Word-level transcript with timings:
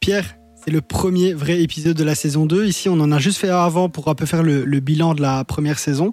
Pierre, 0.00 0.36
c'est 0.64 0.70
le 0.70 0.80
premier 0.80 1.34
vrai 1.34 1.60
épisode 1.60 1.96
de 1.96 2.04
la 2.04 2.14
saison 2.14 2.46
2. 2.46 2.64
Ici, 2.64 2.88
on 2.88 2.98
en 3.00 3.12
a 3.12 3.18
juste 3.18 3.38
fait 3.38 3.50
un 3.50 3.58
avant 3.58 3.88
pour 3.88 4.08
un 4.08 4.14
peu 4.14 4.26
faire 4.26 4.42
le, 4.42 4.64
bilan 4.80 5.14
de 5.14 5.20
la 5.20 5.44
première 5.44 5.78
saison. 5.78 6.12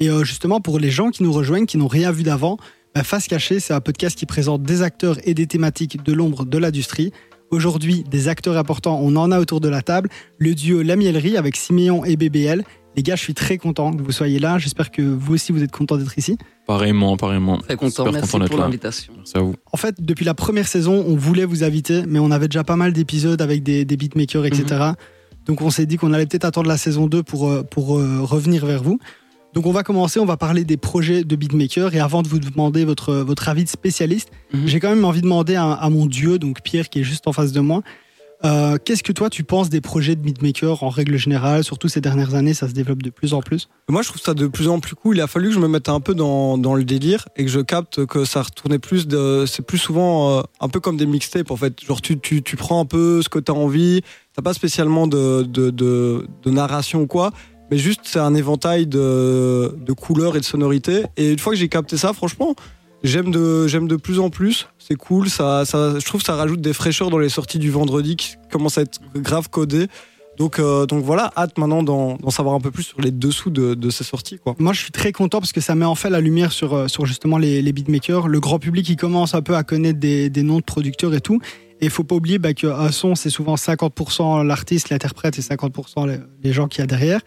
Et 0.00 0.08
euh, 0.08 0.24
justement, 0.24 0.60
pour 0.60 0.78
les 0.78 0.90
gens 0.90 1.10
qui 1.10 1.22
nous 1.22 1.32
rejoignent, 1.32 1.66
qui 1.66 1.76
n'ont 1.76 1.88
rien 1.88 2.10
vu 2.10 2.22
d'avant, 2.22 2.56
bah, 2.94 3.02
Face 3.02 3.26
Cachée, 3.26 3.60
c'est 3.60 3.74
un 3.74 3.80
podcast 3.80 4.16
qui 4.18 4.26
présente 4.26 4.62
des 4.62 4.82
acteurs 4.82 5.18
et 5.24 5.34
des 5.34 5.46
thématiques 5.46 6.02
de 6.02 6.12
l'ombre 6.12 6.44
de 6.44 6.58
l'industrie. 6.58 7.12
Aujourd'hui, 7.50 8.02
des 8.10 8.28
acteurs 8.28 8.56
importants, 8.56 8.98
on 9.02 9.14
en 9.16 9.30
a 9.30 9.38
autour 9.38 9.60
de 9.60 9.68
la 9.68 9.82
table. 9.82 10.08
Le 10.38 10.54
duo 10.54 10.82
La 10.82 10.96
Mielerie 10.96 11.36
avec 11.36 11.56
Siméon 11.56 12.04
et 12.04 12.16
BBL. 12.16 12.64
Les 12.96 13.02
gars, 13.02 13.16
je 13.16 13.22
suis 13.22 13.34
très 13.34 13.58
content 13.58 13.92
que 13.92 14.02
vous 14.02 14.12
soyez 14.12 14.38
là. 14.38 14.58
J'espère 14.58 14.90
que 14.92 15.02
vous 15.02 15.34
aussi, 15.34 15.50
vous 15.52 15.62
êtes 15.62 15.72
contents 15.72 15.96
d'être 15.96 16.16
ici. 16.16 16.38
Pareillement, 16.66 17.16
pareillement. 17.16 17.58
Très 17.58 17.76
content, 17.76 18.04
Super 18.04 18.12
merci 18.12 18.30
content 18.30 18.46
pour 18.46 18.58
l'invitation. 18.58 19.12
Merci 19.16 19.36
à 19.36 19.40
vous. 19.40 19.54
En 19.72 19.76
fait, 19.76 19.96
depuis 20.00 20.24
la 20.24 20.34
première 20.34 20.68
saison, 20.68 21.04
on 21.06 21.16
voulait 21.16 21.44
vous 21.44 21.64
inviter, 21.64 22.02
mais 22.06 22.18
on 22.20 22.30
avait 22.30 22.46
déjà 22.48 22.62
pas 22.64 22.76
mal 22.76 22.92
d'épisodes 22.92 23.42
avec 23.42 23.62
des, 23.62 23.84
des 23.84 23.96
beatmakers, 23.96 24.46
etc. 24.46 24.92
Donc 25.46 25.60
on 25.60 25.70
s'est 25.70 25.86
dit 25.86 25.96
qu'on 25.96 26.12
allait 26.12 26.26
peut-être 26.26 26.44
attendre 26.46 26.68
la 26.68 26.76
saison 26.78 27.06
2 27.06 27.22
pour, 27.22 27.48
euh, 27.50 27.62
pour 27.64 27.98
euh, 27.98 28.20
revenir 28.22 28.64
vers 28.64 28.82
vous. 28.82 28.98
Donc 29.52 29.66
on 29.66 29.72
va 29.72 29.82
commencer, 29.82 30.18
on 30.20 30.24
va 30.24 30.36
parler 30.36 30.64
des 30.64 30.76
projets 30.76 31.22
de 31.22 31.36
beatmakers. 31.36 31.94
Et 31.94 32.00
avant 32.00 32.22
de 32.22 32.28
vous 32.28 32.38
demander 32.38 32.84
votre, 32.84 33.14
votre 33.16 33.48
avis 33.48 33.64
de 33.64 33.68
spécialiste, 33.68 34.30
Mhm. 34.52 34.66
j'ai 34.66 34.80
quand 34.80 34.88
même 34.88 35.04
envie 35.04 35.20
de 35.20 35.24
demander 35.26 35.56
à, 35.56 35.72
à 35.72 35.90
mon 35.90 36.06
dieu, 36.06 36.38
donc 36.38 36.62
Pierre 36.62 36.88
qui 36.88 37.00
est 37.00 37.04
juste 37.04 37.26
en 37.26 37.32
face 37.32 37.52
de 37.52 37.60
moi, 37.60 37.82
euh, 38.44 38.76
qu'est-ce 38.84 39.02
que 39.02 39.12
toi 39.12 39.30
tu 39.30 39.42
penses 39.42 39.70
des 39.70 39.80
projets 39.80 40.16
de 40.16 40.20
beatmakers 40.20 40.82
en 40.82 40.88
règle 40.88 41.16
générale 41.16 41.64
Surtout 41.64 41.88
ces 41.88 42.00
dernières 42.00 42.34
années, 42.34 42.54
ça 42.54 42.68
se 42.68 42.74
développe 42.74 43.02
de 43.02 43.10
plus 43.10 43.32
en 43.32 43.40
plus? 43.40 43.68
Moi, 43.88 44.02
je 44.02 44.08
trouve 44.08 44.20
ça 44.20 44.34
de 44.34 44.46
plus 44.46 44.68
en 44.68 44.80
plus 44.80 44.94
cool. 44.94 45.16
Il 45.16 45.20
a 45.20 45.26
fallu 45.26 45.48
que 45.48 45.54
je 45.54 45.60
me 45.60 45.68
mette 45.68 45.88
un 45.88 46.00
peu 46.00 46.14
dans, 46.14 46.58
dans 46.58 46.74
le 46.74 46.84
délire 46.84 47.26
et 47.36 47.44
que 47.44 47.50
je 47.50 47.60
capte 47.60 48.04
que 48.06 48.24
ça 48.24 48.42
retournait 48.42 48.78
plus. 48.78 49.06
C'est 49.46 49.64
plus 49.66 49.78
souvent 49.78 50.38
euh, 50.38 50.42
un 50.60 50.68
peu 50.68 50.80
comme 50.80 50.96
des 50.96 51.06
mixtapes 51.06 51.50
en 51.50 51.56
fait. 51.56 51.82
Genre, 51.84 52.02
tu, 52.02 52.18
tu, 52.18 52.42
tu 52.42 52.56
prends 52.56 52.80
un 52.80 52.86
peu 52.86 53.22
ce 53.22 53.28
que 53.28 53.38
tu 53.38 53.50
as 53.50 53.54
envie. 53.54 54.02
T'as 54.34 54.42
pas 54.42 54.54
spécialement 54.54 55.06
de, 55.06 55.42
de, 55.42 55.70
de, 55.70 56.26
de 56.42 56.50
narration 56.50 57.02
ou 57.02 57.06
quoi. 57.06 57.32
Mais 57.70 57.78
juste, 57.78 58.02
c'est 58.04 58.18
un 58.18 58.34
éventail 58.34 58.86
de, 58.86 59.74
de 59.78 59.92
couleurs 59.94 60.36
et 60.36 60.40
de 60.40 60.44
sonorités. 60.44 61.04
Et 61.16 61.32
une 61.32 61.38
fois 61.38 61.54
que 61.54 61.58
j'ai 61.58 61.68
capté 61.68 61.96
ça, 61.96 62.12
franchement, 62.12 62.54
j'aime 63.02 63.30
de, 63.30 63.66
j'aime 63.68 63.88
de 63.88 63.96
plus 63.96 64.18
en 64.18 64.28
plus. 64.28 64.68
C'est 64.86 64.96
cool. 64.96 65.30
Ça, 65.30 65.64
ça, 65.64 65.98
je 65.98 66.04
trouve 66.04 66.20
que 66.20 66.26
ça 66.26 66.34
rajoute 66.34 66.60
des 66.60 66.74
fraîcheurs 66.74 67.08
dans 67.08 67.18
les 67.18 67.30
sorties 67.30 67.58
du 67.58 67.70
vendredi 67.70 68.16
qui 68.16 68.34
commencent 68.52 68.76
à 68.76 68.82
être 68.82 69.00
grave 69.16 69.48
codées. 69.48 69.86
Donc, 70.36 70.58
euh, 70.58 70.84
donc 70.84 71.02
voilà, 71.02 71.32
hâte 71.38 71.56
maintenant 71.56 71.82
d'en 71.82 72.30
savoir 72.30 72.54
un 72.54 72.60
peu 72.60 72.70
plus 72.70 72.82
sur 72.82 73.00
les 73.00 73.10
dessous 73.10 73.48
de, 73.48 73.72
de 73.72 73.90
ces 73.90 74.04
sorties. 74.04 74.38
Quoi. 74.38 74.54
Moi, 74.58 74.74
je 74.74 74.80
suis 74.80 74.90
très 74.90 75.12
content 75.12 75.40
parce 75.40 75.52
que 75.52 75.62
ça 75.62 75.74
met 75.74 75.86
en 75.86 75.94
fait 75.94 76.10
la 76.10 76.20
lumière 76.20 76.52
sur, 76.52 76.74
euh, 76.74 76.88
sur 76.88 77.06
justement 77.06 77.38
les, 77.38 77.62
les 77.62 77.72
beatmakers. 77.72 78.28
Le 78.28 78.40
grand 78.40 78.58
public, 78.58 78.86
il 78.90 78.96
commence 78.96 79.34
un 79.34 79.40
peu 79.40 79.56
à 79.56 79.62
connaître 79.62 79.98
des, 79.98 80.28
des 80.28 80.42
noms 80.42 80.58
de 80.58 80.64
producteurs 80.64 81.14
et 81.14 81.22
tout. 81.22 81.40
Et 81.80 81.86
il 81.86 81.90
faut 81.90 82.04
pas 82.04 82.16
oublier 82.16 82.38
bah, 82.38 82.52
qu'un 82.52 82.92
son, 82.92 83.14
c'est 83.14 83.30
souvent 83.30 83.54
50% 83.54 84.46
l'artiste, 84.46 84.90
l'interprète 84.90 85.38
et 85.38 85.42
50% 85.42 86.08
les, 86.08 86.18
les 86.42 86.52
gens 86.52 86.68
qu'il 86.68 86.80
y 86.80 86.84
a 86.84 86.86
derrière. 86.86 87.20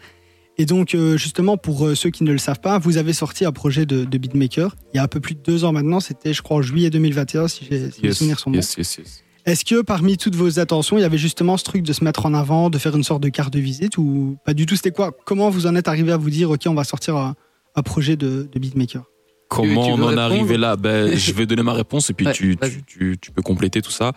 Et 0.60 0.66
donc, 0.66 0.94
euh, 0.94 1.16
justement, 1.16 1.56
pour 1.56 1.86
euh, 1.86 1.94
ceux 1.94 2.10
qui 2.10 2.24
ne 2.24 2.32
le 2.32 2.38
savent 2.38 2.60
pas, 2.60 2.78
vous 2.78 2.96
avez 2.96 3.12
sorti 3.12 3.44
un 3.44 3.52
projet 3.52 3.86
de, 3.86 4.04
de 4.04 4.18
beatmaker 4.18 4.74
il 4.92 4.96
y 4.96 5.00
a 5.00 5.04
un 5.04 5.08
peu 5.08 5.20
plus 5.20 5.34
de 5.36 5.40
deux 5.40 5.64
ans 5.64 5.72
maintenant. 5.72 6.00
C'était, 6.00 6.34
je 6.34 6.42
crois, 6.42 6.56
en 6.56 6.62
juillet 6.62 6.90
2021, 6.90 7.46
si, 7.48 7.64
j'ai- 7.70 7.90
si 7.92 8.00
mes 8.02 8.08
Yes, 8.08 8.18
souvenirs 8.18 8.38
sont 8.40 8.50
bons. 8.50 8.56
yes, 8.56 8.74
yes, 8.76 8.98
yes. 8.98 9.24
Est-ce 9.46 9.64
que 9.64 9.80
parmi 9.82 10.16
toutes 10.18 10.34
vos 10.34 10.58
attentions, 10.58 10.98
il 10.98 11.02
y 11.02 11.04
avait 11.04 11.16
justement 11.16 11.56
ce 11.56 11.64
truc 11.64 11.82
de 11.82 11.92
se 11.92 12.02
mettre 12.04 12.26
en 12.26 12.34
avant, 12.34 12.68
de 12.70 12.76
faire 12.78 12.94
une 12.96 13.04
sorte 13.04 13.22
de 13.22 13.28
carte 13.30 13.52
de 13.52 13.60
visite 13.60 13.96
ou 13.96 14.36
pas 14.44 14.52
du 14.52 14.66
tout? 14.66 14.74
C'était 14.76 14.90
quoi? 14.90 15.12
Comment 15.24 15.48
vous 15.48 15.66
en 15.66 15.74
êtes 15.76 15.88
arrivé 15.88 16.12
à 16.12 16.16
vous 16.16 16.28
dire, 16.28 16.50
OK, 16.50 16.62
on 16.66 16.74
va 16.74 16.84
sortir 16.84 17.16
un, 17.16 17.34
un 17.76 17.82
projet 17.82 18.16
de, 18.16 18.48
de 18.52 18.58
beatmaker? 18.58 19.04
Comment 19.48 19.86
on 19.88 20.02
en 20.02 20.12
est 20.12 20.18
arrivé 20.20 20.58
là? 20.58 20.76
Ben, 20.76 21.16
Je 21.16 21.32
vais 21.32 21.46
donner 21.46 21.62
ma 21.62 21.72
réponse 21.72 22.10
et 22.10 22.14
puis 22.14 22.26
Ouais, 22.26 22.32
tu, 22.34 22.56
vas-y. 22.60 22.72
tu, 22.72 22.82
tu, 22.84 23.16
tu 23.18 23.30
peux 23.30 23.40
compléter 23.42 23.80
tout 23.80 23.90
ça. 23.92 24.12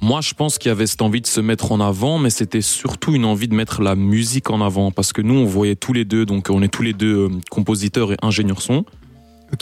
Moi, 0.00 0.20
je 0.20 0.34
pense 0.34 0.58
qu'il 0.58 0.68
y 0.68 0.72
avait 0.72 0.86
cette 0.86 1.02
envie 1.02 1.20
de 1.20 1.26
se 1.26 1.40
mettre 1.40 1.72
en 1.72 1.80
avant, 1.80 2.18
mais 2.18 2.30
c'était 2.30 2.60
surtout 2.60 3.14
une 3.14 3.24
envie 3.24 3.48
de 3.48 3.54
mettre 3.54 3.82
la 3.82 3.96
musique 3.96 4.50
en 4.50 4.60
avant. 4.60 4.90
Parce 4.90 5.12
que 5.12 5.22
nous, 5.22 5.34
on 5.34 5.44
voyait 5.44 5.76
tous 5.76 5.92
les 5.92 6.04
deux, 6.04 6.26
donc 6.26 6.48
on 6.50 6.62
est 6.62 6.68
tous 6.68 6.82
les 6.82 6.92
deux 6.92 7.28
euh, 7.28 7.30
compositeurs 7.50 8.12
et 8.12 8.16
ingénieurs 8.22 8.62
son. 8.62 8.84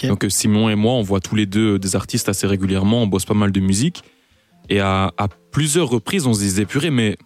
Donc 0.02 0.24
euh, 0.24 0.28
Simon 0.28 0.68
et 0.70 0.74
moi, 0.74 0.94
on 0.94 1.02
voit 1.02 1.20
tous 1.20 1.36
les 1.36 1.46
deux 1.46 1.78
des 1.78 1.94
artistes 1.94 2.28
assez 2.28 2.46
régulièrement, 2.46 3.02
on 3.02 3.06
bosse 3.06 3.26
pas 3.26 3.34
mal 3.34 3.52
de 3.52 3.60
musique. 3.60 4.02
Et 4.68 4.80
à, 4.80 5.12
à 5.18 5.28
plusieurs 5.28 5.88
reprises, 5.88 6.26
on 6.26 6.34
se 6.34 6.40
disait, 6.40 6.64
purée, 6.64 6.90
mais 6.90 7.16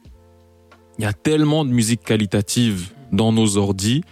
il 0.99 1.03
y 1.03 1.07
a 1.07 1.13
tellement 1.13 1.65
de 1.65 1.71
musique 1.71 2.03
qualitative 2.03 2.91
dans 3.13 3.33
nos 3.33 3.57
ordis 3.57 4.03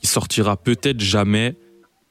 qui 0.00 0.06
sortira 0.06 0.56
peut-être 0.56 1.00
jamais. 1.00 1.56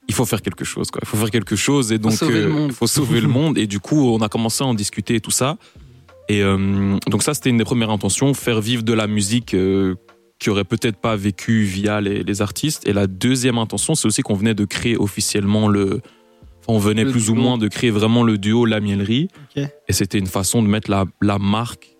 Il 0.07 0.13
faut 0.13 0.25
faire 0.25 0.41
quelque 0.41 0.65
chose, 0.65 0.91
quoi. 0.91 0.99
Il 1.03 1.07
faut 1.07 1.17
faire 1.17 1.31
quelque 1.31 1.55
chose 1.55 1.91
et 1.91 1.97
donc 1.97 2.13
sauver 2.13 2.41
le 2.41 2.47
euh, 2.47 2.49
monde. 2.49 2.69
il 2.69 2.75
faut 2.75 2.87
sauver 2.87 3.21
le 3.21 3.27
monde. 3.39 3.57
Et 3.57 3.65
du 3.65 3.79
coup, 3.79 4.09
on 4.09 4.21
a 4.21 4.29
commencé 4.29 4.63
à 4.63 4.67
en 4.67 4.73
discuter 4.73 5.15
et 5.15 5.21
tout 5.21 5.31
ça. 5.31 5.57
Et 6.29 6.41
euh, 6.41 6.97
donc 7.07 7.23
ça, 7.23 7.33
c'était 7.33 7.49
une 7.49 7.57
des 7.57 7.63
premières 7.65 7.91
intentions, 7.91 8.33
faire 8.33 8.61
vivre 8.61 8.83
de 8.83 8.93
la 8.93 9.07
musique 9.07 9.53
euh, 9.53 9.95
qui 10.39 10.49
aurait 10.49 10.63
peut-être 10.63 10.97
pas 10.97 11.15
vécu 11.15 11.63
via 11.63 12.01
les, 12.01 12.23
les 12.23 12.41
artistes. 12.41 12.87
Et 12.87 12.93
la 12.93 13.07
deuxième 13.07 13.57
intention, 13.57 13.95
c'est 13.95 14.07
aussi 14.07 14.21
qu'on 14.21 14.33
venait 14.33 14.55
de 14.55 14.65
créer 14.65 14.97
officiellement 14.97 15.67
le. 15.67 16.01
Enfin, 16.61 16.73
on 16.73 16.79
venait 16.79 17.03
Le 17.03 17.11
plus 17.11 17.29
ou 17.29 17.33
duo. 17.33 17.41
moins 17.43 17.57
de 17.59 17.67
créer 17.67 17.91
vraiment 17.91 18.23
le 18.23 18.37
duo 18.39 18.65
La 18.65 18.79
Mielerie. 18.79 19.27
Ok. 19.55 19.63
Et 19.87 19.93
c'était 19.93 20.17
une 20.17 20.25
façon 20.27 20.63
de 20.63 20.67
mettre 20.67 20.89
la, 20.89 21.05
la 21.21 21.37
marque 21.37 21.95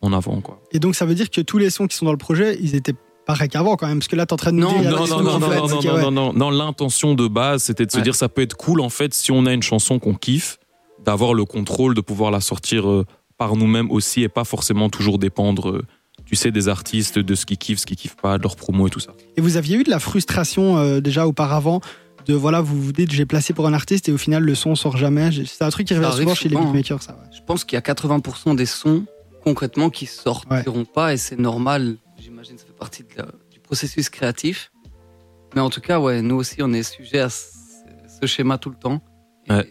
en 0.00 0.12
avant, 0.14 0.40
quoi. 0.40 0.62
Et 0.72 0.78
donc, 0.78 0.94
ça 0.94 1.04
veut 1.04 1.14
dire 1.14 1.28
que 1.28 1.40
tous 1.42 1.58
les 1.58 1.68
sons 1.70 1.86
qui 1.86 1.96
sont 1.96 2.06
dans 2.06 2.12
le 2.12 2.18
projet, 2.18 2.56
ils 2.62 2.74
étaient 2.74 2.94
pareils 3.26 3.50
qu'avant 3.50 3.76
quand 3.76 3.86
même 3.86 3.98
Parce 3.98 4.08
que 4.08 4.16
là, 4.16 4.24
t'es 4.24 4.32
en 4.32 4.36
train 4.36 4.52
de 4.52 4.56
nous 4.56 4.62
Non, 4.72 4.80
dire. 4.80 4.90
Non, 4.92 5.06
non, 5.06 5.22
non, 5.22 5.38
non, 5.38 5.38
non, 5.40 5.48
non, 5.68 5.76
ok, 5.76 5.84
non, 5.84 5.94
ouais. 5.94 6.00
non, 6.02 6.10
non, 6.10 6.32
non, 6.32 6.50
l'intention 6.50 7.14
de 7.14 7.28
base, 7.28 7.64
c'était 7.64 7.84
de 7.84 7.90
se 7.90 7.98
Ouais. 7.98 8.02
dire 8.02 8.14
ça 8.14 8.30
peut 8.30 8.40
être 8.40 8.56
cool, 8.56 8.80
en 8.80 8.88
fait, 8.88 9.12
si 9.12 9.30
on 9.30 9.44
a 9.44 9.52
une 9.52 9.62
chanson 9.62 9.98
qu'on 9.98 10.14
kiffe, 10.14 10.58
d'avoir 11.04 11.34
le 11.34 11.44
contrôle, 11.44 11.94
de 11.94 12.00
pouvoir 12.00 12.30
la 12.30 12.40
sortir 12.40 12.88
euh, 12.88 13.04
par 13.38 13.56
nous-mêmes 13.56 13.90
aussi 13.90 14.22
et 14.22 14.28
pas 14.28 14.44
forcément 14.44 14.90
toujours 14.90 15.18
dépendre, 15.18 15.70
euh, 15.70 15.86
tu 16.26 16.36
sais, 16.36 16.50
des 16.50 16.68
artistes, 16.68 17.18
de 17.18 17.34
ce 17.34 17.46
qu'ils 17.46 17.56
kiffent, 17.58 17.78
ce 17.78 17.86
qu'ils 17.86 17.96
kiffent 17.96 18.16
pas, 18.16 18.36
de 18.36 18.42
leur 18.42 18.56
promo 18.56 18.86
et 18.86 18.90
tout 18.90 19.00
ça. 19.00 19.14
Et 19.36 19.40
vous 19.40 19.56
aviez 19.56 19.76
eu 19.78 19.84
de 19.84 19.90
la 19.90 19.98
frustration 20.00 20.76
euh, 20.76 21.00
déjà 21.00 21.26
auparavant 21.26 21.80
de 22.26 22.34
voilà, 22.34 22.60
vous 22.60 22.78
vous 22.82 22.92
dites 22.92 23.10
j'ai 23.10 23.24
placé 23.24 23.54
pour 23.54 23.66
un 23.66 23.72
artiste 23.72 24.08
et 24.10 24.12
au 24.12 24.18
final 24.18 24.42
le 24.42 24.54
son 24.54 24.74
sort 24.74 24.96
jamais. 24.98 25.30
C'est 25.46 25.64
un 25.64 25.70
truc 25.70 25.86
qui 25.86 25.94
revient 25.94 26.14
souvent 26.14 26.34
chez 26.34 26.50
les 26.50 26.56
hein. 26.56 26.64
beatmakers, 26.64 27.02
ça. 27.02 27.12
ouais. 27.12 27.30
Je 27.34 27.40
pense 27.46 27.64
qu'il 27.64 27.76
y 27.76 27.78
a 27.78 27.80
80% 27.80 28.54
des 28.54 28.66
sons 28.66 29.06
concrètement 29.44 29.88
qui 29.88 30.04
sortiront 30.04 30.84
pas 30.84 31.14
et 31.14 31.16
c'est 31.16 31.38
normal. 31.38 31.96
J'imagine 32.20 32.58
ça 32.58 32.66
fait 32.66 32.76
partie 32.78 33.02
de 33.04 33.08
la- 33.16 33.28
du 33.50 33.60
processus 33.60 34.10
créatif. 34.10 34.72
Mais 35.54 35.62
en 35.62 35.70
tout 35.70 35.80
cas, 35.80 35.98
ouais, 36.00 36.20
nous 36.20 36.34
aussi 36.34 36.56
on 36.60 36.72
est 36.74 36.82
sujet 36.82 37.20
à 37.20 37.30
ce, 37.30 37.46
ce 38.20 38.26
schéma 38.26 38.58
tout 38.58 38.68
le 38.68 38.76
temps. 38.76 39.00
Et 39.48 39.52
Ouais. 39.52 39.70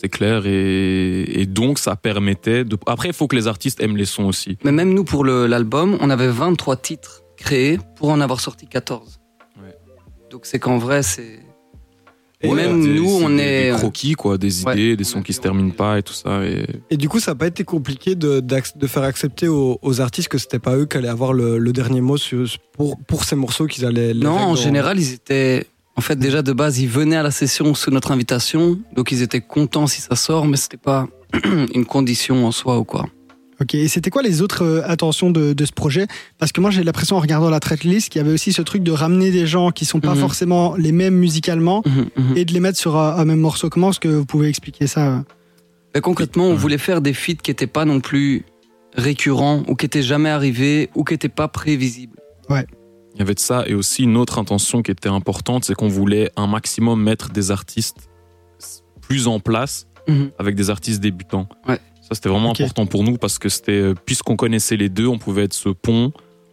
C'est 0.00 0.08
clair 0.08 0.46
et, 0.46 1.40
et 1.40 1.46
donc 1.46 1.78
ça 1.78 1.96
permettait 1.96 2.64
de. 2.64 2.78
Après, 2.86 3.08
il 3.08 3.14
faut 3.14 3.26
que 3.28 3.36
les 3.36 3.46
artistes 3.48 3.80
aiment 3.82 3.96
les 3.96 4.04
sons 4.06 4.24
aussi. 4.24 4.56
Mais 4.64 4.72
même 4.72 4.94
nous 4.94 5.04
pour 5.04 5.24
l'album, 5.24 5.98
on 6.00 6.10
avait 6.10 6.28
23 6.28 6.76
titres 6.76 7.22
créés 7.36 7.78
pour 7.96 8.08
en 8.10 8.20
avoir 8.20 8.40
sorti 8.40 8.66
14. 8.66 9.20
Ouais. 9.62 9.74
Donc 10.30 10.42
c'est 10.46 10.58
qu'en 10.58 10.78
vrai, 10.78 11.02
c'est. 11.02 11.40
Et 12.42 12.50
même 12.50 12.80
Des- 12.82 12.94
nous, 12.94 13.06
on 13.22 13.28
des- 13.28 13.42
est. 13.42 13.70
des 13.72 13.76
croquis 13.76 14.14
quoi, 14.14 14.38
des 14.38 14.64
Ouais, 14.64 14.72
idées, 14.72 14.96
des 14.96 15.04
on 15.04 15.08
sons 15.08 15.18
a 15.18 15.22
qui 15.22 15.34
se 15.34 15.40
terminent 15.42 15.72
pas 15.74 15.98
et 15.98 16.02
tout 16.02 16.14
ça. 16.14 16.42
Et 16.42 16.64
Et 16.88 16.96
du 16.96 17.06
coup, 17.06 17.20
ça 17.20 17.32
n'a 17.32 17.34
pas 17.34 17.46
été 17.48 17.64
compliqué 17.64 18.14
de, 18.14 18.42
faire 18.86 19.02
accepter 19.02 19.46
aux, 19.46 19.78
aux 19.82 20.00
artistes 20.00 20.28
que 20.28 20.38
c'était 20.38 20.58
pas 20.58 20.74
eux 20.78 20.86
qui 20.86 20.96
allaient 20.96 21.08
avoir 21.08 21.34
le, 21.34 21.58
le 21.58 21.72
dernier 21.74 22.00
mot 22.00 22.16
sur- 22.16 22.46
pour, 22.72 22.96
pour 23.06 23.24
ces 23.24 23.36
morceaux 23.36 23.66
qu'ils 23.66 23.84
allaient. 23.84 24.14
les 24.14 24.24
Non, 24.24 24.30
en 24.38 24.48
dans- 24.48 24.54
général, 24.54 24.98
ils 24.98 25.12
étaient. 25.12 25.66
En 25.96 26.00
fait, 26.00 26.16
déjà 26.16 26.42
de 26.42 26.52
base, 26.52 26.78
ils 26.78 26.88
venaient 26.88 27.16
à 27.16 27.22
la 27.22 27.30
session 27.30 27.74
sous 27.74 27.90
notre 27.90 28.10
invitation, 28.12 28.78
donc 28.96 29.12
ils 29.12 29.22
étaient 29.22 29.40
contents 29.40 29.86
si 29.86 30.00
ça 30.00 30.16
sort, 30.16 30.46
mais 30.46 30.56
c'était 30.56 30.76
pas 30.78 31.08
une 31.74 31.84
condition 31.84 32.46
en 32.46 32.52
soi 32.52 32.78
ou 32.78 32.84
quoi. 32.84 33.06
Ok, 33.60 33.74
et 33.74 33.88
c'était 33.88 34.08
quoi 34.08 34.22
les 34.22 34.40
autres 34.40 34.64
euh, 34.64 34.82
intentions 34.88 35.30
de, 35.30 35.52
de 35.52 35.64
ce 35.66 35.72
projet? 35.72 36.06
Parce 36.38 36.50
que 36.50 36.62
moi 36.62 36.70
j'ai 36.70 36.82
l'impression 36.82 37.16
en 37.16 37.20
regardant 37.20 37.50
la 37.50 37.60
tracklist 37.60 38.08
qu'il 38.08 38.18
y 38.18 38.24
avait 38.24 38.32
aussi 38.32 38.54
ce 38.54 38.62
truc 38.62 38.82
de 38.82 38.90
ramener 38.92 39.30
des 39.30 39.46
gens 39.46 39.70
qui 39.70 39.84
sont 39.84 40.00
pas 40.00 40.14
Mhm. 40.14 40.20
forcément 40.20 40.76
les 40.76 40.92
mêmes 40.92 41.14
musicalement 41.16 41.82
Mhm, 41.84 42.06
mhm. 42.30 42.36
et 42.38 42.46
de 42.46 42.54
les 42.54 42.60
mettre 42.60 42.78
sur 42.78 42.96
un, 42.96 43.16
un 43.18 43.24
même 43.26 43.40
morceau. 43.40 43.68
Comment 43.68 43.90
est-ce 43.90 44.00
que 44.00 44.08
vous 44.08 44.24
pouvez 44.24 44.48
expliquer 44.48 44.86
ça 44.86 45.08
euh? 45.16 45.20
Mais 45.94 46.00
concrètement, 46.00 46.44
on 46.46 46.54
voulait 46.54 46.78
faire 46.78 47.02
des 47.02 47.12
feats 47.12 47.34
qui 47.42 47.50
étaient 47.50 47.66
pas 47.66 47.84
non 47.84 48.00
plus 48.00 48.44
récurrents 48.96 49.62
ou 49.68 49.74
qui 49.74 49.84
étaient 49.84 50.02
jamais 50.02 50.30
arrivés 50.30 50.88
ou 50.94 51.04
qui 51.04 51.12
étaient 51.12 51.28
pas 51.28 51.48
prévisibles. 51.48 52.16
Il 53.20 53.24
y 53.24 53.26
avait 53.26 53.34
de 53.34 53.40
ça 53.40 53.64
et 53.66 53.74
aussi 53.74 54.04
une 54.04 54.16
autre 54.16 54.38
intention 54.38 54.80
qui 54.80 54.90
était 54.90 55.10
importante, 55.10 55.66
c'est 55.66 55.74
qu'on 55.74 55.88
voulait 55.88 56.30
un 56.36 56.46
maximum 56.46 57.02
mettre 57.02 57.28
des 57.28 57.50
artistes 57.50 58.08
plus 59.02 59.28
en 59.28 59.40
place 59.40 59.86
Mhm. 60.08 60.30
avec 60.38 60.54
des 60.54 60.70
artistes 60.70 61.00
débutants. 61.02 61.46
Ouais. 61.68 61.78
Ça, 62.00 62.14
c'était 62.14 62.30
vraiment 62.30 62.52
important 62.52 62.86
pour 62.86 63.04
nous 63.04 63.18
parce 63.18 63.38
que 63.38 63.50
c'était, 63.50 63.72
euh, 63.72 63.94
puisqu'on 64.06 64.36
connaissait 64.36 64.78
les 64.78 64.88
deux, 64.88 65.06
on 65.06 65.18
pouvait 65.18 65.44
être 65.44 65.52
ce 65.52 65.68
pont 65.68 66.12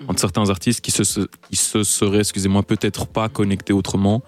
entre 0.10 0.20
certains 0.20 0.50
artistes 0.50 0.82
qui 0.82 0.92
se, 0.92 1.04
qui 1.50 1.56
se 1.56 1.84
seraient, 1.86 2.20
excusez-moi, 2.20 2.64
peut-être 2.64 3.08
pas 3.08 3.30
connectés 3.30 3.72
autrement. 3.72 4.22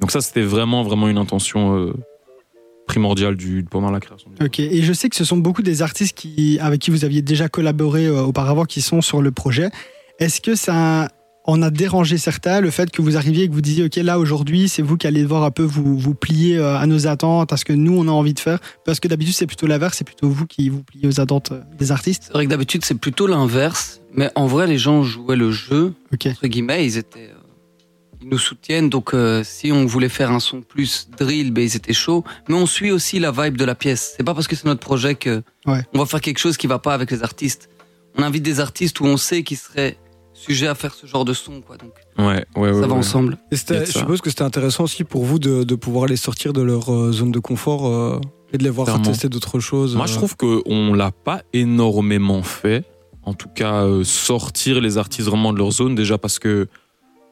Donc 0.00 0.10
ça, 0.10 0.20
c'était 0.20 0.42
vraiment, 0.42 0.82
vraiment 0.82 1.08
une 1.08 1.18
intention 1.18 1.76
euh, 1.76 1.94
primordiale 2.88 3.36
du, 3.36 3.64
pendant 3.70 3.92
la 3.92 4.00
création. 4.00 4.28
du 4.38 4.44
Ok, 4.44 4.58
et 4.58 4.82
je 4.82 4.92
sais 4.92 5.08
que 5.08 5.16
ce 5.16 5.24
sont 5.24 5.36
beaucoup 5.38 5.62
des 5.62 5.80
artistes 5.80 6.18
qui, 6.18 6.58
avec 6.60 6.80
qui 6.80 6.90
vous 6.90 7.04
aviez 7.04 7.22
déjà 7.22 7.48
collaboré 7.48 8.06
euh, 8.06 8.22
auparavant 8.22 8.64
qui 8.64 8.82
sont 8.82 9.00
sur 9.00 9.22
le 9.22 9.30
projet. 9.30 9.70
Est-ce 10.18 10.40
que 10.40 10.56
ça 10.56 11.08
on 11.46 11.62
a 11.62 11.70
dérangé 11.70 12.18
certains, 12.18 12.60
le 12.60 12.70
fait 12.70 12.90
que 12.90 13.00
vous 13.02 13.16
arriviez 13.16 13.44
et 13.44 13.48
que 13.48 13.54
vous 13.54 13.60
disiez, 13.62 13.84
OK, 13.84 13.96
là, 13.96 14.18
aujourd'hui, 14.18 14.68
c'est 14.68 14.82
vous 14.82 14.96
qui 14.96 15.06
allez 15.06 15.22
devoir 15.22 15.42
un 15.44 15.50
peu 15.50 15.62
vous, 15.62 15.98
vous 15.98 16.14
plier 16.14 16.56
euh, 16.58 16.76
à 16.78 16.86
nos 16.86 17.06
attentes, 17.06 17.52
à 17.52 17.56
ce 17.56 17.64
que 17.64 17.72
nous, 17.72 17.96
on 17.98 18.06
a 18.08 18.10
envie 18.12 18.34
de 18.34 18.40
faire. 18.40 18.58
Parce 18.84 19.00
que 19.00 19.08
d'habitude, 19.08 19.34
c'est 19.34 19.46
plutôt 19.46 19.66
l'inverse, 19.66 19.96
c'est 19.98 20.04
plutôt 20.04 20.28
vous 20.28 20.46
qui 20.46 20.68
vous 20.68 20.82
pliez 20.82 21.08
aux 21.08 21.18
attentes 21.20 21.52
euh, 21.52 21.62
des 21.78 21.92
artistes. 21.92 22.24
C'est 22.26 22.32
vrai 22.34 22.44
que 22.44 22.50
d'habitude, 22.50 22.84
c'est 22.84 22.94
plutôt 22.98 23.26
l'inverse. 23.26 24.00
Mais 24.14 24.30
en 24.34 24.46
vrai, 24.46 24.66
les 24.66 24.78
gens 24.78 25.02
jouaient 25.02 25.36
le 25.36 25.50
jeu, 25.50 25.94
entre 26.12 26.46
guillemets, 26.46 26.84
ils 26.86 26.98
étaient... 26.98 27.30
euh, 27.32 28.20
Ils 28.22 28.28
nous 28.28 28.38
soutiennent, 28.38 28.90
donc 28.90 29.14
euh, 29.14 29.42
si 29.42 29.72
on 29.72 29.86
voulait 29.86 30.10
faire 30.10 30.30
un 30.30 30.40
son 30.40 30.60
plus 30.60 31.08
drill, 31.18 31.52
ben 31.52 31.62
ils 31.64 31.74
étaient 31.74 31.94
chauds. 31.94 32.22
Mais 32.48 32.54
on 32.54 32.66
suit 32.66 32.90
aussi 32.90 33.18
la 33.18 33.30
vibe 33.32 33.56
de 33.56 33.64
la 33.64 33.74
pièce. 33.74 34.12
C'est 34.16 34.24
pas 34.24 34.34
parce 34.34 34.46
que 34.46 34.54
c'est 34.56 34.66
notre 34.66 34.80
projet 34.80 35.14
que 35.14 35.42
Ouais. 35.66 35.80
on 35.94 35.98
va 36.00 36.06
faire 36.06 36.20
quelque 36.20 36.38
chose 36.38 36.56
qui 36.58 36.66
va 36.66 36.78
pas 36.78 36.92
avec 36.92 37.10
les 37.10 37.22
artistes. 37.22 37.70
On 38.18 38.22
invite 38.22 38.42
des 38.42 38.60
artistes 38.60 39.00
où 39.00 39.04
on 39.06 39.16
sait 39.16 39.42
qu'ils 39.42 39.56
seraient 39.56 39.96
sujets 40.40 40.66
à 40.66 40.74
faire 40.74 40.94
ce 40.94 41.06
genre 41.06 41.24
de 41.24 41.32
son, 41.32 41.60
quoi. 41.60 41.76
Donc 41.76 41.92
Ouais, 42.18 42.44
ouais, 42.56 42.70
ouais. 42.70 42.72
ça 42.80 42.80
va 42.80 42.86
ouais. 42.88 42.92
ensemble. 42.98 43.38
Et 43.52 43.56
je 43.56 43.64
ça. 43.64 43.86
suppose 43.86 44.20
que 44.20 44.30
c'était 44.30 44.42
intéressant 44.42 44.84
aussi 44.84 45.04
pour 45.04 45.24
vous 45.24 45.38
de, 45.38 45.64
de 45.64 45.74
pouvoir 45.74 46.06
les 46.06 46.16
sortir 46.16 46.52
de 46.52 46.62
leur 46.62 46.92
euh, 46.92 47.12
zone 47.12 47.30
de 47.32 47.38
confort 47.38 47.86
euh, 47.86 48.20
et 48.52 48.58
de 48.58 48.64
les 48.64 48.70
voir 48.70 48.86
Clairement. 48.86 49.04
tester 49.04 49.28
d'autres 49.28 49.60
choses. 49.60 49.94
Moi, 49.96 50.06
je 50.06 50.12
euh. 50.14 50.16
trouve 50.16 50.36
qu'on 50.36 50.94
l'a 50.94 51.10
pas 51.12 51.42
énormément 51.52 52.42
fait. 52.42 52.84
En 53.22 53.34
tout 53.34 53.48
cas, 53.48 53.84
euh, 53.84 54.02
sortir 54.04 54.80
les 54.80 54.98
artistes 54.98 55.28
vraiment 55.28 55.52
de 55.52 55.58
leur 55.58 55.70
zone, 55.70 55.94
déjà 55.94 56.18
parce 56.18 56.38
que 56.38 56.68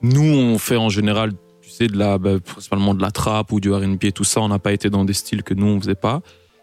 nous, 0.02 0.22
on 0.22 0.58
fait 0.58 0.76
en 0.76 0.90
général, 0.90 1.32
tu 1.62 1.70
sais, 1.70 1.86
de 1.88 1.96
la, 1.96 2.18
bah, 2.18 2.38
principalement 2.44 2.94
de 2.94 3.02
la 3.02 3.10
trap 3.10 3.50
ou 3.52 3.58
du 3.60 3.72
R&B 3.72 4.04
et 4.04 4.12
tout 4.12 4.24
ça. 4.24 4.40
On 4.40 4.48
n'a 4.48 4.58
pas 4.58 4.72
été 4.72 4.90
dans 4.90 5.04
des 5.04 5.14
styles 5.14 5.42
que 5.42 5.54
nous, 5.54 5.66
on 5.66 5.80
faisait 5.80 5.94
pas. 5.94 6.20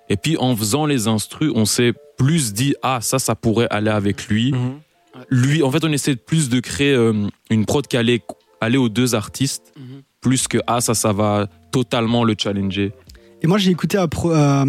Et 0.09 0.15
puis, 0.18 0.38
en 0.38 0.56
faisant 0.56 0.86
les 0.86 1.07
instrus, 1.07 1.51
on 1.56 1.65
s'est 1.65 1.94
plus 2.18 2.53
dit, 2.53 2.75
ah, 2.83 3.00
ça, 3.01 3.18
ça 3.19 3.36
pourrait 3.36 3.68
aller 3.71 3.89
avec 3.89 4.27
lui. 4.27 4.51
Mhm. 4.53 4.80
Lui, 5.29 5.63
en 5.63 5.71
fait, 5.71 5.83
on 5.83 5.91
essaie 5.91 6.15
plus 6.15 6.50
de 6.50 6.59
créer 6.59 6.94
euh, 6.94 7.13
une 7.50 7.65
prod 7.65 7.85
qui 7.88 7.97
allait 7.97 8.21
aller 8.62 8.77
aux 8.77 8.89
deux 8.89 9.15
artistes, 9.15 9.73
Mhm. 9.77 10.01
plus 10.21 10.47
que, 10.47 10.57
ah, 10.67 10.81
ça, 10.81 10.94
ça 10.94 11.13
va 11.13 11.47
totalement 11.71 12.23
le 12.23 12.35
challenger. 12.38 12.91
Et 13.41 13.47
moi, 13.47 13.57
j'ai 13.57 13.71
écouté 13.71 14.03
pro- 14.09 14.31
euh, 14.33 14.65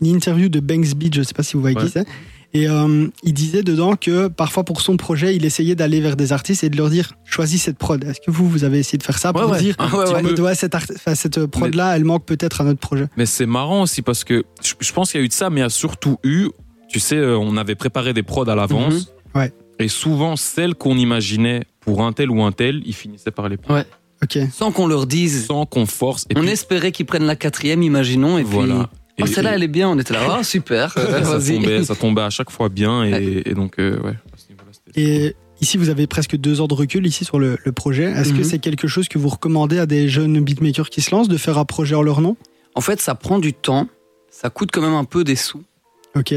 une 0.00 0.06
interview 0.06 0.48
de 0.48 0.60
Banks 0.60 0.94
Beat, 0.94 1.14
je 1.14 1.22
sais 1.22 1.34
pas 1.34 1.42
si 1.42 1.54
vous 1.54 1.60
voyez 1.60 1.76
Ouais. 1.76 1.84
qui 1.84 1.90
c'est. 1.90 2.06
Et 2.52 2.68
euh, 2.68 3.06
il 3.22 3.32
disait 3.32 3.62
dedans 3.62 3.94
que 3.94 4.26
parfois 4.26 4.64
pour 4.64 4.80
son 4.80 4.96
projet, 4.96 5.36
il 5.36 5.44
essayait 5.44 5.76
d'aller 5.76 6.00
vers 6.00 6.16
des 6.16 6.32
artistes 6.32 6.64
et 6.64 6.68
de 6.70 6.76
leur 6.76 6.90
dire 6.90 7.12
choisis 7.24 7.62
cette 7.62 7.78
prod. 7.78 8.02
Est-ce 8.02 8.20
que 8.20 8.30
vous, 8.32 8.48
vous 8.48 8.64
avez 8.64 8.78
essayé 8.80 8.98
de 8.98 9.04
faire 9.04 9.18
ça 9.18 9.32
pour 9.32 9.48
Ouais, 9.48 9.58
dire 9.60 9.76
Ouais, 9.92 10.12
ouais. 10.22 10.40
ouais, 10.40 10.54
cette, 10.56 10.74
cette 11.14 11.46
prod 11.46 11.72
là, 11.76 11.94
elle 11.96 12.04
manque 12.04 12.24
peut-être 12.26 12.60
à 12.60 12.64
notre 12.64 12.80
projet. 12.80 13.06
Mais 13.16 13.24
c'est 13.26 13.46
marrant 13.46 13.82
aussi 13.82 14.02
parce 14.02 14.24
que 14.24 14.42
je, 14.64 14.74
je 14.80 14.92
pense 14.92 15.12
qu'il 15.12 15.20
y 15.20 15.22
a 15.22 15.24
eu 15.24 15.28
de 15.28 15.32
ça, 15.32 15.48
mais 15.48 15.60
il 15.60 15.62
y 15.62 15.66
a 15.66 15.70
surtout 15.70 16.16
eu, 16.24 16.48
tu 16.88 16.98
sais, 16.98 17.20
on 17.24 17.56
avait 17.56 17.76
préparé 17.76 18.12
des 18.14 18.24
prods 18.24 18.48
à 18.48 18.56
l'avance. 18.56 18.94
Mhm. 18.94 19.14
Et 19.80 19.88
souvent, 19.88 20.36
celles 20.36 20.74
qu'on 20.74 20.96
imaginait 20.96 21.62
pour 21.80 22.02
un 22.02 22.12
tel 22.12 22.30
ou 22.30 22.42
un 22.42 22.52
tel, 22.52 22.82
ils 22.86 22.94
finissaient 22.94 23.30
par 23.30 23.48
les 23.48 23.56
prendre. 23.56 23.80
Ouais. 23.80 23.86
Ok. 24.22 24.38
Sans 24.52 24.70
qu'on 24.70 24.86
leur 24.86 25.06
dise. 25.06 25.46
Sans 25.46 25.64
qu'on 25.66 25.86
force. 25.86 26.26
Et 26.30 26.36
on 26.36 26.40
puis, 26.42 26.50
espérait 26.50 26.92
qu'ils 26.92 27.06
prennent 27.06 27.24
la 27.24 27.36
quatrième, 27.36 27.82
imaginons, 27.82 28.36
et 28.38 28.42
voilà. 28.42 28.74
puis. 28.90 29.00
Oh, 29.22 29.24
Et- 29.24 29.26
celle-là, 29.26 29.52
et- 29.52 29.54
elle 29.54 29.62
est 29.62 29.68
bien. 29.68 29.88
On 29.88 29.98
était 29.98 30.12
là. 30.14 30.38
Oh, 30.38 30.42
super. 30.42 30.92
ça, 30.94 31.02
Vas-y. 31.20 31.54
tombait, 31.56 31.84
ça 31.84 31.94
tombait 31.96 32.22
à 32.22 32.30
chaque 32.30 32.50
fois 32.50 32.68
bien. 32.68 33.04
Et, 33.04 33.42
et 33.46 33.54
donc, 33.54 33.78
euh, 33.78 33.98
ouais. 34.02 34.14
Et 34.96 35.34
ici, 35.60 35.76
vous 35.78 35.88
avez 35.88 36.06
presque 36.06 36.36
deux 36.36 36.60
ans 36.60 36.66
de 36.66 36.74
recul 36.74 37.06
ici 37.06 37.24
sur 37.24 37.38
le, 37.38 37.56
le 37.64 37.72
projet. 37.72 38.04
Est-ce 38.04 38.32
que 38.32 38.38
Mhm. 38.38 38.44
c'est 38.44 38.58
quelque 38.58 38.88
chose 38.88 39.08
que 39.08 39.18
vous 39.18 39.28
recommandez 39.28 39.78
à 39.78 39.86
des 39.86 40.08
jeunes 40.08 40.40
beatmakers 40.40 40.90
qui 40.90 41.00
se 41.00 41.10
lancent 41.14 41.28
de 41.28 41.36
faire 41.36 41.58
un 41.58 41.64
projet 41.64 41.94
en 41.94 42.02
leur 42.02 42.20
nom? 42.20 42.36
En 42.74 42.80
fait, 42.80 43.00
ça 43.00 43.14
prend 43.14 43.38
du 43.38 43.52
temps. 43.52 43.88
Ça 44.30 44.50
coûte 44.50 44.70
quand 44.72 44.80
même 44.82 44.94
un 44.94 45.04
peu 45.04 45.24
des 45.24 45.36
sous. 45.36 45.62
Ok. 46.16 46.34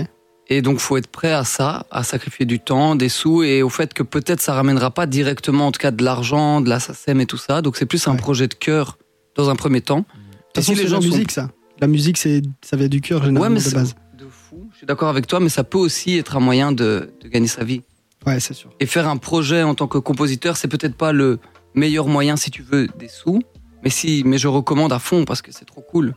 Et 0.50 0.62
donc, 0.62 0.80
faut 0.80 0.98
être 0.98 1.08
prêt 1.08 1.32
à 1.32 1.44
ça, 1.46 1.86
à 1.90 2.04
sacrifier 2.04 2.46
du 2.46 2.60
temps, 2.60 2.96
des 2.96 3.10
sous, 3.10 3.44
et 3.44 3.64
au 3.64 3.70
fait 3.70 3.94
que 3.94 4.04
peut-être 4.04 4.42
ça 4.42 4.54
ramènera 4.54 4.92
pas 4.92 5.06
directement, 5.06 5.68
en 5.68 5.72
tout 5.72 5.80
cas, 5.80 5.92
de 5.92 6.04
l'argent, 6.04 6.60
de 6.62 6.70
la 6.70 6.80
SACEM 6.80 7.22
et 7.22 7.26
tout 7.26 7.38
ça. 7.38 7.62
Donc, 7.62 7.78
c'est 7.78 7.86
plus 7.86 8.06
un 8.08 8.12
Ouais. 8.12 8.18
projet 8.18 8.48
de 8.48 8.54
cœur 8.54 8.98
dans 9.36 9.50
un 9.50 9.56
premier 9.56 9.82
temps. 9.82 10.00
De 10.00 10.04
toute 10.04 10.56
façon, 10.56 10.72
les 10.74 10.78
c'est 10.80 10.88
gens 10.88 10.98
la 10.98 11.02
sont- 11.02 11.08
musique, 11.08 11.32
ça. 11.32 11.50
La 11.80 11.88
musique, 11.88 12.18
c'est 12.18 12.42
ça 12.62 12.76
vient 12.78 12.88
du 12.90 13.02
cœur 13.02 13.24
généralement 13.24 13.42
Ouais, 13.56 13.62
mais 13.64 13.68
de 13.70 13.74
base. 13.74 13.96
de 14.18 14.26
fou. 14.30 14.68
Je 14.74 14.78
suis 14.78 14.86
d'accord 14.86 15.10
avec 15.10 15.28
toi, 15.28 15.40
mais 15.40 15.50
ça 15.50 15.64
peut 15.64 15.78
aussi 15.80 16.18
être 16.18 16.36
un 16.38 16.40
moyen 16.40 16.72
de, 16.72 17.10
de 17.22 17.28
gagner 17.30 17.48
sa 17.48 17.64
vie. 17.64 17.82
Ouais, 18.28 18.40
c'est 18.40 18.54
sûr. 18.54 18.70
Et 18.80 18.86
faire 18.86 19.08
un 19.08 19.18
projet 19.18 19.64
en 19.64 19.76
tant 19.76 19.88
que 19.88 19.98
compositeur, 19.98 20.56
c'est 20.58 20.68
peut-être 20.68 20.96
pas 20.96 21.12
le 21.14 21.40
meilleur 21.74 22.08
moyen 22.08 22.36
si 22.36 22.52
tu 22.52 22.62
veux 22.62 22.88
des 23.00 23.08
sous, 23.08 23.42
mais 23.84 23.90
si, 23.90 24.24
mais 24.26 24.38
je 24.38 24.48
recommande 24.48 24.94
à 24.94 25.00
fond 25.00 25.26
parce 25.26 25.42
que 25.42 25.52
c'est 25.52 25.66
trop 25.66 25.82
cool 25.82 26.14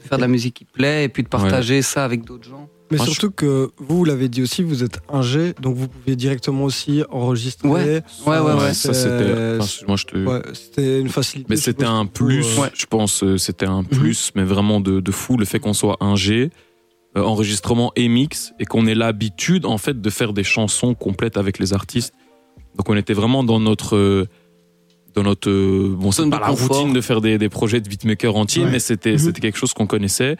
faire 0.00 0.18
de 0.18 0.22
la 0.22 0.28
musique 0.28 0.54
qui 0.54 0.64
plaît 0.64 1.04
et 1.04 1.08
puis 1.08 1.22
de 1.22 1.28
partager 1.28 1.82
ça 1.82 2.04
avec 2.04 2.24
d'autres 2.24 2.48
gens. 2.48 2.68
Mais 2.90 2.96
Moi, 2.96 3.04
surtout 3.06 3.30
que 3.30 3.70
vous, 3.76 3.98
vous 3.98 4.04
l'avez 4.06 4.30
dit 4.30 4.40
aussi, 4.42 4.62
vous 4.62 4.82
êtes 4.82 5.00
ingé, 5.10 5.52
donc 5.60 5.76
vous 5.76 5.88
pouvez 5.88 6.16
directement 6.16 6.64
aussi 6.64 7.02
enregistrer. 7.10 7.68
Ouais. 7.68 8.02
Ouais, 8.26 8.38
ouais, 8.38 8.54
ouais. 8.54 8.72
Ça, 8.72 8.94
c'était. 8.94 9.58
enfin, 9.60 9.84
moi, 9.86 9.96
je 9.96 10.04
te. 10.06 10.16
Ouais, 10.16 10.40
c'était 10.54 10.98
une 11.00 11.10
facilité. 11.10 11.48
Mais 11.50 11.56
je 11.56 11.60
c'était 11.62 11.84
un 11.84 12.06
plus, 12.06 12.46
euh, 12.58 12.62
Ouais. 12.62 12.70
je 12.74 12.86
pense, 12.86 13.22
euh, 13.22 13.36
c'était 13.36 13.66
un 13.66 13.84
plus, 13.84 14.32
mais 14.34 14.44
vraiment 14.44 14.80
de, 14.80 15.00
de 15.00 15.12
fou, 15.12 15.36
le 15.36 15.44
fait 15.44 15.60
qu'on 15.60 15.74
soit 15.74 15.98
ingé, 16.00 16.48
euh, 17.18 17.22
enregistrement 17.22 17.92
et 17.94 18.08
mix, 18.08 18.52
et 18.58 18.64
qu'on 18.64 18.86
ait 18.86 18.94
l'habitude, 18.94 19.66
en 19.66 19.76
fait, 19.76 20.00
de 20.00 20.08
faire 20.10 20.32
des 20.32 20.44
chansons 20.44 20.94
complètes 20.94 21.36
avec 21.36 21.58
les 21.58 21.74
artistes. 21.74 22.14
Donc 22.76 22.88
on 22.88 22.96
était 22.96 23.12
vraiment 23.14 23.44
dans 23.44 23.60
notre... 23.60 23.96
euh, 23.96 24.26
dans 25.18 25.24
notre 25.30 25.50
euh, 25.50 25.94
bon 25.98 26.10
c'est 26.12 26.28
pas 26.30 26.40
la 26.40 26.46
confort. 26.48 26.76
routine 26.78 26.92
de 26.92 27.00
faire 27.00 27.20
des, 27.20 27.38
des 27.38 27.48
projets 27.48 27.80
de 27.80 27.88
beatmaker 27.88 28.34
entiers 28.36 28.64
Ouais. 28.64 28.70
mais 28.72 28.78
c'était 28.78 29.12
Mhm. 29.12 29.18
c'était 29.18 29.40
quelque 29.40 29.58
chose 29.58 29.72
qu'on 29.74 29.86
connaissait 29.86 30.36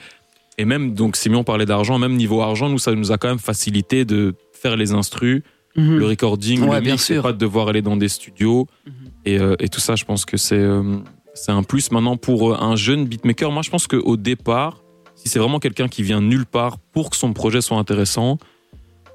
et 0.56 0.64
même 0.64 0.94
donc 0.94 1.16
Simeon 1.16 1.44
parlait 1.44 1.66
d'argent 1.66 1.98
même 1.98 2.16
niveau 2.16 2.40
argent 2.40 2.68
nous 2.68 2.78
ça 2.78 2.92
nous 2.94 3.12
a 3.12 3.18
quand 3.18 3.28
même 3.28 3.38
facilité 3.38 4.04
de 4.04 4.34
faire 4.52 4.76
les 4.76 4.92
instrus 4.92 5.42
le 5.76 6.04
recording 6.06 6.60
Ouais, 6.62 6.76
le 6.76 6.80
bien 6.80 6.92
mix 6.94 7.08
et 7.10 7.14
sûr. 7.14 7.22
pas 7.22 7.32
de 7.32 7.38
devoir 7.38 7.68
aller 7.68 7.82
dans 7.82 7.96
des 7.96 8.08
studios 8.08 8.66
Mhm. 8.86 8.92
et, 9.26 9.38
euh, 9.38 9.54
et 9.60 9.68
tout 9.68 9.78
ça, 9.80 9.94
je 9.94 10.04
pense 10.04 10.24
que 10.24 10.36
c'est 10.36 10.56
euh, 10.58 10.96
c'est 11.34 11.52
un 11.52 11.62
plus 11.62 11.92
maintenant 11.92 12.16
pour 12.16 12.60
un 12.60 12.74
jeune 12.74 13.04
beatmaker. 13.06 13.52
Moi, 13.52 13.62
je 13.62 13.70
pense 13.70 13.86
qu'au 13.86 14.16
départ, 14.16 14.82
si 15.14 15.28
c'est 15.28 15.38
vraiment 15.38 15.60
quelqu'un 15.60 15.86
qui 15.86 16.02
vient 16.02 16.20
nulle 16.20 16.46
part 16.46 16.78
pour 16.92 17.10
que 17.10 17.16
son 17.16 17.32
projet 17.32 17.60
soit 17.60 17.76
intéressant, 17.78 18.38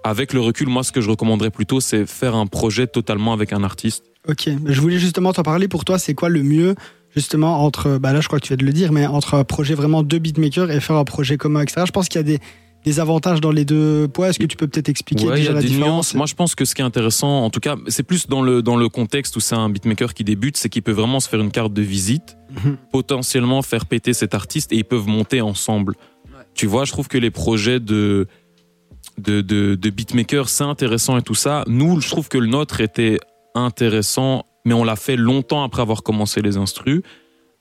avec 0.06 0.32
le 0.32 0.40
recul, 0.40 0.70
moi, 0.70 0.84
ce 0.84 0.94
que 0.94 1.02
je 1.02 1.10
recommanderais 1.10 1.50
plutôt, 1.50 1.82
c'est 1.82 2.06
faire 2.06 2.36
un 2.36 2.48
projet 2.48 2.88
totalement 2.88 3.34
avec 3.34 3.52
un 3.52 3.64
artiste. 3.64 4.06
Ok. 4.28 4.50
Je 4.66 4.82
voulais 4.82 5.00
justement 5.00 5.34
t'en 5.34 5.44
parler. 5.44 5.68
Pour 5.68 5.86
toi, 5.86 6.00
c'est 6.00 6.14
quoi 6.14 6.30
le 6.30 6.44
mieux 6.44 6.76
justement 7.16 7.64
entre, 7.64 7.98
bah 8.00 8.12
là, 8.14 8.22
je 8.22 8.28
crois 8.28 8.40
que 8.40 8.46
tu 8.46 8.50
viens 8.50 8.58
de 8.58 8.66
le 8.66 8.74
dire, 8.74 8.92
mais 8.92 9.06
entre 9.06 9.36
un 9.36 9.44
projet 9.44 9.76
vraiment 9.76 10.02
de 10.02 10.18
beatmaker 10.18 10.72
et 10.72 10.80
faire 10.80 10.96
un 10.96 11.04
projet 11.04 11.38
commun, 11.38 11.62
etc. 11.62 11.84
Je 11.86 11.92
pense 11.92 12.08
qu'il 12.10 12.18
y 12.20 12.22
a 12.22 12.24
des, 12.24 12.40
des 12.86 13.00
avantages 13.00 13.40
dans 13.40 13.52
les 13.52 13.66
deux 13.66 14.08
poids. 14.08 14.30
Est-ce 14.30 14.40
que 14.40 14.46
tu 14.46 14.58
peux 14.58 14.68
peut-être 14.68 14.90
expliquer 14.90 15.26
Ouais, 15.28 15.34
il 15.34 15.38
y 15.38 15.40
déjà 15.42 15.52
a 15.52 15.54
la 15.56 15.62
des 15.62 15.68
différence? 15.68 15.90
nuances. 15.92 16.14
Moi, 16.16 16.26
je 16.26 16.34
pense 16.34 16.56
que 16.56 16.66
ce 16.66 16.74
qui 16.74 16.82
est 16.82 16.86
intéressant, 16.86 17.44
en 17.44 17.50
tout 17.52 17.60
cas, 17.60 17.76
c'est 17.88 18.02
plus 18.04 18.26
dans 18.28 18.42
le, 18.42 18.64
dans 18.64 18.78
le 18.78 18.90
contexte 18.90 19.36
où 19.36 19.40
c'est 19.42 19.54
un 19.56 19.70
beatmaker 19.70 20.14
qui 20.16 20.24
débute, 20.24 20.58
c'est 20.58 20.70
qu'il 20.70 20.82
peut 20.82 20.92
vraiment 20.92 21.20
se 21.20 21.30
faire 21.30 21.40
une 21.42 21.52
carte 21.52 21.74
de 21.74 21.82
visite, 21.84 22.36
Mhm. 22.64 22.78
potentiellement 22.92 23.62
faire 23.62 23.86
péter 23.86 24.14
cet 24.14 24.34
artiste 24.34 24.72
et 24.74 24.78
ils 24.78 24.86
peuvent 24.86 25.08
monter 25.08 25.42
ensemble. 25.42 25.96
Ouais. 26.26 26.40
Tu 26.56 26.66
vois, 26.66 26.86
je 26.86 26.92
trouve 26.92 27.08
que 27.08 27.18
les 27.20 27.32
projets 27.32 27.80
de, 27.80 28.28
de, 29.20 29.42
de, 29.42 29.76
de 29.76 29.90
beatmaker, 29.92 30.50
c'est 30.50 30.64
intéressant 30.64 31.18
et 31.18 31.22
tout 31.22 31.36
ça. 31.36 31.64
Nous, 31.68 32.00
je 32.02 32.10
trouve 32.10 32.28
que 32.28 32.38
le 32.40 32.48
nôtre 32.48 32.82
était 32.82 33.20
intéressant, 33.56 34.46
mais 34.66 34.74
on 34.74 34.84
l'a 34.84 34.96
fait 34.96 35.16
longtemps 35.16 35.64
après 35.64 35.82
avoir 35.82 36.04
commencé 36.04 36.42
les 36.42 36.58
instrus. 36.58 37.02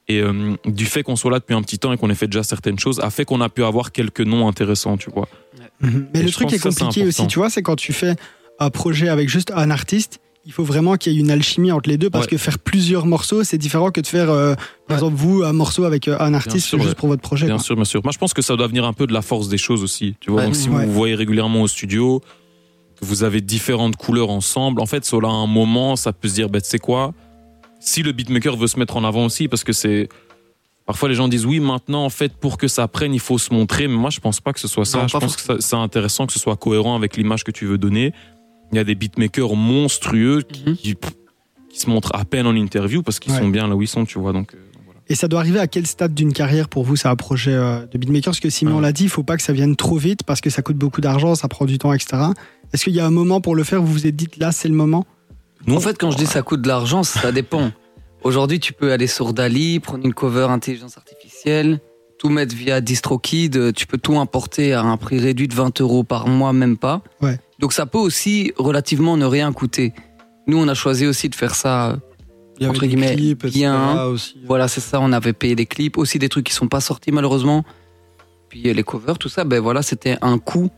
Et 0.08 0.20
euh, 0.20 0.56
du 0.66 0.84
fait 0.84 1.02
qu'on 1.04 1.14
soit 1.16 1.30
là 1.30 1.38
depuis 1.38 1.54
un 1.54 1.62
petit 1.62 1.78
temps 1.78 1.92
et 1.92 1.96
qu'on 1.96 2.10
ait 2.10 2.14
fait 2.14 2.26
déjà 2.26 2.42
certaines 2.42 2.78
choses, 2.78 2.98
a 3.00 3.10
fait 3.10 3.24
qu'on 3.24 3.40
a 3.40 3.48
pu 3.48 3.62
avoir 3.64 3.92
quelques 3.92 4.20
noms 4.20 4.48
intéressants, 4.48 4.96
tu 4.96 5.10
vois. 5.10 5.28
Mhm. 5.80 6.08
Mais 6.12 6.20
Et 6.20 6.22
le 6.24 6.30
truc 6.30 6.48
qui 6.48 6.56
est 6.56 6.58
compliqué 6.62 7.04
aussi, 7.06 7.26
tu 7.28 7.38
vois, 7.38 7.50
c'est 7.50 7.62
quand 7.62 7.76
tu 7.76 7.92
fais 7.92 8.16
un 8.58 8.70
projet 8.70 9.08
avec 9.08 9.28
juste 9.28 9.52
un 9.54 9.70
artiste, 9.70 10.18
il 10.44 10.52
faut 10.52 10.64
vraiment 10.64 10.96
qu'il 10.96 11.12
y 11.12 11.16
ait 11.16 11.20
une 11.20 11.30
alchimie 11.30 11.70
entre 11.70 11.88
les 11.88 11.98
deux 11.98 12.10
parce 12.10 12.24
Ouais. 12.24 12.32
que 12.32 12.36
faire 12.36 12.58
plusieurs 12.58 13.06
morceaux, 13.06 13.44
c'est 13.44 13.58
différent 13.58 13.92
que 13.92 14.00
de 14.00 14.06
faire, 14.08 14.28
euh, 14.28 14.54
par 14.56 14.66
Ouais. 14.88 14.94
exemple, 14.96 15.14
vous, 15.16 15.44
un 15.44 15.52
morceau 15.52 15.84
avec 15.84 16.08
euh, 16.08 16.16
un 16.18 16.34
artiste 16.34 16.66
sûr, 16.66 16.78
juste 16.78 16.90
ouais. 16.90 16.94
pour 16.96 17.08
votre 17.08 17.22
projet. 17.22 17.46
Bien 17.46 17.56
quoi. 17.56 17.64
sûr, 17.64 17.76
bien 17.76 17.84
sûr. 17.84 18.00
Moi, 18.02 18.10
je 18.12 18.18
pense 18.18 18.34
que 18.34 18.42
ça 18.42 18.56
doit 18.56 18.66
venir 18.66 18.84
un 18.84 18.92
peu 18.92 19.06
de 19.06 19.12
la 19.12 19.22
force 19.22 19.48
des 19.48 19.56
choses 19.58 19.84
aussi. 19.84 20.16
Tu 20.18 20.32
vois, 20.32 20.40
Ouais. 20.40 20.46
donc 20.46 20.56
si 20.56 20.68
Ouais. 20.68 20.84
vous 20.84 20.88
vous 20.90 20.92
voyez 20.92 21.14
régulièrement 21.14 21.62
au 21.62 21.68
studio, 21.68 22.20
vous 23.02 23.24
avez 23.24 23.40
différentes 23.40 23.96
couleurs 23.96 24.30
ensemble, 24.30 24.80
en 24.80 24.86
fait, 24.86 25.04
cela 25.04 25.28
à 25.28 25.32
un 25.32 25.46
moment, 25.46 25.96
ça 25.96 26.12
peut 26.12 26.28
se 26.28 26.34
dire, 26.34 26.48
bah, 26.48 26.60
tu 26.60 26.68
sais 26.68 26.78
quoi, 26.78 27.12
si 27.80 28.02
le 28.02 28.12
beatmaker 28.12 28.56
veut 28.56 28.68
se 28.68 28.78
mettre 28.78 28.96
en 28.96 29.04
avant 29.04 29.24
aussi, 29.26 29.48
parce 29.48 29.64
que 29.64 29.72
c'est. 29.72 30.08
Parfois, 30.86 31.08
les 31.08 31.14
gens 31.14 31.28
disent 31.28 31.46
oui, 31.46 31.60
maintenant, 31.60 32.04
en 32.04 32.10
fait, 32.10 32.32
pour 32.36 32.58
que 32.58 32.66
ça 32.68 32.88
prenne, 32.88 33.14
il 33.14 33.20
faut 33.20 33.38
se 33.38 33.54
montrer. 33.54 33.86
Mais 33.86 33.94
moi, 33.96 34.10
je 34.10 34.18
pense 34.20 34.40
pas 34.40 34.52
que 34.52 34.58
ce 34.58 34.66
soit 34.66 34.84
ça. 34.84 35.02
Non, 35.02 35.08
je 35.08 35.16
pense 35.16 35.36
que 35.36 35.60
c'est 35.60 35.76
intéressant 35.76 36.26
que 36.26 36.32
ce 36.32 36.40
soit 36.40 36.56
cohérent 36.56 36.96
avec 36.96 37.16
l'image 37.16 37.44
que 37.44 37.52
tu 37.52 37.66
veux 37.66 37.78
donner. 37.78 38.12
Il 38.72 38.76
y 38.76 38.78
a 38.80 38.84
des 38.84 38.96
beatmakers 38.96 39.54
monstrueux 39.54 40.42
qui, 40.42 40.64
Mhm. 40.66 40.76
qui, 40.76 40.94
qui 41.70 41.78
se 41.78 41.88
montrent 41.88 42.10
à 42.14 42.24
peine 42.24 42.46
en 42.48 42.54
interview 42.56 43.02
parce 43.02 43.20
qu'ils 43.20 43.32
Ouais. 43.32 43.38
sont 43.38 43.48
bien 43.48 43.68
là 43.68 43.76
où 43.76 43.82
ils 43.82 43.88
sont, 43.88 44.04
tu 44.04 44.18
vois. 44.18 44.32
Donc, 44.32 44.54
euh. 44.54 44.58
Et 45.12 45.14
ça 45.14 45.28
doit 45.28 45.40
arriver 45.40 45.58
à 45.60 45.66
quel 45.66 45.86
stade 45.86 46.14
d'une 46.14 46.32
carrière 46.32 46.70
pour 46.70 46.84
vous, 46.84 46.96
c'est 46.96 47.06
un 47.06 47.16
projet 47.16 47.52
euh, 47.52 47.84
de 47.84 47.98
beatmaker? 47.98 48.30
Parce 48.30 48.40
que 48.40 48.48
Simon 48.48 48.76
Ouais. 48.76 48.80
l'a 48.82 48.92
dit, 48.92 49.02
il 49.02 49.10
faut 49.10 49.22
pas 49.22 49.36
que 49.36 49.42
ça 49.42 49.52
vienne 49.52 49.76
trop 49.76 49.98
vite 49.98 50.22
parce 50.22 50.40
que 50.40 50.48
ça 50.48 50.62
coûte 50.62 50.78
beaucoup 50.78 51.02
d'argent, 51.02 51.34
ça 51.34 51.48
prend 51.48 51.66
du 51.66 51.76
temps, 51.76 51.92
etc. 51.92 52.16
Est-ce 52.72 52.84
qu'il 52.84 52.94
y 52.94 53.00
a 53.00 53.04
un 53.06 53.10
moment 53.10 53.42
pour 53.42 53.54
le 53.54 53.62
faire 53.62 53.82
où 53.82 53.84
vous 53.84 53.92
vous 53.92 54.06
êtes 54.06 54.16
dit 54.16 54.28
là, 54.38 54.52
c'est 54.52 54.68
le 54.68 54.74
moment? 54.74 55.04
Nous, 55.66 55.74
En 55.76 55.80
fait, 55.80 55.98
quand 55.98 56.10
je 56.12 56.16
dis 56.16 56.24
ça 56.24 56.40
coûte 56.40 56.62
de 56.62 56.68
l'argent, 56.68 57.02
ça 57.02 57.30
dépend. 57.30 57.72
Aujourd'hui, 58.24 58.58
tu 58.58 58.72
peux 58.72 58.90
aller 58.90 59.06
sur 59.06 59.34
Dali, 59.34 59.80
prendre 59.80 60.06
une 60.06 60.14
cover 60.14 60.46
intelligence 60.48 60.96
artificielle, 60.96 61.80
tout 62.18 62.30
mettre 62.30 62.54
via 62.56 62.80
DistroKid, 62.80 63.56
euh, 63.56 63.70
tu 63.72 63.86
peux 63.86 63.98
tout 63.98 64.18
importer 64.18 64.72
à 64.72 64.80
un 64.82 64.96
prix 64.96 65.18
réduit 65.18 65.46
de 65.46 65.54
20 65.54 65.78
euros 65.82 66.04
par 66.04 66.26
mois, 66.26 66.54
même 66.54 66.78
pas. 66.78 67.02
Ouais. 67.20 67.38
Donc 67.58 67.74
ça 67.74 67.84
peut 67.84 67.98
aussi 67.98 68.52
relativement 68.56 69.18
ne 69.18 69.26
rien 69.26 69.52
coûter. 69.52 69.92
nous, 70.46 70.56
on 70.56 70.68
a 70.68 70.74
choisi 70.74 71.06
aussi 71.06 71.28
de 71.28 71.34
faire 71.34 71.54
ça. 71.54 71.98
Il 72.58 72.62
y 72.62 72.64
avait 72.66 72.70
Entre 72.70 72.82
des 72.82 72.88
guillemets, 72.88 73.14
clips, 73.14 73.46
bien. 73.46 74.04
aussi. 74.04 74.36
Voilà, 74.46 74.68
c'est 74.68 74.80
ça. 74.80 75.00
On 75.00 75.12
avait 75.12 75.32
payé 75.32 75.54
des 75.56 75.66
clips, 75.66 75.96
aussi 75.98 76.18
des 76.18 76.28
trucs 76.28 76.46
qui 76.46 76.52
sont 76.52 76.68
pas 76.68 76.80
sortis 76.80 77.10
malheureusement. 77.12 77.64
Puis 78.48 78.68
euh, 78.68 78.72
les 78.74 78.82
covers, 78.82 79.18
tout 79.18 79.28
ça, 79.28 79.44
ben 79.44 79.60
voilà, 79.60 79.82
c'était 79.82 80.18
un 80.20 80.38
coût. 80.38 80.70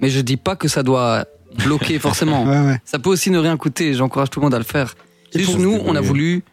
Mais 0.00 0.10
je 0.10 0.20
dis 0.20 0.36
pas 0.36 0.56
que 0.56 0.68
ça 0.68 0.82
doit 0.82 1.24
bloquer 1.64 1.98
forcément. 2.00 2.44
Ouais, 2.44 2.60
ouais. 2.66 2.80
Ça 2.84 2.98
peut 2.98 3.10
aussi 3.10 3.30
ne 3.30 3.38
rien 3.38 3.56
coûter. 3.56 3.94
J'encourage 3.94 4.30
tout 4.30 4.40
le 4.40 4.44
monde 4.44 4.54
à 4.54 4.58
le 4.58 4.64
faire. 4.64 4.94
Et 5.32 5.38
Juste 5.38 5.58
nous, 5.58 5.78
on 5.84 5.96
a 5.96 6.00
voulu. 6.00 6.44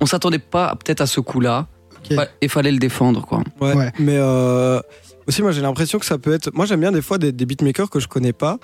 On 0.00 0.06
s'attendait 0.06 0.38
pas 0.38 0.76
peut-être 0.76 1.00
à 1.00 1.06
ce 1.06 1.20
coup-là. 1.20 1.66
Ok. 1.96 2.16
Ouais, 2.16 2.28
Et 2.42 2.48
fallait 2.48 2.70
le 2.70 2.78
défendre, 2.78 3.24
quoi. 3.26 3.42
Ouais. 3.60 3.74
Ouais. 3.74 3.90
Mais 3.98 4.16
euh, 4.18 4.80
aussi, 5.26 5.42
moi, 5.42 5.50
j'ai 5.52 5.62
l'impression 5.62 5.98
que 5.98 6.06
ça 6.06 6.18
peut 6.18 6.32
être. 6.34 6.52
Moi, 6.54 6.66
j'aime 6.66 6.80
bien 6.80 6.92
des 6.92 7.02
fois 7.02 7.18
des, 7.18 7.32
des 7.32 7.46
beatmakers 7.46 7.88
que 7.90 7.98
je 7.98 8.06
connais 8.08 8.32
pas. 8.34 8.58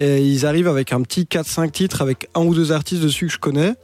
Et 0.00 0.22
ils 0.26 0.46
arrivent 0.46 0.66
avec 0.68 0.92
un 0.92 1.02
petit 1.02 1.24
4-5 1.30 1.70
titres 1.70 2.02
avec 2.02 2.28
un 2.34 2.40
ou 2.42 2.54
deux 2.54 2.72
artistes 2.72 3.02
dessus 3.02 3.26
que 3.26 3.32
je 3.32 3.38
connais. 3.38 3.74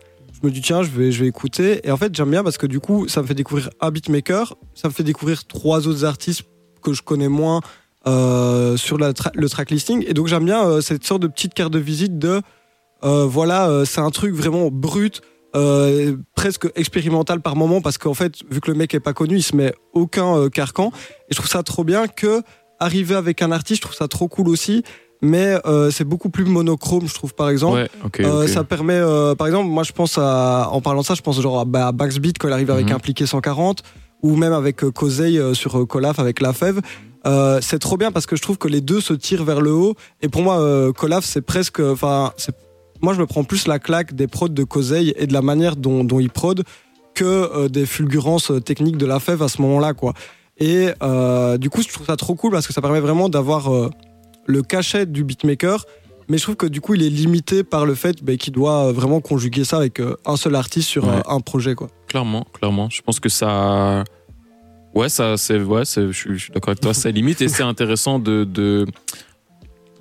Je 0.41 0.47
me 0.47 0.53
dis, 0.53 0.61
tiens, 0.61 0.83
je 0.83 0.91
vais, 0.91 1.11
je 1.11 1.21
vais 1.23 1.29
écouter. 1.29 1.81
Et 1.87 1.91
en 1.91 1.97
fait, 1.97 2.15
j'aime 2.15 2.31
bien 2.31 2.45
parce 2.45 2.59
que 2.59 2.67
du 2.67 2.79
coup, 2.79 3.09
ça 3.09 3.23
me 3.23 3.27
fait 3.27 3.35
découvrir 3.35 3.71
un 3.81 3.91
beatmaker. 3.91 4.55
Ça 4.75 4.89
me 4.89 4.93
fait 4.93 5.03
découvrir 5.03 5.47
trois 5.47 5.89
autres 5.89 6.05
artistes 6.05 6.43
que 6.83 6.93
je 6.93 7.03
connais 7.03 7.29
moins 7.29 7.61
euh, 8.07 8.77
sur 8.77 8.99
le 8.99 9.49
track 9.49 9.71
listing. 9.71 10.05
Et 10.07 10.15
donc, 10.15 10.29
j'aime 10.29 10.45
bien 10.45 10.65
euh, 10.65 10.81
cette 10.81 11.05
sorte 11.05 11.23
de 11.23 11.27
petite 11.27 11.55
carte 11.55 11.73
de 11.73 11.81
visite 11.81 12.19
de. 12.19 12.41
euh, 13.03 13.27
voilà, 13.27 13.85
c'est 13.85 14.01
un 14.01 14.11
truc 14.11 14.33
vraiment 14.35 14.71
brut. 14.71 15.23
presque 16.37 16.69
expérimental 16.77 17.41
par 17.41 17.57
moment 17.57 17.81
parce 17.81 17.99
qu'en 17.99 18.15
fait 18.15 18.35
vu 18.49 18.61
que 18.61 18.71
le 18.71 18.77
mec 18.77 18.95
est 18.95 19.01
pas 19.01 19.13
connu 19.15 19.37
il 19.37 19.43
se 19.43 19.57
met 19.57 19.73
aucun 19.93 20.49
carcan 20.51 20.93
et 21.29 21.33
je 21.33 21.37
trouve 21.37 21.49
ça 21.49 21.63
trop 21.65 21.85
bien 21.85 22.07
que 22.07 22.43
arriver 22.79 23.17
avec 23.17 23.43
un 23.43 23.51
artiste 23.51 23.79
je 23.83 23.87
trouve 23.87 23.97
ça 23.97 24.09
trop 24.09 24.29
cool 24.29 24.49
aussi 24.49 24.85
mais 25.21 25.59
euh, 25.67 25.91
c'est 25.91 26.05
beaucoup 26.05 26.29
plus 26.31 26.45
monochrome 26.45 27.09
je 27.09 27.15
trouve 27.15 27.35
par 27.35 27.51
exemple 27.51 27.79
Ouais. 27.79 28.25
Euh, 28.25 28.47
ça 28.47 28.65
permet 28.65 28.95
euh, 28.95 29.35
par 29.35 29.47
exemple 29.47 29.69
moi 29.69 29.83
je 29.83 29.93
pense 29.93 30.17
à 30.19 30.69
en 30.71 30.81
parlant 30.81 31.01
de 31.01 31.07
ça 31.07 31.15
je 31.15 31.23
pense 31.23 31.41
genre 31.41 31.61
à, 31.61 31.65
bah, 31.65 31.89
à 31.89 31.93
quand 31.93 32.49
il 32.49 32.53
arrive 32.53 32.71
avec 32.71 32.87
Mhm. 32.87 32.93
Impliqué 32.97 33.27
140 33.27 33.83
ou 34.23 34.37
même 34.37 34.53
avec 34.53 34.83
euh, 34.85 35.55
sur 35.55 35.87
Colaf 35.87 36.19
avec 36.19 36.41
La 36.41 36.53
Fève 36.53 36.81
c'est 37.61 37.79
trop 37.79 37.97
bien 37.97 38.11
parce 38.13 38.27
que 38.27 38.37
je 38.37 38.43
trouve 38.43 38.59
que 38.59 38.69
les 38.69 38.81
deux 38.81 39.01
se 39.01 39.13
tirent 39.13 39.45
vers 39.45 39.61
le 39.61 39.73
haut 39.73 39.95
et 40.23 40.29
pour 40.29 40.43
moi 40.43 40.93
Colaf 40.95 41.25
c'est 41.25 41.43
presque 41.43 41.81
enfin 41.81 42.33
moi 43.03 43.13
je 43.13 43.21
me 43.21 43.27
prends 43.27 43.45
plus 43.45 43.67
la 43.67 43.79
claque 43.79 44.15
des 44.15 44.27
prods 44.27 44.49
de 44.49 44.65
Kosei 44.65 45.13
et 45.17 45.27
de 45.27 45.33
la 45.33 45.43
manière 45.43 45.77
dont, 45.77 46.05
dont 46.05 46.21
il 46.21 46.31
prod 46.31 46.63
que 47.15 47.67
des 47.69 47.85
fulgurances 47.85 48.53
techniques 48.65 48.97
de 48.97 49.05
La 49.05 49.21
Fève 49.21 49.43
à 49.43 49.49
ce 49.49 49.61
moment-là 49.63 49.93
quoi 49.93 50.15
et 50.59 50.87
du 51.59 51.69
coup 51.71 51.83
je 51.83 51.89
trouve 51.93 52.07
ça 52.07 52.17
trop 52.17 52.35
cool 52.35 52.53
parce 52.53 52.67
que 52.67 52.73
ça 52.73 52.81
permet 52.81 53.01
vraiment 53.01 53.29
d'avoir 53.29 53.91
le 54.49 54.63
cachet 54.63 55.07
du 55.07 55.23
beatmaker 55.23 55.85
mais 56.31 56.37
je 56.39 56.43
trouve 56.43 56.57
que 56.57 56.67
du 56.67 56.81
coup 56.81 56.95
il 56.95 57.03
est 57.03 57.09
limité 57.11 57.63
par 57.65 57.87
le 57.87 57.95
fait 57.95 58.23
bah, 58.25 58.37
qu'il 58.37 58.53
doit 58.53 58.89
euh, 58.89 58.93
vraiment 58.93 59.21
conjuguer 59.21 59.65
ça 59.65 59.77
avec 59.79 59.99
euh, 60.01 60.17
un 60.27 60.37
seul 60.37 60.55
artiste 60.57 60.89
sur 60.89 61.05
Ouais. 61.07 61.15
euh, 61.15 61.23
un 61.29 61.41
projet 61.41 61.75
quoi 61.75 61.89
Clairement, 62.07 62.47
clairement. 62.53 62.89
Je 62.91 63.01
pense 63.03 63.21
que 63.21 63.29
ça. 63.29 64.05
Ouais, 64.95 65.09
ça, 65.11 65.37
c'est. 65.37 65.59
Ouais, 65.61 65.85
c'est- 65.85 66.11
je 66.11 66.13
suis, 66.37 66.51
d'accord 66.53 66.71
avec 66.71 66.81
toi, 66.81 66.93
c'est 66.95 67.13
limite. 67.13 67.41
Et 67.43 67.49
c'est 67.49 67.63
intéressant 67.63 68.19
de. 68.19 68.45
de 68.45 68.87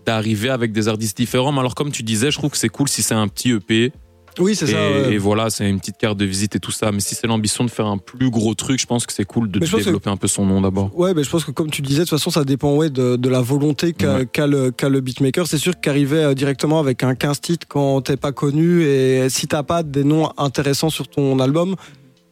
d'arriver 0.05 0.49
avec 0.49 0.71
des 0.71 0.87
artistes 0.87 1.17
différents. 1.17 1.51
Mais 1.51 1.59
alors, 1.59 1.75
comme 1.75 1.91
tu 1.91 2.01
disais, 2.03 2.31
je 2.31 2.37
trouve 2.37 2.51
que 2.51 2.57
c'est 2.57 2.69
cool 2.69 2.87
si 2.87 3.01
c'est 3.03 3.13
un 3.13 3.27
petit 3.27 3.51
EP. 3.51 3.91
Oui 4.39 4.55
c'est 4.55 4.67
ça 4.67 4.73
ouais. 4.77 5.13
et 5.13 5.17
voilà, 5.17 5.49
c'est 5.49 5.69
une 5.69 5.79
petite 5.79 5.97
carte 5.97 6.17
de 6.17 6.25
visite 6.25 6.55
et 6.55 6.59
tout 6.59 6.71
ça. 6.71 6.91
Mais 6.91 6.99
si 6.99 7.15
c'est 7.15 7.27
l'ambition 7.27 7.63
de 7.63 7.69
faire 7.69 7.85
un 7.87 7.97
plus 7.97 8.29
gros 8.29 8.53
truc, 8.53 8.79
je 8.79 8.85
pense 8.85 9.05
que 9.05 9.13
c'est 9.13 9.25
cool 9.25 9.49
de 9.49 9.59
que- 9.59 9.65
développer 9.65 10.09
un 10.09 10.17
peu 10.17 10.27
son 10.27 10.45
nom 10.45 10.61
d'abord. 10.61 10.97
Ouais, 10.97 11.13
mais 11.13 11.23
je 11.23 11.29
pense 11.29 11.43
que 11.45 11.51
comme 11.51 11.69
tu 11.71 11.81
disais, 11.81 11.99
de 11.99 12.03
toute 12.05 12.17
façon, 12.17 12.29
ça 12.31 12.43
dépend 12.43 12.75
ouais, 12.75 12.89
de, 12.89 13.15
de 13.15 13.29
la 13.29 13.41
volonté 13.41 13.93
qu'a 13.93 14.17
Ouais. 14.17 14.27
le, 14.89 14.99
beatmaker. 15.01 15.47
C'est 15.47 15.57
sûr 15.57 15.79
qu'arriver 15.79 16.17
euh, 16.23 16.33
directement 16.33 16.79
avec 16.79 17.03
un 17.03 17.15
15 17.15 17.41
titres 17.41 17.67
quand 17.67 18.01
t'es 18.01 18.17
pas 18.17 18.31
connu 18.31 18.83
et 18.83 19.29
si 19.29 19.47
t'as 19.47 19.63
pas 19.63 19.83
des 19.83 20.03
noms 20.03 20.29
intéressants 20.37 20.89
sur 20.89 21.07
ton 21.07 21.39
album, 21.39 21.75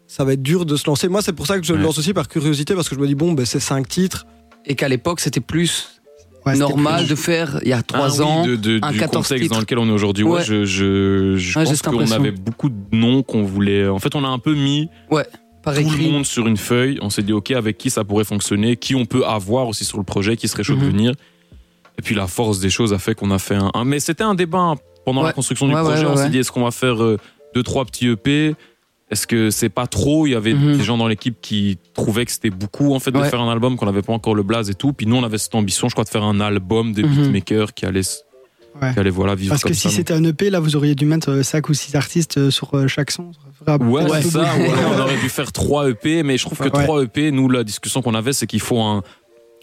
ça 0.07 0.23
va 0.23 0.33
être 0.33 0.41
dur 0.43 0.65
de 0.65 0.75
se 0.75 0.85
lancer. 0.87 1.07
Moi, 1.07 1.21
c'est 1.21 1.33
pour 1.33 1.47
ça 1.47 1.59
que 1.59 1.65
je 1.65 1.73
le 1.73 1.81
lance 1.81 1.97
aussi 1.97 2.13
par 2.13 2.27
curiosité 2.27 2.75
parce 2.75 2.87
que 2.89 2.95
je 2.95 2.99
me 2.99 3.07
dis, 3.07 3.15
bon, 3.15 3.33
ben, 3.33 3.45
c'est 3.45 3.59
5 3.59 3.87
titres. 3.87 4.25
Et 4.65 4.75
qu'à 4.75 4.87
l'époque, 4.89 5.19
c'était 5.19 5.41
plus 5.41 5.94
Ouais, 6.45 6.55
normal 6.57 7.01
plus- 7.05 7.09
de 7.09 7.15
faire, 7.15 7.59
il 7.63 7.69
y 7.69 7.73
a 7.73 7.81
trois 7.81 8.07
Ah 8.07 8.13
oui, 8.13 8.21
ans, 8.21 8.45
de, 8.45 8.55
de- 8.55 8.79
un 8.83 8.91
du 8.91 8.99
14 8.99 9.27
contexte 9.27 9.43
titres. 9.43 9.53
dans 9.55 9.59
lequel 9.61 9.79
on 9.79 9.87
est 9.87 9.91
aujourd'hui. 9.91 10.23
Ouais, 10.23 10.37
Ouais. 10.39 10.43
je, 10.43 10.63
je, 10.65 11.35
je 11.37 11.59
Ouais, 11.59 11.65
pense 11.65 11.81
qu'on 11.81 12.11
avait 12.11 12.31
beaucoup 12.31 12.69
de 12.69 12.75
noms 12.91 13.23
qu'on 13.23 13.43
voulait. 13.43 13.87
En 13.87 13.99
fait, 13.99 14.13
on 14.15 14.23
a 14.23 14.27
un 14.27 14.37
peu 14.39 14.53
mis 14.53 14.89
par 15.09 15.73
tout 15.73 15.79
le 15.81 16.11
monde 16.11 16.25
sur 16.25 16.45
une 16.47 16.57
feuille. 16.57 16.99
On 17.01 17.09
s'est 17.09 17.23
dit, 17.23 17.33
OK, 17.33 17.49
avec 17.51 17.77
qui 17.79 17.89
ça 17.89 18.03
pourrait 18.03 18.23
fonctionner, 18.25 18.75
qui 18.77 18.93
on 18.95 19.05
peut 19.05 19.25
avoir 19.25 19.67
aussi 19.67 19.85
sur 19.85 19.97
le 19.97 20.03
projet, 20.03 20.37
qui 20.37 20.47
serait 20.47 20.63
chaud 20.63 20.75
de 20.75 20.81
Mhm. 20.81 20.89
venir. 20.91 21.11
Et 21.97 22.01
puis 22.03 22.13
la 22.13 22.27
force 22.27 22.59
des 22.59 22.69
choses 22.69 22.93
a 22.93 22.99
fait 22.99 23.15
qu'on 23.15 23.31
a 23.31 23.39
fait 23.39 23.55
un. 23.55 23.71
un- 23.73 23.85
Mais 23.85 23.99
c'était 23.99 24.23
un 24.23 24.35
débat 24.35 24.75
pendant 25.05 25.21
la 25.21 25.29
Ouais. 25.29 25.33
construction 25.33 25.65
du 25.67 25.73
Ouais, 25.73 25.79
ouais, 25.81 25.85
projet. 25.87 26.05
ouais, 26.05 26.11
on 26.11 26.15
s'est 26.15 26.23
ouais. 26.23 26.29
dit, 26.29 26.37
est-ce 26.39 26.51
qu'on 26.51 26.63
va 26.63 26.71
faire 26.71 27.01
euh, 27.01 27.17
deux, 27.55 27.63
trois 27.63 27.85
petits 27.85 28.07
EP 28.07 28.53
Est-ce 29.11 29.27
que 29.27 29.51
c'est 29.51 29.69
pas 29.69 29.85
trop? 29.85 30.25
Il 30.25 30.31
y 30.31 30.35
avait 30.35 30.53
Mhm. 30.55 30.77
des 30.77 30.83
gens 30.83 30.97
dans 30.97 31.07
l'équipe 31.07 31.35
qui 31.41 31.77
trouvaient 31.93 32.25
que 32.25 32.31
c'était 32.31 32.49
beaucoup 32.49 32.93
en 32.95 32.99
fait 32.99 33.11
de 33.11 33.19
Ouais. 33.19 33.29
faire 33.29 33.39
un 33.41 33.51
album, 33.51 33.75
qu'on 33.77 33.85
n'avait 33.85 34.01
pas 34.01 34.13
encore 34.13 34.33
le 34.33 34.41
blaze 34.43 34.69
et 34.69 34.73
tout. 34.73 34.93
Puis 34.93 35.05
nous, 35.05 35.15
on 35.15 35.23
avait 35.23 35.37
cette 35.37 35.53
ambition, 35.55 35.87
je 35.89 35.93
crois, 35.93 36.03
de 36.05 36.09
faire 36.09 36.23
un 36.23 36.39
album 36.39 36.91
de 36.93 37.03
Mhm. 37.03 37.09
beatmakers 37.15 37.73
qui 37.75 37.85
allait, 37.85 38.01
Ouais. 38.81 38.93
qui 38.93 38.99
allait 38.99 39.09
voilà, 39.11 39.35
vivre 39.35 39.51
Parce 39.51 39.61
comme 39.61 39.71
que 39.73 39.77
si 39.77 39.89
c'était 39.91 40.13
un 40.15 40.23
EP, 40.23 40.49
là, 40.49 40.59
vous 40.59 40.75
auriez 40.75 40.95
dû 40.95 41.05
mettre 41.05 41.43
5 41.43 41.69
ou 41.69 41.73
6 41.75 41.95
artistes 41.95 42.37
euh, 42.39 42.49
sur 42.49 42.73
euh, 42.75 42.87
chaque 42.87 43.11
son. 43.11 43.31
Ouais, 43.79 44.01
un 44.11 44.21
c'est 44.21 44.29
ça. 44.31 44.43
on 44.97 44.99
aurait 44.99 45.17
dû 45.17 45.29
faire 45.29 45.51
3 45.51 45.89
EP, 45.89 46.23
mais 46.23 46.37
je 46.37 46.45
trouve 46.45 46.57
que 46.57 46.63
Ouais. 46.75 46.83
3 46.83 47.03
EP, 47.03 47.29
nous, 47.31 47.47
la 47.47 47.63
discussion 47.63 48.01
qu'on 48.01 48.15
avait, 48.15 48.33
c'est 48.33 48.47
qu'il 48.47 48.59
faut 48.59 48.81
un, 48.81 49.03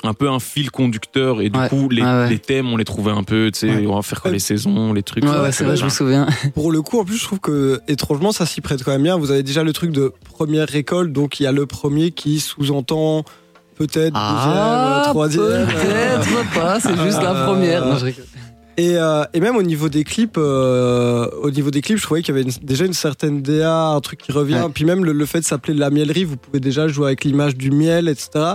un 0.04 0.14
peu 0.14 0.28
un 0.28 0.40
fil 0.40 0.70
conducteur. 0.70 1.40
Et 1.40 1.50
du 1.50 1.58
Ouais. 1.58 1.68
coup, 1.68 1.88
les, 1.88 2.02
Ouais, 2.02 2.08
ouais. 2.08 2.30
les 2.30 2.38
thèmes, 2.38 2.68
on 2.72 2.76
les 2.76 2.84
trouvait 2.84 3.12
un 3.12 3.22
peu, 3.22 3.50
tu 3.52 3.60
sais, 3.60 3.70
Ouais. 3.70 3.86
on 3.86 3.94
va 3.96 4.02
faire 4.02 4.20
quoi 4.22 4.30
les 4.30 4.38
saisons, 4.38 4.92
les 4.92 5.02
trucs. 5.02 5.24
Ouais, 5.24 5.30
ouais, 5.30 5.52
c'est 5.52 5.64
vrai, 5.64 5.76
je 5.76 5.84
me 5.84 5.90
souviens. 5.90 6.26
Pour 6.54 6.72
le 6.72 6.82
coup, 6.82 6.98
en 7.00 7.04
plus, 7.04 7.16
je 7.16 7.24
trouve 7.24 7.40
que 7.40 7.80
étrangement, 7.88 8.32
ça 8.32 8.46
s'y 8.46 8.60
prête 8.60 8.82
quand 8.84 8.92
même 8.92 9.02
bien. 9.02 9.16
Vous 9.16 9.30
avez 9.30 9.42
déjà 9.42 9.62
le 9.62 9.72
truc 9.72 9.92
de 9.92 10.12
première 10.34 10.68
récolte, 10.68 11.12
donc 11.12 11.38
il 11.40 11.44
y 11.44 11.46
a 11.46 11.52
le 11.52 11.66
premier 11.66 12.10
qui 12.10 12.40
sous-entend 12.40 13.24
peut-être 13.76 14.12
deuxième, 14.14 15.02
troisième. 15.04 15.66
Ah, 15.68 15.72
peut-être 16.20 16.50
pas, 16.54 16.80
c'est 16.80 16.96
juste 17.02 17.22
la 17.22 17.32
Euh, 17.34 17.46
première. 17.46 17.86
Non, 17.86 17.96
je 17.96 18.04
rigole. 18.06 18.24
Et, 18.78 18.96
euh, 18.96 19.24
et 19.34 19.40
même 19.40 19.56
au 19.56 19.62
niveau 19.62 19.90
des 19.90 20.02
clips, 20.02 20.36
euh, 20.38 21.28
au 21.42 21.50
niveau 21.50 21.70
des 21.70 21.82
clips, 21.82 21.98
je 21.98 22.02
trouvais 22.02 22.22
qu'il 22.22 22.34
y 22.34 22.38
avait 22.38 22.48
une- 22.48 22.56
déjà 22.66 22.86
une 22.86 22.94
certaine 22.94 23.42
DA, 23.42 23.88
un 23.88 24.00
truc 24.00 24.20
qui 24.22 24.32
revient. 24.32 24.54
Ouais. 24.54 24.70
Puis 24.72 24.86
même 24.86 25.04
le, 25.04 25.12
le 25.12 25.26
fait 25.26 25.40
de 25.40 25.44
s'appeler 25.44 25.74
de 25.74 25.78
la 25.80 25.90
miellerie, 25.90 26.24
vous 26.24 26.38
pouvez 26.38 26.58
déjà 26.58 26.88
jouer 26.88 27.06
avec 27.08 27.24
l'image 27.24 27.54
du 27.54 27.70
miel, 27.70 28.08
etc. 28.08 28.54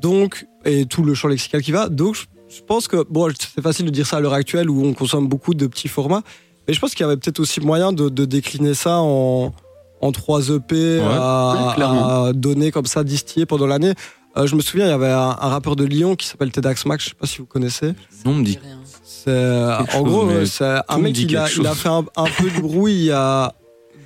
Donc, 0.00 0.46
et 0.64 0.86
tout 0.86 1.02
le 1.02 1.14
champ 1.14 1.28
lexical 1.28 1.62
qui 1.62 1.72
va. 1.72 1.88
Donc, 1.88 2.16
je, 2.48 2.60
pense 2.62 2.88
que, 2.88 3.04
bon, 3.08 3.30
c'est 3.38 3.62
facile 3.62 3.86
de 3.86 3.90
dire 3.90 4.06
ça 4.06 4.16
à 4.16 4.20
l'heure 4.20 4.34
actuelle 4.34 4.70
où 4.70 4.84
on 4.84 4.94
consomme 4.94 5.28
beaucoup 5.28 5.54
de 5.54 5.66
petits 5.66 5.88
formats. 5.88 6.22
Mais 6.66 6.74
je 6.74 6.80
pense 6.80 6.94
qu'il 6.94 7.04
y 7.04 7.08
avait 7.08 7.16
peut-être 7.16 7.40
aussi 7.40 7.60
moyen 7.60 7.92
de, 7.92 8.08
de 8.08 8.24
décliner 8.24 8.74
ça 8.74 8.98
en, 9.00 9.52
en 10.00 10.12
3 10.12 10.50
EP 10.50 11.00
à, 11.00 11.66
Ouais, 11.68 11.74
clairement. 11.74 12.24
à 12.24 12.32
donner 12.32 12.70
comme 12.70 12.86
ça, 12.86 13.04
distiller 13.04 13.46
pendant 13.46 13.66
l'année. 13.66 13.94
Euh, 14.36 14.46
je 14.46 14.56
me 14.56 14.60
souviens, 14.60 14.86
il 14.86 14.90
y 14.90 14.92
avait 14.92 15.10
un, 15.10 15.36
un 15.40 15.48
rappeur 15.48 15.76
de 15.76 15.84
Lyon 15.84 16.16
qui 16.16 16.26
s'appelle 16.26 16.50
Tedax 16.50 16.86
Max, 16.86 17.04
je 17.04 17.08
sais 17.10 17.14
pas 17.14 17.26
si 17.26 17.38
vous 17.38 17.46
connaissez. 17.46 17.88
Non, 18.24 18.32
on 18.32 18.34
me 18.34 18.44
dit. 18.44 18.58
C'est 19.04 19.30
euh, 19.30 19.78
en 19.78 19.86
chose, 19.86 20.02
gros, 20.02 20.26
ouais, 20.26 20.46
c'est 20.46 20.80
un 20.88 20.98
mec 20.98 21.16
il 21.18 21.36
a, 21.36 21.46
il 21.48 21.66
fait 21.68 21.88
un, 21.88 22.04
un 22.16 22.24
peu 22.24 22.50
du 22.50 22.60
bruit 22.60 22.94
il 22.94 23.04
y 23.04 23.10
a 23.12 23.54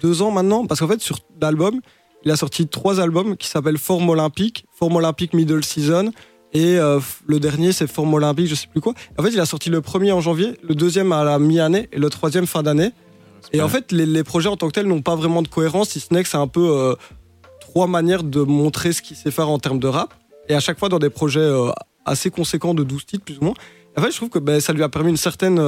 deux 0.03 0.23
ans 0.23 0.31
maintenant, 0.31 0.67
parce 0.67 0.81
qu'en 0.81 0.89
fait 0.89 1.01
sur 1.01 1.19
l'album, 1.41 1.81
il 2.25 2.31
a 2.31 2.37
sorti 2.37 2.67
trois 2.67 3.01
albums 3.01 3.37
qui 3.37 3.49
s'appellent 3.49 3.79
Forme 3.79 4.11
Olympique, 4.11 4.67
Forme 4.79 4.97
Olympique 4.97 5.33
Middle 5.33 5.65
Season, 5.65 6.13
et 6.55 6.79
euh, 6.79 6.99
le 7.27 7.39
dernier 7.41 7.73
c'est 7.73 7.87
Forme 7.87 8.15
Olympique, 8.15 8.47
je 8.47 8.55
sais 8.55 8.67
plus 8.69 8.81
quoi. 8.81 8.95
En 9.19 9.23
fait, 9.23 9.31
il 9.31 9.41
a 9.41 9.47
sorti 9.47 9.69
le 9.71 9.81
premier 9.81 10.13
en 10.13 10.21
janvier, 10.21 10.55
le 10.67 10.75
deuxième 10.75 11.13
à 11.13 11.25
la 11.25 11.39
mi-année 11.39 11.89
et 11.93 11.99
le 11.99 12.09
troisième 12.11 12.47
fin 12.47 12.63
d'année. 12.63 12.91
Et 13.53 13.61
en 13.63 13.69
fait, 13.69 13.93
les, 13.93 14.05
les 14.07 14.25
projets 14.25 14.49
en 14.49 14.57
tant 14.57 14.67
que 14.69 14.73
tels 14.73 14.87
n'ont 14.87 15.01
pas 15.03 15.15
vraiment 15.17 15.43
de 15.43 15.49
cohérence, 15.49 15.91
si 15.91 16.01
ce 16.01 16.13
n'est 16.13 16.23
que 16.23 16.29
c'est 16.29 16.37
un 16.37 16.49
peu 16.49 16.69
euh, 16.71 16.95
trois 17.61 17.87
manières 17.87 18.23
de 18.25 18.41
montrer 18.43 18.93
ce 18.93 19.01
qu'il 19.03 19.17
sait 19.17 19.31
faire 19.31 19.49
en 19.49 19.59
termes 19.59 19.79
de 19.79 19.87
rap. 19.89 20.13
Et 20.49 20.55
à 20.55 20.61
chaque 20.61 20.79
fois 20.79 20.89
dans 20.89 20.99
des 20.99 21.11
projets 21.11 21.41
euh, 21.41 21.71
assez 22.05 22.31
conséquents 22.31 22.75
de 22.75 22.83
12 22.83 23.07
titres, 23.07 23.25
plus 23.25 23.39
ou 23.39 23.45
moins. 23.45 23.55
En 23.97 24.03
fait, 24.03 24.11
je 24.11 24.17
trouve 24.17 24.29
que 24.31 24.39
ben, 24.39 24.61
ça 24.61 24.73
lui 24.73 24.83
a 24.83 24.89
permis 24.89 25.11
une 25.11 25.17
certaine 25.17 25.61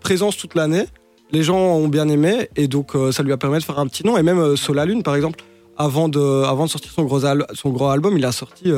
présence 0.00 0.36
toute 0.36 0.54
l'année. 0.54 0.84
Les 1.32 1.42
gens 1.42 1.56
ont 1.58 1.88
bien 1.88 2.08
aimé 2.08 2.48
et 2.56 2.68
donc 2.68 2.92
ça 3.12 3.22
lui 3.22 3.32
a 3.32 3.36
permis 3.38 3.58
de 3.58 3.62
faire 3.64 3.78
un 3.78 3.86
petit 3.86 4.04
nom. 4.06 4.18
Et 4.18 4.22
même 4.22 4.56
Solalune, 4.56 5.02
par 5.02 5.16
exemple, 5.16 5.40
avant 5.78 6.08
de, 6.08 6.44
avant 6.44 6.66
de 6.66 6.70
sortir 6.70 6.92
son 6.92 7.04
gros, 7.04 7.24
al- 7.24 7.46
son 7.54 7.70
gros 7.70 7.88
album, 7.88 8.16
il 8.18 8.24
a 8.26 8.32
sorti. 8.32 8.70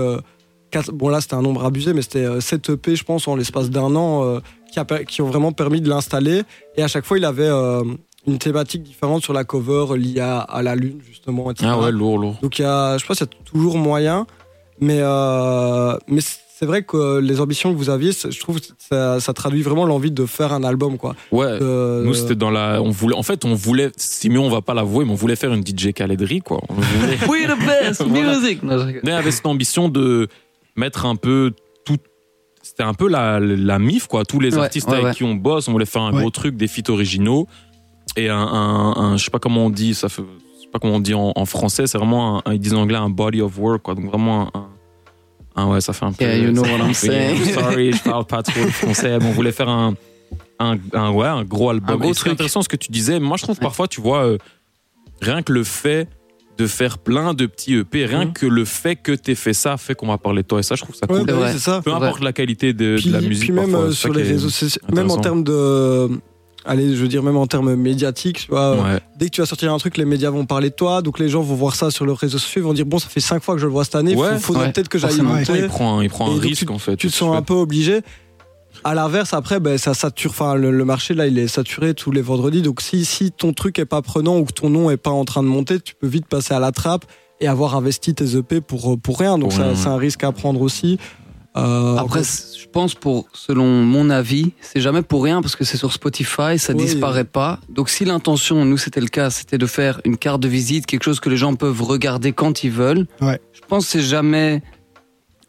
Euh, 0.76 0.80
bon, 0.92 1.08
là, 1.08 1.20
c'était 1.20 1.34
un 1.34 1.42
nombre 1.42 1.64
abusé, 1.64 1.92
mais 1.92 2.02
c'était 2.02 2.24
euh, 2.24 2.40
7 2.40 2.70
EP, 2.70 2.96
je 2.96 3.04
pense, 3.04 3.26
en 3.28 3.36
l'espace 3.36 3.70
d'un 3.70 3.94
an, 3.96 4.24
euh, 4.24 4.40
qui, 4.72 4.78
a 4.78 4.84
qui 4.84 5.22
ont 5.22 5.26
vraiment 5.26 5.52
permis 5.52 5.80
de 5.80 5.88
l'installer. 5.88 6.42
Et 6.76 6.82
à 6.82 6.88
chaque 6.88 7.04
fois, 7.04 7.18
il 7.18 7.24
avait 7.24 7.42
euh, 7.48 7.82
une 8.26 8.38
thématique 8.38 8.82
différente 8.82 9.22
sur 9.22 9.32
la 9.32 9.44
cover 9.44 9.96
liée 9.98 10.20
à, 10.20 10.38
à 10.40 10.62
la 10.62 10.74
Lune, 10.76 10.98
justement. 11.06 11.50
etc. 11.50 11.70
Ah 11.72 11.78
ouais, 11.80 11.92
lourd, 11.92 12.18
lourd. 12.18 12.36
Donc 12.42 12.58
il 12.58 12.62
y 12.62 12.64
a, 12.64 12.96
je 12.98 13.04
pense 13.06 13.18
qu'il 13.18 13.26
y 13.26 13.30
a 13.30 13.44
toujours 13.44 13.76
moyen, 13.78 14.26
mais 14.80 14.98
euh, 15.00 15.96
mais 16.08 16.20
c'est 16.56 16.66
vrai 16.66 16.82
que 16.84 17.18
les 17.18 17.40
ambitions 17.40 17.72
que 17.72 17.76
vous 17.76 17.90
aviez, 17.90 18.12
je 18.12 18.38
trouve 18.40 18.60
que 18.60 18.66
ça, 18.78 19.18
ça 19.20 19.32
traduit 19.32 19.62
vraiment 19.62 19.84
l'envie 19.86 20.12
de 20.12 20.24
faire 20.24 20.52
un 20.52 20.62
album 20.64 20.96
quoi. 20.98 21.14
Ouais. 21.32 21.46
Euh, 21.46 22.04
Nous, 22.04 22.14
c'était 22.14 22.36
dans 22.36 22.50
la. 22.50 22.80
On 22.80 22.90
voulait, 22.90 23.16
en 23.16 23.22
fait, 23.24 23.44
on 23.44 23.54
voulait. 23.54 23.90
Simeon, 23.96 24.44
on 24.46 24.50
va 24.50 24.62
pas 24.62 24.72
l'avouer, 24.72 25.04
mais 25.04 25.10
on 25.10 25.16
voulait 25.16 25.36
faire 25.36 25.52
une 25.52 25.66
DJ 25.66 25.92
Caledry, 25.92 26.40
quoi. 26.40 26.60
On 26.68 26.74
voulait. 26.74 27.18
We 27.28 27.46
the 27.46 27.58
best 27.66 28.02
Voilà. 28.06 28.38
music. 28.38 28.62
Non, 28.62 28.78
je 28.78 28.84
rigole. 28.84 29.02
Mais 29.04 29.12
avec 29.12 29.32
cette 29.32 29.46
ambition 29.46 29.88
de 29.88 30.28
mettre 30.76 31.06
un 31.06 31.16
peu 31.16 31.52
tout. 31.84 31.98
C'était 32.62 32.82
un 32.82 32.94
peu 32.94 33.08
la, 33.08 33.40
la 33.40 33.78
mif, 33.78 34.06
quoi. 34.06 34.24
Tous 34.24 34.40
les 34.40 34.54
Ouais, 34.54 34.62
artistes 34.62 34.88
ouais, 34.88 34.94
avec 34.94 35.06
ouais. 35.06 35.14
qui 35.14 35.24
on 35.24 35.34
bosse, 35.34 35.68
on 35.68 35.72
voulait 35.72 35.84
faire 35.86 36.02
un 36.02 36.12
Ouais. 36.12 36.20
gros 36.20 36.30
truc, 36.30 36.56
des 36.56 36.66
feats 36.68 36.90
originaux. 36.90 37.46
et 38.16 38.28
un, 38.28 38.36
un, 38.38 38.96
un- 38.96 39.16
je 39.16 39.24
sais 39.24 39.30
pas 39.30 39.38
comment 39.40 39.66
on 39.66 39.70
dit, 39.70 39.92
ça 39.94 40.08
fait, 40.08 40.22
je 40.22 40.62
sais 40.62 40.68
pas 40.72 40.78
comment 40.78 40.94
on 40.94 41.00
dit 41.00 41.14
en, 41.14 41.32
en 41.34 41.44
français, 41.46 41.86
c'est 41.88 41.98
vraiment, 41.98 42.38
un, 42.38 42.42
un- 42.46 42.52
ils 42.54 42.60
disent 42.60 42.74
en 42.74 42.82
anglais 42.82 42.96
un 42.96 43.10
body 43.10 43.40
of 43.40 43.58
work, 43.58 43.82
quoi. 43.82 43.94
Donc 43.96 44.04
vraiment 44.06 44.54
un, 44.54 44.60
un- 45.56 45.62
un- 45.62 45.66
ouais, 45.72 45.80
ça 45.80 45.92
fait 45.92 46.04
un 46.04 46.12
peu. 46.12 46.24
Yeah, 46.24 46.36
you 46.38 46.52
know 46.52 46.64
ça- 46.64 46.70
what 46.72 46.78
I'm 46.78 46.94
saying. 46.94 47.44
Sorry, 47.54 47.92
je 47.92 48.02
parle 48.02 48.24
pas 48.26 48.42
trop 48.44 48.60
le 48.62 48.70
français. 48.70 49.18
On 49.20 49.32
voulait 49.32 49.50
faire 49.52 49.68
un, 49.68 49.94
un, 50.60 50.78
un- 50.92 51.10
ouais, 51.10 51.26
un 51.26 51.42
gros 51.44 51.70
album. 51.70 51.96
Un 51.96 51.98
gros 51.98 52.14
truc. 52.14 52.32
intéressant 52.34 52.62
ce 52.62 52.68
que 52.68 52.76
tu 52.76 52.92
disais. 52.92 53.18
Moi, 53.18 53.36
je 53.36 53.42
trouve 53.42 53.56
Ouais. 53.56 53.62
parfois, 53.62 53.88
tu 53.88 54.00
vois, 54.00 54.24
euh, 54.26 54.38
rien 55.20 55.42
que 55.42 55.52
le 55.52 55.64
fait 55.64 56.08
de 56.56 56.66
faire 56.66 56.98
plein 56.98 57.34
de 57.34 57.46
petits 57.46 57.74
EP, 57.74 58.06
rien 58.06 58.26
Mhm. 58.26 58.32
que 58.32 58.46
le 58.46 58.64
fait 58.64 58.96
que 58.96 59.12
tu 59.12 59.34
fait 59.34 59.52
ça 59.54 59.76
fait 59.76 59.94
qu'on 59.94 60.06
va 60.06 60.18
parler 60.18 60.42
de 60.42 60.46
toi. 60.48 60.60
Et 60.60 60.62
ça, 60.62 60.74
je 60.76 60.82
trouve 60.82 60.94
ça 60.94 61.06
Ouais, 61.10 61.18
cool. 61.20 61.26
bah 61.26 61.52
ça. 61.58 61.80
Peu 61.84 61.92
importe 61.92 62.22
la 62.22 62.32
qualité 62.32 62.72
de, 62.72 62.96
la 63.10 63.20
musique. 63.20 63.44
puis 63.44 63.52
même 63.52 63.70
parfois, 63.72 63.88
euh, 63.88 63.92
sur 63.92 64.12
les 64.12 64.22
réseaux 64.22 64.50
sociaux, 64.50 64.80
même 64.92 65.10
en 65.10 65.16
termes 65.18 65.42
de. 65.44 66.08
Allez, 66.66 66.96
je 66.96 67.02
veux 67.02 67.08
dire, 67.08 67.22
même 67.22 67.36
en 67.36 67.46
termes 67.46 67.74
médiatiques, 67.74 68.38
tu 68.46 68.50
vois. 68.50 68.74
Ouais. 68.76 68.98
Dès 69.18 69.26
que 69.26 69.32
tu 69.32 69.42
vas 69.42 69.46
sortir 69.46 69.70
un 69.74 69.76
truc, 69.76 69.98
les 69.98 70.06
médias 70.06 70.30
vont 70.30 70.46
parler 70.46 70.70
de 70.70 70.74
toi, 70.74 71.02
donc 71.02 71.18
les 71.18 71.28
gens 71.28 71.42
vont 71.42 71.54
voir 71.56 71.74
ça 71.76 71.90
sur 71.90 72.06
leurs 72.06 72.16
réseaux 72.16 72.38
sociaux, 72.38 72.62
ils 72.62 72.64
vont 72.64 72.72
dire 72.72 72.86
bon, 72.86 72.98
ça 72.98 73.08
fait 73.10 73.20
cinq 73.20 73.42
fois 73.42 73.54
que 73.54 73.60
je 73.60 73.66
le 73.66 73.72
vois 73.72 73.84
cette 73.84 73.96
année, 73.96 74.14
Ouais, 74.16 74.28
il 74.32 74.38
faudrait 74.40 74.66
ouais, 74.66 74.72
peut-être 74.72 74.88
que 74.88 74.96
j'aille 74.98 75.20
monter. 75.20 75.52
Il 75.58 75.66
prend, 75.66 75.98
un- 75.98 76.02
il 76.02 76.08
prend 76.08 76.30
un 76.34 76.38
risque 76.40 76.70
en 76.70 76.78
fait. 76.78 76.96
tu 76.96 77.08
te 77.08 77.12
sens 77.12 77.36
un 77.36 77.42
peu 77.42 77.52
obligé. 77.52 78.00
À 78.84 78.94
l'inverse, 78.94 79.32
après, 79.32 79.60
ben, 79.60 79.78
ça 79.78 79.94
sature. 79.94 80.30
Enfin, 80.30 80.54
le, 80.56 80.70
le 80.70 80.84
marché 80.84 81.14
là, 81.14 81.26
il 81.26 81.38
est 81.38 81.48
saturé 81.48 81.94
tous 81.94 82.10
les 82.12 82.20
vendredis. 82.22 82.60
Donc, 82.62 82.80
si, 82.82 83.04
si 83.04 83.30
ton 83.32 83.52
truc 83.52 83.78
est 83.78 83.86
pas 83.86 84.02
prenant 84.02 84.38
ou 84.38 84.44
que 84.44 84.52
ton 84.52 84.68
nom 84.70 84.90
est 84.90 84.96
pas 84.98 85.10
en 85.10 85.24
train 85.24 85.42
de 85.42 85.48
monter, 85.48 85.80
tu 85.80 85.94
peux 85.94 86.06
vite 86.06 86.26
passer 86.26 86.52
à 86.54 86.60
la 86.60 86.70
trappe 86.70 87.06
et 87.40 87.48
avoir 87.48 87.74
investi 87.76 88.14
tes 88.14 88.36
EP 88.36 88.60
pour 88.60 88.98
pour 89.00 89.18
rien. 89.18 89.38
Donc, 89.38 89.52
c'est 89.52 89.88
un 89.88 89.96
risque 89.96 90.22
à 90.24 90.32
prendre 90.32 90.60
aussi. 90.60 90.98
Euh, 91.56 91.96
Après, 91.98 92.22
je 92.24 92.66
pense 92.68 92.96
pour, 92.96 93.26
selon 93.32 93.64
mon 93.84 94.10
avis, 94.10 94.50
c'est 94.60 94.80
jamais 94.80 95.02
pour 95.02 95.22
rien 95.22 95.40
parce 95.40 95.54
que 95.54 95.62
c'est 95.64 95.76
sur 95.76 95.92
Spotify, 95.92 96.58
ça 96.58 96.72
Oui. 96.74 96.82
disparaît 96.84 97.22
pas. 97.22 97.60
Donc 97.68 97.90
si 97.90 98.04
l'intention, 98.04 98.64
nous 98.64 98.76
c'était 98.76 99.00
le 99.00 99.06
cas, 99.06 99.30
c'était 99.30 99.56
de 99.56 99.66
faire 99.66 100.00
une 100.04 100.16
carte 100.16 100.40
de 100.40 100.48
visite, 100.48 100.84
quelque 100.86 101.04
chose 101.04 101.20
que 101.20 101.30
les 101.30 101.36
gens 101.36 101.54
peuvent 101.54 101.80
regarder 101.80 102.32
quand 102.32 102.64
ils 102.64 102.72
veulent. 102.72 103.06
Ouais. 103.20 103.40
Je 103.52 103.60
pense 103.68 103.84
que 103.84 103.90
c'est 103.92 104.02
jamais, 104.02 104.64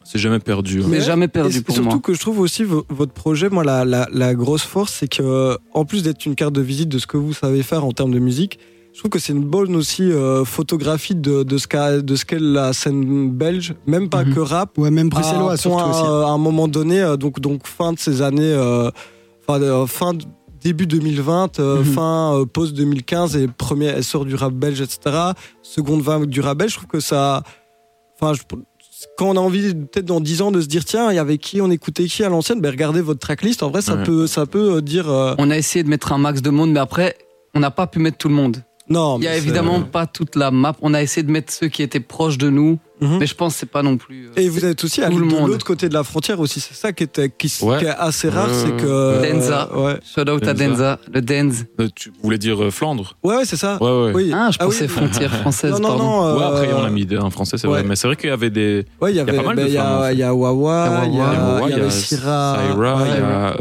C'est 0.08 0.18
jamais 0.18 0.38
perdu. 0.38 0.80
hein. 0.80 0.86
mais 0.88 0.98
Mais- 0.98 1.04
jamais 1.04 1.28
perdu 1.28 1.52
c'est 1.52 1.62
pour 1.64 1.74
surtout 1.74 1.90
moi. 1.90 1.98
que 2.00 2.14
je 2.14 2.20
trouve 2.20 2.38
aussi 2.40 2.62
vo- 2.64 2.86
votre 2.88 3.12
projet, 3.12 3.48
moi, 3.48 3.64
la, 3.64 3.84
la, 3.84 4.08
la 4.12 4.34
grosse 4.34 4.62
force, 4.62 4.92
c'est 4.92 5.08
que, 5.08 5.58
en 5.74 5.84
plus 5.84 6.02
d'être 6.02 6.24
une 6.26 6.34
carte 6.36 6.52
de 6.54 6.60
visite 6.60 6.88
de 6.88 6.98
ce 6.98 7.06
que 7.06 7.16
vous 7.16 7.32
savez 7.32 7.62
faire 7.62 7.84
en 7.84 7.92
termes 7.92 8.12
de 8.12 8.18
musique, 8.20 8.58
je 8.92 9.00
trouve 9.00 9.10
que 9.10 9.18
c'est 9.18 9.32
une 9.34 9.44
bonne 9.44 9.74
aussi 9.76 10.04
euh, 10.10 10.44
photographie 10.44 11.14
de, 11.14 11.42
de 11.42 11.58
ce 11.58 11.66
qu'a- 11.66 12.00
de 12.00 12.16
ce 12.16 12.24
qu'est 12.24 12.38
la 12.40 12.72
scène 12.72 13.30
belge, 13.30 13.74
même 13.86 14.08
pas 14.08 14.24
Mhm. 14.24 14.34
que 14.34 14.40
rap. 14.40 14.78
Ouais, 14.78 14.90
même 14.90 15.08
à 15.08 15.10
bruxellois 15.10 15.56
surtout 15.56 15.76
point, 15.78 15.90
aussi. 15.90 16.08
euh, 16.08 16.24
à 16.24 16.30
un 16.30 16.38
moment 16.38 16.66
donné, 16.68 17.02
euh, 17.02 17.16
donc, 17.16 17.40
donc 17.40 17.66
fin 17.66 17.92
de 17.92 17.98
ces 17.98 18.22
années, 18.22 18.52
euh, 18.54 18.90
enfin, 19.46 19.60
euh, 19.60 19.86
fin 19.86 20.14
de- 20.14 20.24
début 20.62 20.86
2020, 20.86 21.58
euh, 21.60 21.78
Mhm. 21.80 21.84
fin 21.84 22.34
euh, 22.40 22.44
post 22.46 22.72
2015 22.74 23.36
et 23.36 23.48
premier 23.48 23.88
essor 23.98 24.24
du 24.24 24.34
rap 24.34 24.52
belge, 24.54 24.80
etc. 24.80 25.16
Seconde 25.62 26.00
vague 26.00 26.24
du 26.26 26.40
rap 26.40 26.56
belge, 26.58 26.70
je 26.72 26.76
trouve 26.78 26.88
que 26.88 27.00
ça, 27.00 27.42
enfin, 28.20 28.32
je- 28.32 28.56
quand 29.18 29.28
on 29.30 29.36
a 29.36 29.40
envie 29.40 29.74
peut-être 29.74 30.04
dans 30.06 30.20
10 30.20 30.42
ans 30.42 30.50
de 30.50 30.60
se 30.60 30.66
dire 30.66 30.84
tiens, 30.84 31.10
il 31.12 31.16
y 31.16 31.18
avait 31.18 31.38
qui, 31.38 31.60
on 31.60 31.70
écoutait 31.70 32.04
qui 32.06 32.24
à 32.24 32.28
l'ancienne, 32.28 32.60
ben 32.60 32.70
regardez 32.70 33.00
votre 33.00 33.20
tracklist. 33.20 33.62
En 33.62 33.70
vrai, 33.70 33.82
ça 33.82 33.96
Ouais. 33.96 34.04
peut, 34.04 34.26
ça 34.26 34.46
peut 34.46 34.76
euh, 34.76 34.80
dire 34.80 35.10
euh, 35.10 35.34
On 35.38 35.50
a 35.50 35.56
essayé 35.56 35.82
de 35.82 35.88
mettre 35.88 36.12
un 36.12 36.18
max 36.18 36.40
de 36.42 36.50
monde, 36.50 36.70
mais 36.72 36.80
après, 36.80 37.16
on 37.54 37.60
n'a 37.60 37.70
pas 37.70 37.86
pu 37.86 37.98
mettre 37.98 38.16
tout 38.18 38.28
le 38.28 38.34
monde. 38.34 38.62
Non. 38.88 39.18
Il 39.18 39.24
y 39.24 39.28
a 39.28 39.30
mais 39.32 39.38
évidemment 39.38 39.80
pas 39.82 40.06
toute 40.06 40.36
la 40.36 40.50
map. 40.50 40.74
On 40.82 40.94
a 40.94 41.02
essayé 41.02 41.22
de 41.26 41.30
mettre 41.30 41.52
ceux 41.52 41.68
qui 41.68 41.82
étaient 41.82 42.00
proches 42.00 42.38
de 42.38 42.50
nous, 42.50 42.78
Mhm. 43.00 43.18
mais 43.20 43.26
je 43.26 43.34
pense 43.34 43.52
que 43.54 43.60
c'est 43.60 43.70
pas 43.70 43.82
non 43.82 43.96
plus. 43.98 44.28
euh, 44.28 44.40
Et 44.40 44.48
vous 44.48 44.64
êtes 44.64 44.82
aussi 44.82 45.00
de 45.02 45.06
monde. 45.10 45.48
l'autre 45.48 45.66
côté 45.66 45.88
de 45.88 45.94
la 45.94 46.02
frontière 46.02 46.40
aussi. 46.40 46.60
C'est 46.60 46.72
ça 46.74 46.92
qui, 46.92 47.02
était, 47.02 47.28
qui, 47.28 47.52
Ouais. 47.62 47.78
qui 47.78 47.84
est 47.84 47.88
assez 47.88 48.28
rare, 48.30 48.48
Ouais, 48.48 48.54
c'est 48.54 48.76
que. 48.82 49.22
Denza. 49.22 49.68
euh, 49.74 49.84
ouais, 49.86 50.00
Shout 50.02 50.30
out 50.30 50.42
à 50.46 50.54
Denza. 50.54 50.54
Denza, 50.54 50.98
le 51.12 51.20
Denz. 51.20 51.66
Euh, 51.80 51.88
Tu 51.94 52.10
voulais 52.22 52.38
dire 52.38 52.62
euh, 52.62 52.70
Flandre 52.70 53.16
ouais, 53.22 53.36
ouais, 53.36 53.44
c'est 53.44 53.56
ça. 53.56 53.76
Ouais, 53.82 53.90
ouais. 54.06 54.12
Oui. 54.14 54.30
Ah, 54.34 54.48
je 54.50 54.56
Ah 54.60 54.66
oui. 54.68 54.88
frontière 54.88 55.34
française, 55.36 55.72
Non, 55.72 55.78
non, 55.80 55.88
pardon. 55.88 56.04
non. 56.04 56.36
Ouais, 56.36 56.42
euh, 56.42 56.48
après, 56.48 56.72
on 56.72 56.84
a 56.84 56.90
mis 56.90 57.06
un 57.14 57.28
français, 57.30 57.58
c'est 57.58 57.66
vrai. 57.66 57.82
Mais 57.82 57.96
c'est 57.96 58.06
vrai 58.06 58.16
qu'il 58.16 58.30
y 58.30 58.32
avait 58.32 58.50
des. 58.50 58.86
Ouais, 59.00 59.12
il 59.12 59.16
y 59.16 59.20
avait, 59.20 59.32
pas 59.36 59.42
mal 59.42 59.56
de 59.56 59.62
ben, 59.62 59.66
il 59.68 59.74
y 59.74 59.76
femmes, 59.76 59.86
en 59.92 60.00
a, 60.00 60.06
fait. 60.08 60.14
il 60.14 60.18
y 60.20 60.22
a 60.22 60.34
Wawa, 60.34 61.02
il 61.06 61.14
y 61.14 61.20
a, 61.20 61.22
Wawa, 61.22 61.60
il 61.68 61.76
y 61.76 61.80
avait 61.80 61.90
Syrah, 61.90 62.58
Syra, 62.72 62.98
il 63.04 63.10
y 63.10 63.24
a. 63.24 63.56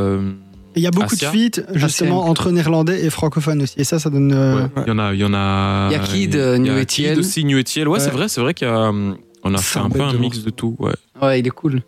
Il 0.75 0.81
y 0.81 0.87
a 0.87 0.91
beaucoup 0.91 1.13
Asia. 1.13 1.31
de 1.31 1.37
feats 1.37 1.61
justement 1.73 2.21
Asia. 2.21 2.31
entre 2.31 2.51
néerlandais 2.51 3.03
et 3.05 3.09
francophones 3.09 3.61
aussi. 3.61 3.75
Et 3.79 3.83
ça, 3.83 3.97
ça 3.99 4.09
donne. 4.09 4.31
euh, 4.33 4.63
ouais. 4.63 4.69
Il 4.85 4.89
y 4.89 4.91
en 4.91 4.99
a. 4.99 5.13
Il 5.13 5.19
y 5.19 5.23
en 5.23 5.33
a. 5.33 5.87
Il 5.89 5.93
y 5.93 5.95
a 5.95 5.99
Kid, 5.99 6.35
New 6.35 7.19
aussi, 7.19 7.45
New 7.45 7.57
Etienne. 7.59 7.87
Ouais, 7.87 7.93
Ouais. 7.93 7.99
c'est 7.99 8.09
vrai, 8.11 8.27
c'est 8.27 8.41
vrai 8.41 8.53
qu'il 8.53 8.67
y 8.67 8.71
a. 8.71 8.77
hum, 8.89 9.17
On 9.43 9.53
a 9.53 9.57
C'est 9.57 9.63
fait 9.63 9.79
un 9.79 9.89
peu 9.89 10.01
un 10.01 10.13
mix 10.13 10.39
de 10.43 10.49
tout, 10.49 10.75
ouais. 10.79 10.93
Ouais, 11.21 11.39
il 11.39 11.45
est 11.45 11.51
cool. 11.51 11.83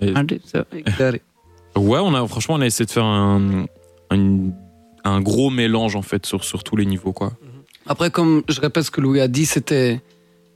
Et- 0.00 0.12
Ouais, 1.76 1.98
on 1.98 2.14
a, 2.14 2.26
franchement, 2.28 2.54
on 2.56 2.60
a 2.60 2.66
essayé 2.66 2.84
de 2.86 2.90
faire 2.90 3.04
un, 3.04 3.64
un, 4.10 4.38
un 5.04 5.20
gros 5.20 5.50
mélange, 5.50 5.96
en 5.96 6.02
fait, 6.02 6.26
sur, 6.26 6.44
sur 6.44 6.62
tous 6.62 6.76
les 6.76 6.84
niveaux, 6.86 7.12
quoi. 7.12 7.32
Après, 7.86 8.10
comme 8.10 8.42
je 8.48 8.60
répète 8.60 8.84
ce 8.84 8.90
que 8.90 9.00
Louis 9.00 9.20
a 9.20 9.28
dit, 9.28 9.46
c'était 9.46 10.00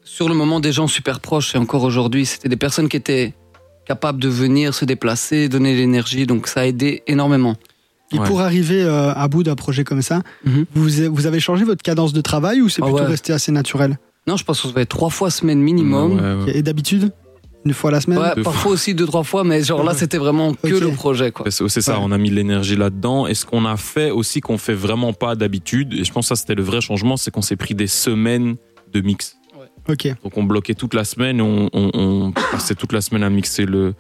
sur 0.05 0.29
le 0.29 0.35
moment 0.35 0.61
des 0.61 0.73
gens 0.73 0.87
super 0.87 1.19
proches 1.21 1.55
et 1.55 1.59
encore 1.59 1.83
aujourd'hui, 1.83 2.27
c'était 2.27 2.49
des 2.49 2.57
personnes 2.57 2.89
qui 2.89 2.97
étaient 2.97 3.35
capables 3.87 4.21
de 4.21 4.29
venir 4.29 4.75
se 4.75 4.85
déplacer, 4.85 5.49
donner 5.49 5.75
l'énergie, 5.75 6.27
donc 6.27 6.47
ça 6.49 6.61
a 6.61 6.65
aidé 6.67 7.03
énormément. 7.07 7.57
Et 8.13 8.19
Ouais. 8.19 8.27
pour 8.27 8.41
arriver 8.41 8.83
euh, 8.83 9.13
à 9.15 9.27
bout 9.29 9.43
d'un 9.43 9.57
projet 9.57 9.83
comme 9.85 10.03
ça, 10.03 10.23
Mhm. 10.45 10.67
vous, 10.75 10.89
vous 11.13 11.27
avez 11.27 11.41
changé 11.41 11.65
votre 11.65 11.83
cadence 11.83 12.13
de 12.13 12.21
travail 12.21 12.61
ou 12.61 12.69
c'est 12.69 12.83
Ah 12.83 12.87
plutôt 12.87 13.01
ouais. 13.01 13.07
resté 13.07 13.33
assez 13.33 13.51
naturel? 13.53 13.99
Non, 14.29 14.37
je 14.37 14.45
pense 14.45 14.61
qu'on 14.61 14.69
se 14.69 14.73
fait 14.75 14.87
trois 14.87 15.11
fois 15.11 15.31
semaine 15.31 15.61
minimum. 15.61 16.13
Ouais, 16.19 16.45
ouais. 16.53 16.59
Et 16.59 16.63
d'habitude 16.63 17.13
Une 17.65 17.73
fois 17.75 17.91
la 17.91 18.01
semaine? 18.01 18.21
Ouais, 18.21 18.41
parfois 18.45 18.71
aussi 18.71 18.95
deux, 18.95 19.07
trois 19.07 19.25
fois, 19.25 19.43
mais 19.43 19.61
genre 19.65 19.83
là, 19.83 19.93
c'était 19.93 20.19
vraiment 20.19 20.55
que 20.55 20.69
le 20.69 20.91
projet, 20.93 21.33
quoi. 21.33 21.51
C'est 21.51 21.67
c'est 21.69 21.81
ça, 21.81 21.95
Ouais. 21.99 22.05
on 22.05 22.13
a 22.13 22.19
mis 22.19 22.31
de 22.31 22.37
l'énergie 22.37 22.77
là-dedans. 22.77 23.27
Et 23.27 23.35
ce 23.35 23.45
qu'on 23.45 23.65
a 23.65 23.77
fait 23.77 24.13
aussi, 24.13 24.41
qu'on 24.41 24.57
fait 24.57 24.73
vraiment 24.75 25.13
pas 25.13 25.35
d'habitude, 25.35 25.93
et 25.93 26.05
je 26.05 26.13
pense 26.13 26.27
que 26.27 26.37
ça 26.37 26.37
c'était 26.37 26.55
le 26.55 26.63
vrai 26.63 26.81
changement, 26.81 27.17
c'est 27.17 27.33
qu'on 27.33 27.43
s'est 27.43 27.57
pris 27.57 27.75
des 27.75 27.89
semaines 27.89 28.55
de 28.93 29.01
mix. 29.01 29.37
Donc 29.89 30.37
on 30.37 30.43
bloquait 30.45 30.75
toute 30.75 30.95
la 30.95 31.05
semaine, 31.05 31.41
on, 31.41 31.69
on, 31.73 31.91
on 31.95 32.33
passait 32.33 32.75
toute 32.75 32.93
la 32.93 33.01
semaine 33.01 33.23
à 33.23 33.31
mixer 33.31 33.67
le, 33.67 33.95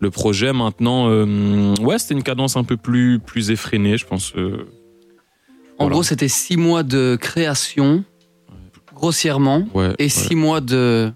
le 0.00 0.10
projet. 0.10 0.52
Maintenant, 0.52 1.08
euh, 1.08 1.74
ouais, 1.80 1.98
c'était 1.98 2.14
une 2.14 2.22
cadence 2.22 2.56
un 2.56 2.64
peu 2.64 2.76
plus, 2.76 3.18
plus 3.20 3.50
effrénée, 3.50 3.96
je 3.96 4.06
pense. 4.06 4.32
euh, 4.36 4.66
En 5.78 5.84
Voilà. 5.84 5.92
gros, 5.94 6.02
c'était 6.02 6.28
six 6.28 6.56
mois 6.56 6.82
de 6.82 7.16
création, 7.20 8.04
grossièrement, 8.94 9.66
ouais, 9.74 9.92
et 9.98 10.04
ouais, 10.04 10.08
six 10.08 10.34
mois 10.34 10.60
de 10.60 11.12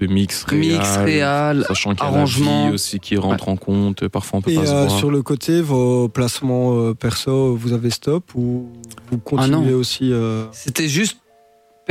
de 0.00 0.06
mix, 0.06 0.46
mix, 0.50 0.96
réal, 0.96 1.04
réal. 1.04 1.64
sachant 1.68 1.90
qu'il 1.94 2.02
y 2.02 2.06
a 2.06 2.06
arrangement. 2.08 2.62
la 2.64 2.68
vie 2.70 2.74
aussi 2.74 3.00
qui 3.00 3.18
rentre 3.18 3.50
en 3.50 3.56
compte. 3.56 4.08
Parfois 4.08 4.38
on 4.38 4.42
peut 4.42 4.50
Et 4.50 4.54
pas 4.54 4.64
se 4.64 4.72
euh, 4.72 4.86
voir. 4.86 4.98
sur 4.98 5.10
le 5.10 5.20
côté, 5.22 5.60
vos 5.60 6.08
placements 6.08 6.72
euh, 6.78 6.94
perso, 6.94 7.54
vous 7.54 7.74
avez 7.74 7.90
stop 7.90 8.34
ou 8.34 8.70
vous 9.10 9.18
continuez 9.18 9.56
Ah 9.66 9.70
non. 9.72 9.74
aussi 9.76 10.10
euh, 10.10 10.46
C'était 10.52 10.88
juste 10.88 11.19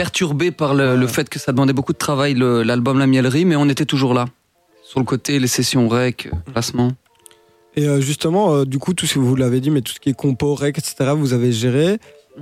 perturbé 0.04 0.52
par 0.52 0.74
le, 0.74 1.08
fait 1.08 1.28
que 1.28 1.40
ça 1.40 1.52
demandait 1.52 1.74
beaucoup 1.74 1.92
de 1.92 1.98
travail, 1.98 2.34
l'album 2.34 3.00
La 3.00 3.06
Mielerie, 3.06 3.44
mais 3.44 3.58
on 3.58 3.68
était 3.68 3.84
toujours 3.86 4.14
là. 4.14 4.28
Sur 4.82 5.00
le 5.02 5.06
côté, 5.06 5.40
les 5.40 5.48
sessions 5.48 5.90
rec, 5.90 6.30
euh, 6.32 6.52
placement. 6.54 6.94
Et 7.76 7.86
euh, 7.86 8.00
justement, 8.00 8.56
euh, 8.56 8.66
du 8.66 8.80
coup, 8.80 8.94
tout 8.94 9.06
ce 9.06 9.16
que 9.16 9.20
vous 9.20 9.36
l'avez 9.36 9.60
dit, 9.60 9.70
mais 9.72 9.82
tout 9.82 9.92
ce 9.92 10.00
qui 10.00 10.10
est 10.10 10.14
compo, 10.14 10.56
rec, 10.56 10.78
etc., 10.78 11.12
vous 11.18 11.34
avez 11.34 11.52
géré. 11.52 12.00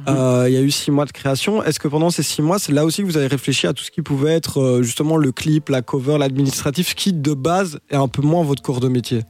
Euh, 0.07 0.45
Il 0.47 0.53
y 0.53 0.57
a 0.57 0.61
eu 0.61 0.69
six 0.69 0.91
mois 0.91 1.05
de 1.05 1.11
création. 1.11 1.63
Est-ce 1.63 1.79
que 1.79 1.87
pendant 1.87 2.11
ces 2.11 2.21
six 2.21 2.43
mois, 2.43 2.59
c'est 2.59 2.73
là 2.73 2.85
aussi 2.85 3.01
que 3.01 3.07
vous 3.07 3.17
avez 3.17 3.25
réfléchi 3.25 3.65
à 3.65 3.73
tout 3.73 3.83
ce 3.83 3.89
qui 3.89 4.03
pouvait 4.03 4.33
être 4.33 4.61
euh, 4.61 4.83
justement 4.83 5.17
le 5.17 5.31
clip, 5.31 5.69
la 5.69 5.81
cover, 5.81 6.19
l'administratif, 6.19 6.89
ce 6.89 6.95
qui 6.95 7.11
de 7.11 7.33
base 7.33 7.79
est 7.89 7.95
un 7.95 8.07
peu 8.07 8.21
moins 8.21 8.43
votre 8.43 8.61
corps 8.61 8.79
de 8.81 8.87
métier? 8.87 9.23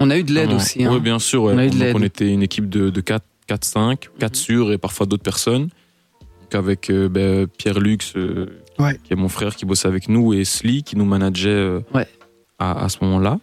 On 0.00 0.10
a 0.10 0.18
eu 0.18 0.24
de 0.24 0.32
l'aide 0.34 0.50
Ah, 0.52 0.56
aussi. 0.56 0.82
hein. 0.84 0.90
Oui, 0.92 0.98
bien 0.98 1.20
sûr. 1.20 1.44
ouais. 1.44 1.54
On 1.54 1.58
a 1.58 1.66
eu 1.66 1.70
de 1.70 1.92
on 1.94 2.02
était 2.02 2.28
une 2.32 2.42
équipe 2.42 2.68
de, 2.68 2.90
de 2.90 3.00
4, 3.00 3.24
4, 3.46 3.64
5, 3.64 4.08
4 4.18 4.32
Mhm. 4.32 4.34
sûrs 4.34 4.72
et 4.72 4.78
parfois 4.78 5.06
d'autres 5.06 5.22
personnes. 5.22 5.68
Avec 6.54 6.90
euh, 6.90 7.08
ben, 7.08 7.46
Pierre 7.46 7.80
Lux, 7.80 8.14
euh, 8.16 8.46
Ouais. 8.78 8.98
qui 9.04 9.12
est 9.12 9.16
mon 9.16 9.28
frère 9.28 9.54
qui 9.56 9.66
bossait 9.66 9.88
avec 9.88 10.08
nous, 10.08 10.32
et 10.32 10.44
Sly 10.44 10.82
qui 10.82 10.96
nous 10.96 11.04
manageait 11.04 11.50
euh, 11.50 11.80
Ouais. 11.94 12.06
à, 12.58 12.84
à 12.84 12.88
ce 12.88 12.98
moment-là. 13.02 13.38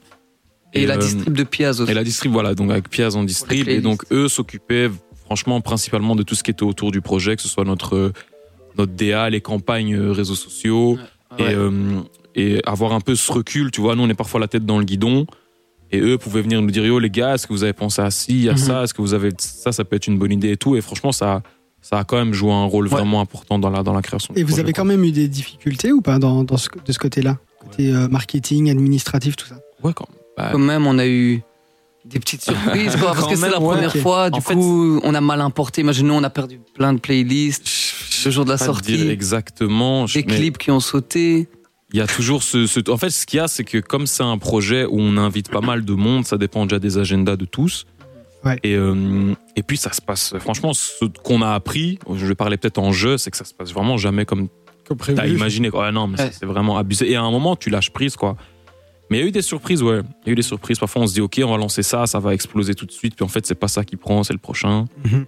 Et, 0.74 0.86
la 0.86 0.96
euh, 0.96 0.98
distrib 0.98 1.34
de 1.34 1.43
Piaz 1.43 1.82
aussi. 1.82 1.91
Et 1.91 1.93
la 1.96 2.04
distrib, 2.04 2.32
voilà, 2.32 2.54
donc 2.56 2.72
avec 2.72 2.89
Piaz 2.89 3.15
en 3.15 3.24
distrib. 3.24 3.67
Et 3.70 3.80
donc 3.82 4.04
eux 4.12 4.28
s'occupaient 4.28 4.89
franchement 5.26 5.62
principalement 5.62 6.15
de 6.15 6.24
tout 6.24 6.36
ce 6.36 6.43
qui 6.43 6.52
était 6.52 6.63
autour 6.63 6.91
du 6.91 7.02
projet, 7.02 7.36
que 7.36 7.41
ce 7.41 7.48
soit 7.48 7.63
notre, 7.65 8.12
notre 8.78 8.91
DA, 8.93 9.30
les 9.30 9.41
campagnes 9.41 9.98
réseaux 9.98 10.36
sociaux. 10.36 10.98
Ouais. 11.39 11.52
Et, 11.52 11.56
euh, 11.56 11.72
et 12.36 12.62
avoir 12.65 12.93
un 12.93 13.00
peu 13.00 13.15
ce 13.15 13.32
recul, 13.32 13.72
tu 13.72 13.82
vois, 13.82 13.96
nous 13.96 14.04
on 14.04 14.10
est 14.10 14.13
parfois 14.13 14.39
la 14.39 14.48
tête 14.48 14.65
dans 14.65 14.78
le 14.80 14.86
guidon. 14.86 15.26
Et 15.91 16.00
eux 16.00 16.17
pouvaient 16.17 16.41
venir 16.41 16.62
nous 16.62 16.70
dire, 16.70 16.86
yo 16.86 17.00
les 17.00 17.10
gars, 17.10 17.36
est-ce 17.36 17.48
que 17.48 17.54
vous 17.54 17.63
avez 17.63 17.74
pensé 17.74 18.02
à 18.02 18.12
ci, 18.12 18.48
à 18.50 18.52
Mhm. 18.54 18.58
ça, 18.58 18.84
est-ce 18.84 18.93
que 18.93 19.02
vous 19.02 19.13
avez 19.13 19.32
ça, 19.38 19.72
ça 19.72 19.84
peut 19.86 19.96
être 19.96 20.08
une 20.08 20.17
bonne 20.20 20.32
idée 20.34 20.52
et 20.52 20.58
tout. 20.58 20.76
Et 20.76 20.82
franchement, 20.82 21.12
ça, 21.13 21.41
ça 21.89 22.00
a 22.00 22.04
quand 22.04 22.17
même 22.17 22.34
joué 22.34 22.52
un 22.52 22.65
rôle 22.65 22.86
Ouais. 22.86 22.91
vraiment 22.91 23.21
important 23.21 23.60
dans 23.60 23.69
la, 23.69 23.82
dans 23.84 23.93
la 23.93 24.02
création. 24.02 24.34
Et 24.36 24.43
vous 24.43 24.60
avez 24.60 24.73
quand 24.73 24.84
même 24.86 25.04
eu 25.04 25.12
des 25.12 25.28
difficultés 25.28 25.91
ou 25.91 26.02
pas 26.02 26.19
dans, 26.19 26.43
dans 26.43 26.58
ce, 26.58 26.67
de 26.86 26.91
ce 26.91 27.00
côté-là 27.00 27.38
Côté 27.62 27.91
euh, 27.93 28.08
marketing, 28.10 28.69
administratif, 28.69 29.36
tout 29.36 29.45
ça 29.47 29.56
Ouais, 29.84 29.93
quand 29.93 30.08
bah, 30.38 30.50
Quand 30.52 30.58
même, 30.60 30.86
on 30.88 30.97
a 31.00 31.08
eu 31.08 31.41
des 32.06 32.19
petites 32.19 32.41
surprises, 32.50 32.95
quoi, 32.97 33.13
parce 33.13 33.28
que 33.28 33.36
c'est 33.36 33.50
la 33.50 33.60
ouais. 33.62 33.65
première 33.73 33.95
fois. 33.97 34.30
Du 34.30 34.38
En 34.38 34.41
fait- 34.41 34.54
coup, 34.56 35.00
on 35.04 35.13
a 35.13 35.21
mal 35.21 35.39
importé. 35.41 35.82
Imaginons, 35.82 36.17
on 36.17 36.23
a 36.23 36.30
perdu 36.30 36.60
plein 36.76 36.93
de 36.93 37.00
playlists, 37.00 37.67
le 38.26 38.32
jour 38.32 38.43
de 38.45 38.50
la 38.52 38.58
pas 38.58 38.65
sortie, 38.65 38.97
dire 38.97 39.10
exactement. 39.12 40.06
des 40.06 40.23
clips 40.23 40.58
qui 40.58 40.71
ont 40.71 40.80
sauté. 40.80 41.47
Il 41.93 42.00
y 42.00 42.02
a 42.02 42.08
toujours 42.08 42.43
ce, 42.43 42.67
ce- 42.67 42.89
En 42.91 42.97
fait, 42.97 43.10
ce 43.12 43.26
qu'il 43.26 43.38
y 43.38 43.39
a, 43.39 43.47
c'est 43.47 43.63
que 43.63 43.78
comme 43.78 44.08
c'est 44.08 44.23
un 44.23 44.38
projet 44.38 44.86
où 44.86 45.00
on 45.00 45.15
invite 45.17 45.50
pas 45.50 45.62
mal 45.62 45.86
de 45.86 45.93
monde, 45.93 46.26
ça 46.26 46.38
dépend 46.38 46.65
déjà 46.65 46.80
des 46.80 46.97
agendas 46.97 47.38
de 47.38 47.45
tous. 47.45 47.86
Ouais. 48.48 48.60
Et, 48.64 48.76
euh, 48.76 49.34
et 49.56 49.64
puis 49.64 49.78
ça 49.78 49.92
se 49.94 50.02
passe, 50.02 50.34
franchement, 50.40 50.74
ce 50.74 51.06
qu'on 51.24 51.42
a 51.42 51.54
appris, 51.54 52.00
je 52.16 52.26
vais 52.26 52.36
parler 52.36 52.58
peut-être 52.58 52.78
en 52.80 52.92
jeu, 52.92 53.18
c'est 53.18 53.32
que 53.32 53.38
ça 53.38 53.46
se 53.46 53.54
passe 53.54 53.74
vraiment 53.74 53.98
jamais 53.98 54.26
comme 54.26 54.48
Comme 54.88 54.98
prévu. 54.98 55.18
t'as 55.18 55.28
imaginé. 55.28 55.70
Quoi. 55.70 55.86
Ouais, 55.88 55.92
non, 55.92 56.08
mais 56.08 56.20
Ouais. 56.20 56.30
c'est 56.32 56.46
vraiment 56.46 56.78
abusé. 56.78 57.10
Et 57.12 57.16
à 57.16 57.22
un 57.24 57.32
moment, 57.32 57.56
tu 57.56 57.70
lâches 57.70 57.92
prise, 57.92 58.16
quoi. 58.16 58.36
Mais 59.10 59.18
il 59.18 59.22
y 59.22 59.24
a 59.24 59.28
eu 59.28 59.32
des 59.32 59.42
surprises, 59.42 59.82
ouais. 59.84 60.02
Il 60.24 60.28
y 60.28 60.30
a 60.30 60.34
eu 60.34 60.36
des 60.36 60.42
surprises. 60.42 60.80
Parfois, 60.80 61.02
on 61.04 61.08
se 61.08 61.14
dit, 61.14 61.22
OK, 61.22 61.40
on 61.44 61.52
va 61.52 61.58
lancer 61.58 61.82
ça, 61.84 62.06
ça 62.08 62.20
va 62.20 62.34
exploser 62.34 62.74
tout 62.76 62.86
de 62.86 62.92
suite. 62.92 63.16
Puis 63.16 63.24
en 63.24 63.30
fait, 63.30 63.46
c'est 63.46 63.56
pas 63.56 63.68
ça 63.70 63.84
qui 63.86 63.96
prend, 63.96 64.24
c'est 64.24 64.34
le 64.34 64.40
prochain. 64.40 64.86
Mhm. 65.06 65.26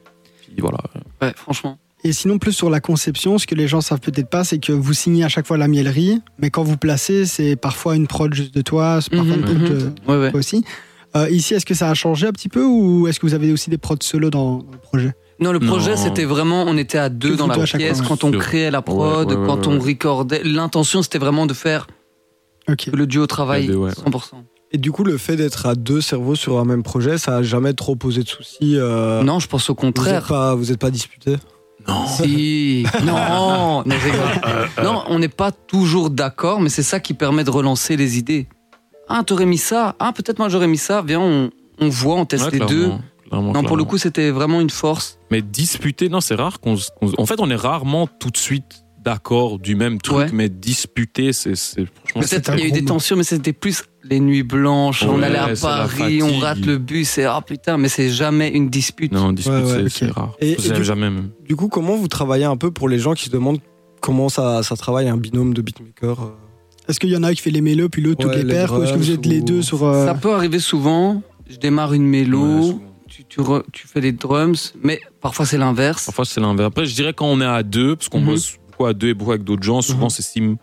Puis 0.47 0.55
voilà. 0.59 0.79
Ouais, 1.21 1.31
franchement. 1.35 1.77
Et 2.03 2.13
sinon, 2.13 2.37
plus 2.39 2.53
sur 2.53 2.69
la 2.69 2.79
conception, 2.79 3.37
ce 3.37 3.45
que 3.45 3.55
les 3.55 3.67
gens 3.67 3.81
savent 3.81 3.99
peut-être 3.99 4.29
pas, 4.29 4.45
c'est 4.45 4.59
que 4.59 4.71
vous 4.71 4.93
signez 4.93 5.25
à 5.25 5.27
chaque 5.29 5.45
fois 5.45 5.57
la 5.57 5.67
miellerie, 5.67 6.21
mais 6.39 6.49
quand 6.49 6.63
vous 6.63 6.77
placez, 6.77 7.25
c'est 7.25 7.57
parfois 7.57 7.97
une 7.97 8.07
prod 8.07 8.33
juste 8.33 8.53
de 8.55 8.61
toi, 8.61 8.99
c'est 9.01 9.11
parfois 9.11 9.35
Mhm, 9.35 9.39
une 9.39 9.43
prod 9.45 9.57
mhm. 9.61 9.67
de 9.69 10.21
Ouais, 10.27 10.31
aussi. 10.33 10.63
Euh, 11.15 11.29
ici, 11.29 11.53
est-ce 11.55 11.65
que 11.65 11.73
ça 11.73 11.89
a 11.89 11.93
changé 11.93 12.27
un 12.27 12.31
petit 12.31 12.49
peu 12.49 12.63
ou 12.63 13.07
est-ce 13.07 13.19
que 13.19 13.25
vous 13.25 13.33
avez 13.33 13.51
aussi 13.51 13.69
des 13.69 13.77
prods 13.77 13.95
solo 14.01 14.29
dans, 14.29 14.57
dans 14.59 14.71
le 14.71 14.77
projet? 14.77 15.13
Non, 15.39 15.51
le 15.51 15.59
projet, 15.59 15.95
c'était 15.95 16.25
vraiment, 16.25 16.65
on 16.67 16.77
était 16.77 16.97
à 16.97 17.09
deux 17.09 17.35
dans 17.35 17.47
la 17.47 17.57
pièce 17.57 17.99
fois, 17.99 18.07
quand 18.09 18.23
on 18.25 18.31
créait 18.31 18.71
la 18.71 18.81
prod, 18.81 19.27
Ouais, 19.29 19.35
ouais, 19.35 19.41
ouais, 19.41 19.47
quand 19.47 19.67
ouais. 19.67 19.73
on 19.73 19.79
recordait. 19.79 20.41
L'intention, 20.43 21.01
c'était 21.01 21.17
vraiment 21.17 21.45
de 21.45 21.53
faire 21.53 21.87
le 22.93 23.07
duo 23.07 23.21
ouais. 23.21 23.65
100%. 23.67 24.21
Et 24.71 24.77
du 24.77 24.91
coup, 24.91 25.03
le 25.03 25.17
fait 25.17 25.35
d'être 25.35 25.65
à 25.65 25.75
deux 25.75 26.01
cerveaux 26.01 26.35
sur 26.35 26.59
un 26.59 26.65
même 26.65 26.83
projet, 26.83 27.17
ça 27.17 27.37
a 27.37 27.41
jamais 27.41 27.73
trop 27.73 27.95
posé 27.95 28.21
de 28.23 28.27
soucis. 28.27 28.75
euh, 28.77 29.23
Non, 29.23 29.39
je 29.39 29.47
pense 29.47 29.69
au 29.69 29.75
contraire. 29.75 30.27
pas, 30.27 30.53
vous 30.53 30.71
êtes 30.71 30.77
pas 30.79 30.91
disputés? 30.91 31.37
Non. 31.87 32.05
Si. 32.05 32.85
non, 33.03 33.83
non, 33.83 33.83
non, 34.83 35.03
on 35.07 35.17
n'est 35.19 35.27
pas 35.29 35.51
toujours 35.51 36.09
d'accord, 36.11 36.59
mais 36.61 36.69
c'est 36.69 36.83
ça 36.83 36.99
qui 36.99 37.13
permet 37.15 37.43
de 37.43 37.49
relancer 37.49 37.95
les 37.97 38.19
idées. 38.19 38.47
Ah, 39.09 39.23
t'aurais 39.25 39.45
mis 39.47 39.57
ça. 39.57 39.95
Ah, 39.99 40.13
peut-être 40.13 40.39
moi 40.39 40.49
j'aurais 40.49 40.67
mis 40.67 40.77
ça. 40.77 41.01
Viens, 41.05 41.19
on, 41.19 41.49
on 41.79 41.89
voit, 41.89 42.15
on 42.15 42.25
teste 42.25 42.45
Ouais, 42.45 42.51
les 42.51 42.59
deux. 42.59 42.85
clairement, 42.85 43.01
clairement, 43.27 43.53
Non, 43.53 43.63
pour 43.63 43.75
le 43.77 43.83
coup, 43.83 43.97
c'était 43.97 44.29
vraiment 44.31 44.61
une 44.61 44.69
force. 44.69 45.17
Mais 45.31 45.41
disputer, 45.41 46.09
non, 46.09 46.21
c'est 46.21 46.35
rare 46.35 46.59
qu'on. 46.59 46.77
se- 46.77 46.89
qu'on- 46.99 47.11
en 47.17 47.25
fait, 47.25 47.39
on 47.39 47.49
est 47.49 47.55
rarement 47.55 48.07
tout 48.07 48.29
de 48.29 48.37
suite 48.37 48.83
d'accord 49.03 49.59
du 49.59 49.75
même 49.75 49.99
truc, 50.01 50.17
Ouais. 50.17 50.29
mais 50.33 50.49
disputer, 50.49 51.31
c'est. 51.33 51.53
Peut-être 52.13 52.51
il 52.55 52.59
y 52.59 52.63
a 52.63 52.67
eu 52.67 52.71
des 52.71 52.83
tensions, 52.85 53.15
mais 53.15 53.23
c'était 53.23 53.53
plus 53.53 53.83
les 54.03 54.19
nuits 54.19 54.43
blanches. 54.43 55.03
on 55.03 55.21
allait 55.23 55.37
à 55.37 55.49
Paris, 55.59 56.21
on 56.21 56.37
rate 56.37 56.59
le 56.65 56.77
bus. 56.77 57.17
Et 57.17 57.23
ah 57.25 57.41
putain, 57.45 57.77
mais 57.77 57.87
c'est 57.89 58.09
jamais 58.09 58.49
une 58.49 58.69
dispute. 58.69 59.11
Non, 59.11 59.31
disputer, 59.31 59.57
Ouais, 59.63 59.83
ouais, 59.83 59.89
c'est 59.89 60.11
rare. 60.11 60.33
Et- 60.39 60.55
du- 60.55 60.83
jamais 60.83 61.09
même. 61.09 61.29
Du 61.47 61.55
coup, 61.55 61.67
comment 61.69 61.95
vous 61.95 62.07
travaillez 62.09 62.45
un 62.45 62.57
peu 62.57 62.71
pour 62.71 62.89
les 62.89 62.99
gens 62.99 63.13
qui 63.13 63.25
se 63.25 63.29
demandent 63.31 63.59
comment 64.01 64.27
ça, 64.29 64.63
ça 64.63 64.75
travaille 64.75 65.07
un 65.07 65.17
binôme 65.17 65.53
de 65.53 65.61
beatmaker 65.61 66.21
euh 66.21 66.29
Est-ce 66.89 66.99
qu'il 66.99 67.09
y 67.11 67.15
en 67.15 67.23
a 67.23 67.29
un 67.29 67.33
qui 67.33 67.41
fait 67.41 67.51
les 67.51 67.61
mélos 67.61 67.87
puis 67.89 68.01
l'autre 68.01 68.25
Ouais, 68.25 68.33
toutes 68.33 68.41
les 68.41 68.47
les 68.47 68.53
paires 68.53 68.73
ou 68.77 68.83
est-ce 68.83 68.93
que 68.93 68.97
vous 68.97 69.05
drums 69.05 69.19
êtes 69.19 69.25
les 69.27 69.41
deux 69.41 69.61
sur 69.61 69.83
euh, 69.83 70.05
Ça 70.05 70.15
peut 70.15 70.33
arriver 70.33 70.59
souvent. 70.59 71.21
Je 71.49 71.57
démarre 71.57 71.93
une 71.93 72.03
mélo, 72.05 72.81
tu, 73.07 73.23
tu, 73.25 73.39
re- 73.41 73.63
tu 73.71 73.87
fais 73.87 74.01
les 74.01 74.11
drums, 74.11 74.73
mais 74.83 74.99
parfois 75.21 75.45
c'est 75.45 75.57
l'inverse. 75.57 76.05
Parfois, 76.05 76.25
c'est 76.25 76.41
l'inverse. 76.41 76.67
Après, 76.67 76.85
je 76.85 76.93
dirais 76.95 77.13
quand 77.13 77.27
on 77.27 77.39
est 77.41 77.45
à 77.45 77.63
deux, 77.63 77.95
parce 77.95 78.09
qu'on 78.09 78.19
Mhm. 78.21 78.25
bosse 78.25 78.57
beaucoup 78.71 78.85
à 78.85 78.93
deux 78.93 79.09
et 79.09 79.13
beaucoup 79.13 79.31
avec 79.31 79.43
d'autres 79.43 79.63
gens, 79.63 79.81
souvent, 79.81 80.05
Mhm. 80.05 80.09
c'est 80.09 80.21
Sim 80.23 80.55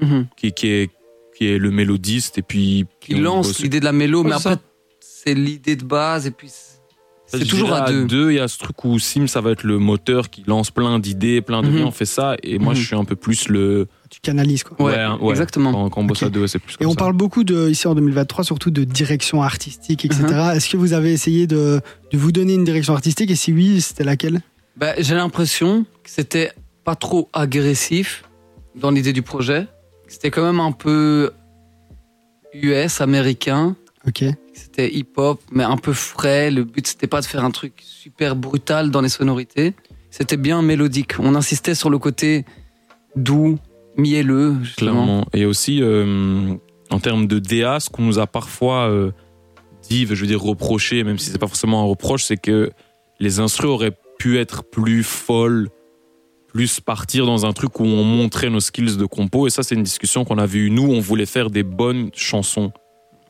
Mhm. 0.00 0.26
qui, 0.36 0.52
qui, 0.52 0.66
est, 0.68 0.90
qui 1.36 1.46
est 1.48 1.58
le 1.58 1.70
mélodiste 1.70 2.38
et 2.38 2.42
puis. 2.42 2.86
Qui 3.00 3.14
lance 3.14 3.60
l'idée 3.60 3.80
de 3.80 3.84
la 3.84 3.92
mélo, 3.92 4.22
mais 4.22 4.30
Ouais, 4.30 4.36
après, 4.36 4.56
c'est 5.00 5.34
l'idée 5.34 5.76
de 5.76 5.84
base, 5.84 6.26
et 6.26 6.30
puis 6.30 6.50
c'est- 7.26 7.44
toujours 7.46 7.72
à 7.72 7.90
deux. 7.90 8.30
Il 8.30 8.36
y 8.36 8.40
a 8.40 8.48
ce 8.48 8.58
truc 8.58 8.84
où 8.84 8.98
Sim, 8.98 9.26
ça 9.26 9.40
va 9.40 9.50
être 9.50 9.62
le 9.64 9.78
moteur 9.78 10.30
qui 10.30 10.44
lance 10.46 10.70
plein 10.70 10.98
d'idées, 10.98 11.40
plein 11.40 11.62
de 11.62 11.68
Mhm. 11.68 11.76
viens, 11.76 11.86
on 11.86 11.90
fait 11.90 12.04
ça. 12.04 12.36
Et 12.42 12.58
moi, 12.58 12.72
Mhm. 12.74 12.78
je 12.80 12.86
suis 12.86 12.96
un 12.96 13.04
peu 13.04 13.16
plus 13.16 13.48
le. 13.48 13.88
tu 14.10 14.20
canalises 14.20 14.62
quoi. 14.62 14.80
Ouais, 14.80 14.94
ouais. 15.20 15.30
exactement. 15.30 15.72
Quand, 15.72 15.90
quand 15.90 16.00
on 16.02 16.04
bosse 16.04 16.22
à 16.22 16.30
deux, 16.30 16.46
c'est 16.46 16.60
plus 16.60 16.74
Et 16.74 16.78
comme 16.78 16.86
on 16.88 16.90
ça. 16.92 16.96
parle 16.98 17.14
beaucoup 17.14 17.42
de, 17.42 17.68
ici 17.68 17.88
en 17.88 17.94
2023, 17.96 18.44
surtout 18.44 18.70
de 18.70 18.84
direction 18.84 19.42
artistique, 19.42 20.04
etc. 20.04 20.22
Uh-huh. 20.24 20.54
Est-ce 20.56 20.68
que 20.70 20.76
vous 20.76 20.92
avez 20.92 21.12
essayé 21.12 21.46
de, 21.48 21.80
de 22.12 22.18
vous 22.18 22.30
donner 22.30 22.54
une 22.54 22.62
direction 22.64 22.92
artistique? 22.94 23.30
Et 23.32 23.36
si 23.36 23.52
oui, 23.52 23.80
c'était 23.80 24.04
laquelle? 24.04 24.40
Bah, 24.76 24.92
J'ai 24.98 25.14
l'impression 25.16 25.84
que 26.04 26.10
c'était 26.10 26.52
pas 26.84 26.94
trop 26.94 27.28
agressif 27.32 28.22
dans 28.76 28.90
l'idée 28.92 29.12
du 29.12 29.22
projet. 29.22 29.66
C'était 30.06 30.30
quand 30.30 30.44
même 30.44 30.60
un 30.60 30.72
peu 30.72 31.32
US, 32.52 33.00
américain. 33.00 33.74
Ok. 34.06 34.24
C'était 34.52 34.92
hip-hop, 34.94 35.40
mais 35.50 35.64
un 35.64 35.76
peu 35.76 35.92
frais. 35.92 36.50
Le 36.50 36.64
but, 36.64 36.86
c'était 36.86 37.06
pas 37.06 37.20
de 37.20 37.26
faire 37.26 37.44
un 37.44 37.50
truc 37.50 37.72
super 37.82 38.36
brutal 38.36 38.90
dans 38.90 39.00
les 39.00 39.08
sonorités. 39.08 39.74
C'était 40.10 40.36
bien 40.36 40.62
mélodique. 40.62 41.18
On 41.18 41.34
insistait 41.34 41.74
sur 41.74 41.90
le 41.90 41.98
côté 41.98 42.44
doux, 43.16 43.58
mielleux, 43.96 44.56
justement. 44.62 44.92
Clairement. 44.92 45.26
Et 45.32 45.46
aussi, 45.46 45.82
euh, 45.82 46.54
en 46.90 47.00
termes 47.00 47.26
de 47.26 47.38
DA, 47.38 47.80
ce 47.80 47.90
qu'on 47.90 48.02
nous 48.02 48.18
a 48.18 48.26
parfois 48.26 48.88
euh, 48.88 49.10
dit, 49.88 50.06
je 50.06 50.14
veux 50.14 50.26
dire 50.26 50.42
reproché, 50.42 51.02
même 51.02 51.18
si 51.18 51.30
c'est 51.30 51.38
pas 51.38 51.46
forcément 51.46 51.82
un 51.82 51.86
reproche, 51.86 52.24
c'est 52.24 52.36
que 52.36 52.70
les 53.20 53.40
instrus 53.40 53.68
auraient 53.68 53.96
pu 54.18 54.38
être 54.38 54.64
plus 54.64 55.02
folles, 55.02 55.68
plus 56.48 56.80
partir 56.80 57.26
dans 57.26 57.46
un 57.46 57.52
truc 57.52 57.80
où 57.80 57.84
on 57.84 58.04
montrait 58.04 58.50
nos 58.50 58.60
skills 58.60 58.96
de 58.96 59.06
compo. 59.06 59.46
Et 59.46 59.50
ça, 59.50 59.62
c'est 59.62 59.74
une 59.74 59.82
discussion 59.82 60.24
qu'on 60.24 60.38
avait 60.38 60.58
eue. 60.58 60.70
Nous, 60.70 60.86
on 60.86 61.00
voulait 61.00 61.26
faire 61.26 61.50
des 61.50 61.62
bonnes 61.62 62.10
chansons. 62.14 62.72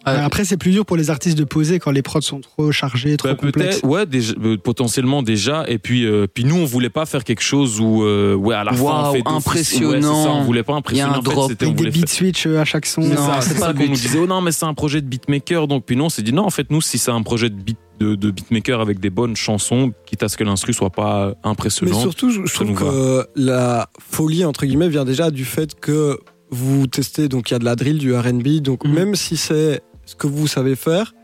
Ouais. 0.06 0.12
Après, 0.12 0.44
c'est 0.44 0.56
plus 0.56 0.70
dur 0.72 0.84
pour 0.84 0.96
les 0.96 1.10
artistes 1.10 1.38
de 1.38 1.44
poser 1.44 1.78
quand 1.78 1.90
les 1.90 2.02
prods 2.02 2.20
sont 2.20 2.40
trop 2.40 2.70
chargés, 2.72 3.16
trop 3.16 3.28
Bah, 3.28 3.34
complexes. 3.36 3.80
ouais, 3.84 4.04
déjà, 4.06 4.34
euh, 4.44 4.56
potentiellement 4.58 5.22
déjà. 5.22 5.64
Et 5.68 5.78
puis, 5.78 6.04
euh, 6.06 6.26
puis 6.32 6.44
nous, 6.44 6.56
on 6.56 6.64
voulait 6.64 6.90
pas 6.90 7.06
faire 7.06 7.24
quelque 7.24 7.42
chose 7.42 7.80
où, 7.80 8.02
euh, 8.04 8.34
ouais, 8.34 8.54
à 8.54 8.64
la 8.64 8.72
fin, 8.72 9.10
on 9.10 9.12
fait 9.14 9.22
impressionnant. 9.26 9.90
Ouais, 9.90 10.00
c'est 10.00 10.06
ça, 10.28 10.32
on 10.34 10.42
voulait 10.42 10.62
pas 10.62 10.72
Il 10.90 10.96
y 10.96 11.00
a 11.00 11.08
impressionner. 11.08 11.14
un 11.14 11.18
en 11.18 11.22
fait, 11.22 11.30
drop 11.30 11.52
Avec 11.62 11.74
des 11.76 11.90
beat 11.90 12.08
switch 12.08 12.46
euh, 12.46 12.60
à 12.60 12.64
chaque 12.64 12.86
son. 12.86 13.02
C'est 13.02 13.08
Non, 13.14 13.16
ça, 13.16 13.40
c'est 13.40 13.58
pas 13.58 13.72
qu'on 13.72 13.78
but. 13.80 13.88
nous 13.88 13.94
disait. 13.96 14.18
Oh 14.22 14.26
non, 14.26 14.40
mais 14.40 14.52
c'est 14.52 14.66
un 14.66 14.74
projet 14.74 15.00
de 15.00 15.06
beatmaker. 15.06 15.66
Donc, 15.68 15.84
puis 15.86 15.96
non, 15.96 16.06
on 16.06 16.08
s'est 16.10 16.22
dit 16.22 16.32
non, 16.32 16.44
en 16.44 16.50
fait, 16.50 16.70
nous, 16.70 16.80
si 16.82 16.98
c'est 16.98 17.10
un 17.10 17.22
projet 17.22 17.48
de, 17.48 17.54
beat, 17.54 17.78
de, 17.98 18.14
de 18.14 18.30
beatmaker 18.30 18.80
avec 18.80 19.00
des 19.00 19.10
bonnes 19.10 19.36
chansons, 19.36 19.92
quitte 20.06 20.22
à 20.22 20.28
ce 20.28 20.36
que 20.36 20.44
l'instru 20.44 20.72
soit 20.74 20.90
pas 20.90 21.28
Mais 21.44 21.50
impressionnant. 21.50 21.98
surtout, 22.00 22.30
je, 22.30 22.52
trouve 22.52 22.74
que 22.74 23.26
la 23.36 23.88
folie, 24.00 24.44
entre 24.44 24.66
guillemets, 24.66 24.88
vient 24.88 25.04
déjà 25.04 25.30
du 25.30 25.44
fait 25.44 25.74
que 25.80 26.18
vous 26.50 26.86
testez, 26.86 27.28
donc 27.28 27.50
il 27.50 27.54
y 27.54 27.56
a 27.56 27.58
de 27.58 27.64
la 27.64 27.74
drill, 27.74 27.98
du 27.98 28.14
RB, 28.14 28.60
donc 28.60 28.84
Mhm. 28.84 28.92
même 28.94 29.14
si 29.16 29.36
c'est 29.36 29.80
ce 30.06 30.14
que 30.14 30.26
vous 30.26 30.46
savez 30.46 30.76
faire, 30.76 31.14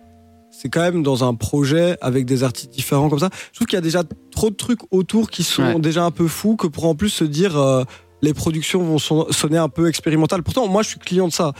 c'est 0.51 0.69
quand 0.69 0.81
même 0.81 1.03
dans 1.03 1.23
un 1.25 1.35
projet 1.35 1.97
avec 2.01 2.27
des 2.27 2.43
artistes 2.43 2.71
différents 2.73 3.09
comme 3.09 3.19
ça. 3.21 3.31
Je 3.53 3.57
trouve 3.59 3.66
qu'il 3.66 3.77
y 3.77 3.79
a 3.79 3.83
déjà 3.83 4.03
trop 4.33 4.51
de 4.51 4.57
trucs 4.57 4.81
autour 4.90 5.31
qui 5.31 5.43
sont 5.43 5.62
Ouais. 5.62 5.81
déjà 5.81 6.05
un 6.05 6.11
peu 6.11 6.27
fous 6.29 6.57
que 6.57 6.66
pour 6.66 6.87
en 6.87 6.95
plus 6.95 7.09
se 7.11 7.25
dire 7.25 7.57
euh, 7.57 7.85
les 8.23 8.35
productions 8.35 8.83
vont 8.83 8.99
son- 8.99 9.31
sonner 9.31 9.59
un 9.59 9.69
peu 9.69 9.88
expérimentales. 9.88 10.43
Pourtant, 10.43 10.66
moi, 10.69 10.83
je 10.83 10.88
suis 10.88 10.99
client 10.99 11.29
de 11.29 11.33
ça. 11.33 11.53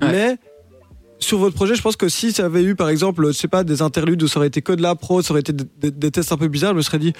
Ouais. 0.00 0.12
Mais 0.12 0.36
sur 1.18 1.38
votre 1.38 1.56
projet, 1.56 1.74
je 1.74 1.82
pense 1.82 1.96
que 1.96 2.08
si 2.08 2.32
ça 2.32 2.44
avait 2.44 2.62
eu, 2.62 2.76
par 2.76 2.88
exemple, 2.88 3.26
je 3.26 3.32
sais 3.32 3.48
pas, 3.48 3.64
des 3.64 3.82
interludes 3.82 4.22
où 4.22 4.28
ça 4.28 4.38
aurait 4.38 4.46
été 4.48 4.62
que 4.62 4.72
de 4.72 4.82
la 4.82 4.94
pro, 4.94 5.20
ça 5.20 5.32
aurait 5.32 5.40
été 5.40 5.52
des, 5.52 5.64
des- 5.78 5.90
des 5.90 6.10
tests 6.12 6.30
un 6.32 6.36
peu 6.36 6.46
bizarres, 6.48 6.72
je 6.72 6.76
me 6.76 6.82
serais 6.82 7.00
dit, 7.00 7.12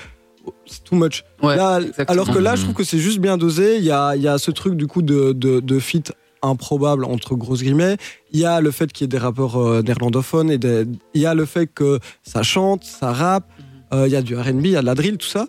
oh, 0.46 0.54
c'est 0.66 0.84
too 0.84 0.94
much. 0.94 1.24
Ouais, 1.42 1.56
Là, 1.56 1.80
exactement. 1.80 2.06
alors 2.22 2.32
que 2.34 2.38
là, 2.38 2.54
je 2.54 2.60
Mhm. 2.60 2.64
trouve 2.68 2.76
que 2.76 2.84
c'est 2.84 2.98
juste 3.00 3.18
bien 3.18 3.36
dosé. 3.36 3.76
Il 3.78 3.84
y 3.84 3.90
a, 3.90 4.14
y 4.14 4.28
a 4.28 4.38
ce 4.38 4.52
truc 4.52 4.74
du 4.76 4.86
coup 4.86 5.02
de, 5.02 5.32
de, 5.32 5.58
de 5.58 5.78
fit 5.80 6.04
improbable 6.42 7.04
entre 7.04 7.34
grosses 7.34 7.62
guillemets. 7.62 7.96
Il 8.32 8.40
y 8.40 8.44
a 8.44 8.60
le 8.60 8.70
fait 8.70 8.92
qu'il 8.92 9.04
y 9.04 9.06
ait 9.06 9.08
des 9.08 9.18
rappeurs 9.18 9.56
euh, 9.60 9.82
néerlandophones 9.82 10.50
et 10.50 10.58
des- 10.58 10.84
il 11.14 11.20
y 11.20 11.26
a 11.26 11.34
le 11.34 11.44
fait 11.44 11.66
que 11.66 11.98
ça 12.22 12.42
chante, 12.42 12.84
ça 12.84 13.12
rappe. 13.12 13.48
Mhm. 13.58 13.64
euh, 13.98 14.06
il 14.06 14.12
y 14.12 14.16
a 14.16 14.22
du 14.22 14.36
R&B, 14.36 14.66
il 14.66 14.70
y 14.72 14.76
a 14.76 14.80
de 14.82 14.86
la 14.86 14.94
drill, 14.94 15.16
tout 15.16 15.26
ça. 15.28 15.46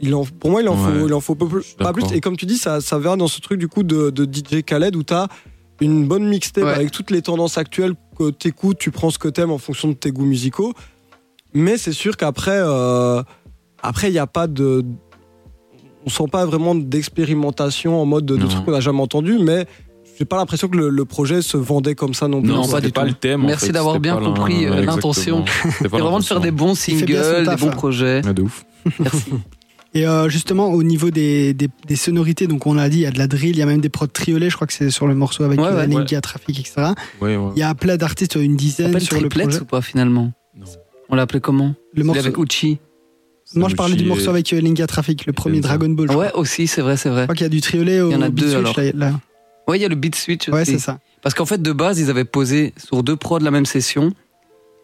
Il 0.00 0.14
en, 0.14 0.24
pour 0.24 0.50
moi, 0.50 0.62
il 0.62 0.68
en 0.68 0.74
Ouais, 0.74 1.00
faut, 1.00 1.06
il 1.08 1.14
en 1.14 1.20
faut 1.20 1.34
pas 1.34 1.46
plus, 1.46 1.74
pas. 1.78 1.92
Et 2.14 2.20
comme 2.20 2.36
tu 2.36 2.46
dis, 2.46 2.56
ça, 2.58 2.80
ça 2.80 2.98
vient 2.98 3.16
dans 3.16 3.28
ce 3.28 3.40
truc 3.40 3.58
du 3.58 3.68
coup 3.68 3.82
de, 3.82 4.10
de 4.10 4.24
DJ 4.24 4.62
Khaled 4.62 4.96
où 4.96 5.02
t'as 5.02 5.26
une 5.80 6.06
bonne 6.06 6.26
mixtape 6.28 6.64
Ouais. 6.64 6.70
avec 6.74 6.90
toutes 6.90 7.10
les 7.10 7.22
tendances 7.22 7.56
actuelles 7.58 7.94
que 8.18 8.30
t'écoutes, 8.30 8.78
tu 8.78 8.90
prends 8.90 9.10
ce 9.10 9.18
que 9.18 9.28
t'aimes 9.28 9.50
en 9.50 9.58
fonction 9.58 9.88
de 9.88 9.94
tes 9.94 10.10
goûts 10.12 10.24
musicaux. 10.26 10.74
Mais 11.54 11.78
c'est 11.78 11.92
sûr 11.92 12.16
qu'après, 12.16 12.58
euh, 12.62 13.22
après, 13.82 14.08
il 14.08 14.12
n'y 14.12 14.18
a 14.18 14.26
pas 14.26 14.46
de. 14.46 14.84
On 16.06 16.10
sent 16.10 16.28
pas 16.30 16.46
vraiment 16.46 16.74
d'expérimentation 16.74 18.00
en 18.00 18.06
mode 18.06 18.24
de, 18.26 18.36
de 18.36 18.46
trucs 18.46 18.64
qu'on 18.64 18.70
n'a 18.72 18.80
jamais 18.80 19.02
entendu, 19.02 19.38
mais 19.38 19.66
j'ai 20.18 20.24
pas 20.24 20.36
l'impression 20.36 20.68
que 20.68 20.76
le, 20.76 20.88
le 20.90 21.04
projet 21.04 21.40
se 21.42 21.56
vendait 21.56 21.94
comme 21.94 22.14
ça 22.14 22.28
non 22.28 22.42
plus. 22.42 22.50
Non, 22.50 22.66
pas 22.68 22.80
pas 22.80 22.90
tout. 23.02 23.06
le 23.06 23.12
thème. 23.14 23.44
en 23.44 23.46
Merci 23.48 23.66
fait, 23.66 23.72
d'avoir 23.72 24.00
bien 24.00 24.16
compris, 24.18 24.66
euh, 24.66 24.82
l'intention. 24.82 25.44
C'est 25.78 25.88
vraiment 25.88 26.18
de 26.18 26.24
faire 26.24 26.40
des 26.40 26.50
bons 26.50 26.74
singles, 26.74 27.06
des 27.46 27.56
bons 27.56 27.68
hein. 27.68 27.70
projets. 27.70 28.24
Ouais, 28.26 28.34
de 28.34 28.42
ouf. 28.42 28.64
Merci. 28.98 29.32
Et 29.92 30.06
euh, 30.06 30.28
justement, 30.28 30.68
au 30.68 30.82
niveau 30.82 31.10
des, 31.10 31.52
des, 31.52 31.68
des 31.86 31.96
sonorités, 31.96 32.46
donc 32.46 32.66
on 32.66 32.74
l'a 32.74 32.88
dit, 32.88 32.98
il 32.98 33.02
y 33.02 33.06
a 33.06 33.10
de 33.10 33.18
la 33.18 33.26
drill, 33.26 33.50
il 33.50 33.58
y 33.58 33.62
a 33.62 33.66
même 33.66 33.80
des 33.80 33.88
prods 33.88 34.06
triolets, 34.06 34.48
je 34.50 34.54
crois 34.54 34.66
que 34.66 34.72
c'est 34.72 34.90
sur 34.90 35.06
le 35.08 35.14
morceau 35.14 35.42
avec 35.42 35.58
Ouais, 35.58 35.66
euh, 35.66 35.76
ouais. 35.78 35.86
Ninja 35.88 36.20
Traffic, 36.20 36.60
etc. 36.60 36.92
Ouais, 37.20 37.36
ouais. 37.36 37.52
Il 37.56 37.58
y 37.58 37.62
a 37.64 37.74
plein 37.74 37.96
d'artistes, 37.96 38.36
une 38.36 38.56
dizaine 38.56 39.00
sur 39.00 39.16
le 39.16 39.28
triplets 39.28 39.44
projet. 39.44 39.60
ou 39.60 39.64
pas 39.64 39.80
finalement? 39.80 40.32
Non. 40.56 40.66
On 41.08 41.16
l'a 41.16 41.22
appelé 41.22 41.40
comment? 41.40 41.74
Le 41.94 42.04
morceau... 42.04 42.20
avec 42.20 42.38
Uchi. 42.38 42.78
Moi, 43.54 43.68
je 43.68 43.74
parlais 43.74 43.96
du 43.96 44.04
morceau 44.04 44.30
avec 44.30 44.52
euh, 44.52 44.60
Ninja 44.60 44.86
Traffic, 44.86 45.26
le 45.26 45.32
premier. 45.32 45.60
Dragon 45.60 45.88
Ball. 45.88 46.10
Ouais, 46.16 46.32
aussi, 46.34 46.66
c'est 46.66 46.82
vrai, 46.82 46.96
c'est 46.96 47.08
vrai. 47.08 47.22
Je 47.22 47.24
crois 47.26 47.34
qu'il 47.34 47.44
y 47.44 47.46
a 47.46 47.50
du 47.50 47.60
triolet 47.60 48.00
au 48.00 48.10
Il 48.10 48.12
y 48.12 48.16
en 48.16 48.22
a 48.22 48.28
beat 48.28 48.44
deux, 48.44 48.62
switch, 48.64 48.76
là, 48.76 48.92
là. 48.94 49.20
Ouais, 49.66 49.78
il 49.78 49.82
y 49.82 49.84
a 49.84 49.88
le 49.88 49.94
beat 49.96 50.14
switch 50.14 50.48
aussi. 50.48 50.56
Ouais, 50.56 50.64
c'est 50.64 50.78
ça. 50.78 50.98
Parce 51.22 51.34
qu'en 51.34 51.46
fait, 51.46 51.60
de 51.60 51.72
base, 51.72 51.98
ils 51.98 52.10
avaient 52.10 52.24
posé 52.24 52.72
sur 52.76 53.02
deux 53.02 53.16
prods 53.16 53.40
la 53.40 53.50
même 53.50 53.66
session. 53.66 54.12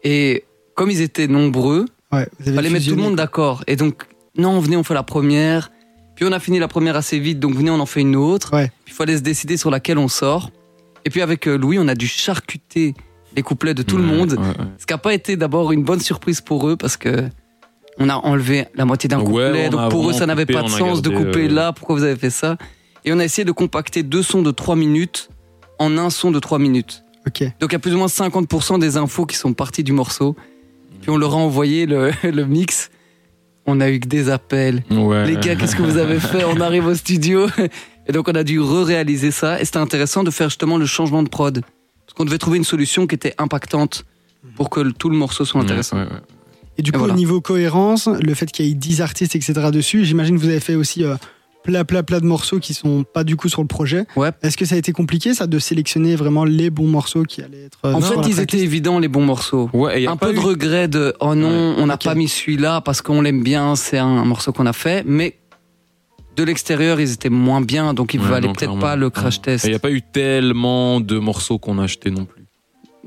Et 0.03 0.43
comme 0.75 0.91
ils 0.91 1.01
étaient 1.01 1.27
nombreux, 1.27 1.85
Ouais, 2.11 2.27
il 2.45 2.53
fallait 2.53 2.69
mettre 2.69 2.85
tout 2.85 2.95
le 2.95 3.01
monde 3.01 3.15
d'accord. 3.15 3.63
Et 3.67 3.75
donc, 3.75 4.03
non, 4.37 4.59
venez, 4.59 4.77
on 4.77 4.83
fait 4.83 4.93
la 4.93 5.03
première. 5.03 5.71
Puis 6.15 6.25
on 6.25 6.31
a 6.31 6.39
fini 6.39 6.57
la 6.57 6.67
première 6.67 6.95
assez 6.95 7.19
vite, 7.19 7.39
donc 7.39 7.53
venez, 7.53 7.69
on 7.69 7.79
en 7.79 7.85
fait 7.85 8.01
une 8.01 8.15
autre. 8.15 8.53
Ouais. 8.53 8.71
Puis 8.85 8.93
il 8.93 8.95
fallait 8.95 9.17
se 9.17 9.21
décider 9.21 9.57
sur 9.57 9.69
laquelle 9.69 9.97
on 9.97 10.07
sort. 10.07 10.51
Et 11.05 11.09
puis 11.09 11.21
avec 11.21 11.47
euh, 11.47 11.57
Louis, 11.57 11.77
on 11.79 11.87
a 11.87 11.95
dû 11.95 12.07
charcuter 12.07 12.95
les 13.35 13.43
couplets 13.43 13.73
de 13.73 13.83
tout 13.83 13.97
le 13.97 14.03
monde. 14.03 14.31
Ouais, 14.31 14.39
ouais. 14.39 14.65
Ce 14.79 14.85
qui 14.85 14.93
n'a 14.93 14.97
pas 14.97 15.13
été 15.13 15.35
d'abord 15.35 15.71
une 15.71 15.83
bonne 15.83 15.99
surprise 15.99 16.41
pour 16.41 16.67
eux 16.67 16.75
parce 16.75 16.97
que 16.97 17.29
on 17.99 18.09
a 18.09 18.15
enlevé 18.15 18.65
la 18.75 18.85
moitié 18.85 19.07
d'un 19.07 19.19
couplet. 19.23 19.67
on 19.67 19.71
donc 19.71 19.91
pour 19.91 20.09
eux, 20.09 20.13
ça 20.13 20.25
n'avait 20.25 20.45
pas 20.45 20.63
de 20.63 20.67
sens 20.69 21.01
de 21.01 21.09
couper 21.09 21.45
euh, 21.45 21.53
là. 21.53 21.73
Pourquoi 21.73 21.95
vous 21.95 22.03
avez 22.03 22.15
fait 22.15 22.29
ça? 22.29 22.57
Et 23.05 23.13
on 23.13 23.19
a 23.19 23.23
essayé 23.25 23.45
de 23.45 23.51
compacter 23.51 24.03
deux 24.03 24.23
sons 24.23 24.41
de 24.41 24.51
3 24.51 24.75
minutes 24.75 25.29
en 25.79 25.97
un 25.97 26.09
son 26.09 26.31
de 26.31 26.39
3 26.39 26.59
minutes. 26.59 27.03
Ok. 27.25 27.43
Donc 27.59 27.71
il 27.71 27.73
y 27.73 27.75
a 27.75 27.79
plus 27.79 27.93
ou 27.93 27.97
moins 27.97 28.07
50% 28.07 28.79
des 28.79 28.97
infos 28.97 29.25
qui 29.25 29.35
sont 29.35 29.53
parties 29.53 29.83
du 29.83 29.91
morceau. 29.93 30.35
Puis 31.01 31.09
on 31.09 31.17
leur 31.17 31.33
a 31.33 31.37
envoyé 31.37 31.85
le, 31.85 32.11
le 32.23 32.45
mix. 32.45 32.89
On 33.65 33.81
a 33.81 33.89
eu 33.89 33.99
que 33.99 34.07
des 34.07 34.29
appels. 34.29 34.83
Ouais. 34.91 35.25
Les 35.25 35.35
gars, 35.35 35.55
qu'est-ce 35.55 35.75
que 35.75 35.81
vous 35.81 35.97
avez 35.97 36.19
fait? 36.19 36.43
On 36.45 36.59
arrive 36.61 36.85
au 36.87 36.95
studio. 36.95 37.47
Et 38.07 38.11
donc 38.13 38.27
on 38.29 38.35
a 38.35 38.43
dû 38.43 38.59
re-réaliser 38.61 39.31
ça. 39.31 39.59
Et 39.61 39.65
c'était 39.65 39.77
intéressant 39.79 40.23
de 40.23 40.31
faire 40.31 40.49
justement 40.49 40.77
le 40.77 40.85
changement 40.85 41.23
de 41.23 41.29
prod. 41.29 41.61
Parce 42.05 42.13
qu'on 42.15 42.23
devait 42.25 42.37
trouver 42.37 42.57
une 42.57 42.63
solution 42.63 43.07
qui 43.07 43.15
était 43.15 43.33
impactante 43.37 44.05
pour 44.55 44.69
que 44.69 44.79
le- 44.79 44.93
tout 44.93 45.09
le 45.09 45.17
morceau 45.17 45.43
soit 45.43 45.59
Ouais, 45.59 45.65
intéressant. 45.65 45.97
ouais, 45.97 46.03
ouais. 46.03 46.21
Et 46.77 46.81
du 46.83 46.91
coup, 46.91 46.99
voilà. 46.99 47.13
au 47.13 47.17
niveau 47.17 47.41
cohérence, 47.41 48.07
le 48.07 48.33
fait 48.33 48.45
qu'il 48.51 48.65
y 48.65 48.71
ait 48.71 48.73
10 48.73 49.01
artistes, 49.01 49.35
etc. 49.35 49.53
dessus, 49.71 50.05
j'imagine 50.05 50.35
que 50.35 50.41
vous 50.41 50.49
avez 50.49 50.59
fait 50.59 50.75
aussi 50.75 51.03
euh, 51.03 51.15
plein, 51.63 51.83
plein, 51.83 52.03
plein 52.03 52.19
de 52.19 52.25
morceaux 52.25 52.59
qui 52.59 52.73
sont 52.73 53.03
pas 53.03 53.23
du 53.23 53.35
coup 53.35 53.49
sur 53.49 53.61
le 53.61 53.67
projet. 53.67 54.05
Ouais. 54.15 54.29
Est-ce 54.43 54.55
que 54.57 54.65
ça 54.65 54.75
a 54.75 54.77
été 54.77 54.91
compliqué, 54.91 55.33
ça, 55.33 55.47
de 55.47 55.57
sélectionner 55.59 56.15
vraiment 56.15 56.45
les 56.45 56.69
bons 56.69 56.87
morceaux 56.87 57.23
qui 57.23 57.41
allaient 57.41 57.65
être. 57.65 57.79
euh, 57.85 57.93
En 57.93 58.01
fait, 58.01 58.15
ils 58.29 58.39
étaient 58.39 58.59
évidents, 58.59 58.99
les 58.99 59.07
bons 59.07 59.25
morceaux. 59.25 59.69
Ouais, 59.73 59.99
et 59.99 60.03
y 60.03 60.07
a 60.07 60.11
un 60.11 60.17
pas 60.17 60.27
peu 60.27 60.33
de 60.33 60.39
regret 60.39 60.87
de 60.87 61.13
oh 61.19 61.33
non, 61.35 61.75
on 61.77 61.87
n'a 61.87 61.97
pas 61.97 62.13
mis 62.15 62.27
celui-là 62.27 62.81
parce 62.81 63.01
qu'on 63.01 63.21
l'aime 63.21 63.43
bien, 63.43 63.75
c'est 63.75 63.97
un, 63.97 64.05
un 64.05 64.25
morceau 64.25 64.51
qu'on 64.53 64.65
a 64.67 64.73
fait, 64.73 65.03
mais 65.05 65.37
de 66.35 66.43
l'extérieur, 66.43 66.99
ils 67.01 67.11
étaient 67.13 67.29
moins 67.31 67.61
bien, 67.61 67.95
donc 67.95 68.13
il 68.13 68.21
Ouais, 68.21 68.27
valait 68.27 68.53
peut-être 68.53 68.77
pas 68.77 68.95
le 68.95 69.09
crash 69.09 69.41
test. 69.41 69.65
il 69.65 69.71
n'y 69.71 69.75
a 69.75 69.79
pas 69.79 69.89
eu 69.89 70.03
tellement 70.03 71.01
de 71.01 71.17
morceaux 71.17 71.57
qu'on 71.57 71.79
a 71.79 71.85
achetés 71.85 72.11
non 72.11 72.25
plus. 72.25 72.45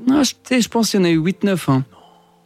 Non, 0.05 0.21
sais, 0.43 0.59
je 0.59 0.67
pense 0.67 0.91
qu'il 0.91 0.99
y 0.99 1.03
en 1.03 1.05
a 1.05 1.09
eu 1.09 1.19
8-9. 1.19 1.57
Hein. 1.71 1.85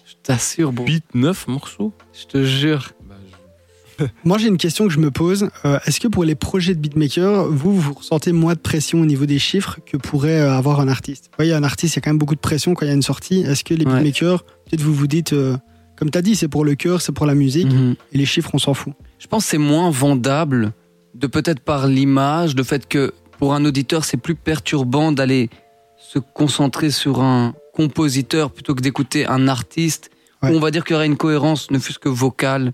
Je 0.06 0.14
t'assure, 0.24 0.72
bon. 0.72 0.86
8, 0.86 1.04
9 1.16 1.48
morceaux 1.48 1.92
Je 2.14 2.26
te 2.26 2.44
jure. 2.44 2.92
Bah, 3.08 4.06
Moi, 4.24 4.38
j'ai 4.38 4.48
une 4.48 4.58
question 4.58 4.88
que 4.88 4.94
je 4.94 5.00
me 5.00 5.10
pose. 5.12 5.50
Euh, 5.66 5.80
Est-ce 5.86 6.00
que 6.00 6.08
pour 6.08 6.24
les 6.24 6.36
projets 6.36 6.76
de 6.76 6.80
beatmaker, 6.80 7.48
vous, 7.50 7.80
vous 7.80 7.94
ressentez 7.94 8.32
moins 8.32 8.54
de 8.54 8.60
pression 8.60 9.02
au 9.02 9.06
niveau 9.06 9.26
des 9.26 9.40
chiffres 9.40 9.80
que 9.86 9.98
pourrait 9.98 10.42
euh, 10.42 10.52
avoir 10.54 10.80
un 10.80 10.88
artiste? 10.88 11.26
Vous 11.26 11.36
voyez, 11.38 11.54
un 11.54 11.64
artiste, 11.64 11.96
il 11.96 11.98
y 11.98 12.00
a 12.00 12.02
quand 12.02 12.10
même 12.12 12.18
beaucoup 12.20 12.36
de 12.36 12.40
pression 12.40 12.74
quand 12.74 12.86
il 12.86 12.90
y 12.90 12.92
a 12.92 12.96
une 12.96 13.02
sortie. 13.02 13.40
Est-ce 13.42 13.64
que 13.64 13.74
les 13.74 13.86
Ouais. 13.86 13.94
beatmakers, 13.94 14.44
peut-être 14.44 14.82
vous 14.82 14.94
vous 14.94 15.08
dites, 15.08 15.34
euh, 15.34 15.58
comme 15.96 16.12
tu 16.12 16.18
as 16.18 16.22
dit, 16.22 16.36
c'est 16.36 16.50
pour 16.50 16.66
le 16.66 16.76
cœur, 16.76 17.02
c'est 17.02 17.14
pour 17.14 17.26
la 17.26 17.36
musique, 17.36 17.72
Mhm. 17.72 17.96
et 18.12 18.18
les 18.18 18.26
chiffres, 18.26 18.52
on 18.54 18.60
s'en 18.60 18.74
fout? 18.74 18.94
Je 19.18 19.28
pense 19.28 19.46
que 19.46 19.50
c'est 19.52 19.58
moins 19.58 19.90
vendable 19.90 20.74
de 21.16 21.26
peut-être 21.28 21.62
par 21.62 21.88
l'image, 21.88 22.56
le 22.56 22.64
fait 22.64 22.88
que 22.88 23.14
pour 23.40 23.54
un 23.54 23.64
auditeur, 23.66 24.04
c'est 24.06 24.18
plus 24.18 24.36
perturbant 24.36 25.12
d'aller 25.14 25.50
se 25.98 26.20
concentrer 26.20 26.90
sur 26.92 27.22
un 27.22 27.54
compositeur 27.76 28.52
plutôt 28.52 28.74
que 28.76 28.82
d'écouter 28.82 29.26
un 29.28 29.48
artiste. 29.48 30.10
Ouais. 30.42 30.52
Où 30.52 30.58
on 30.58 30.60
va 30.60 30.72
dire 30.72 30.84
qu'il 30.84 30.94
y 30.94 30.98
aurait 30.98 31.06
une 31.06 31.18
cohérence, 31.18 31.72
ne 31.72 31.80
fût-ce 31.80 32.00
que 32.00 32.10
vocale, 32.10 32.74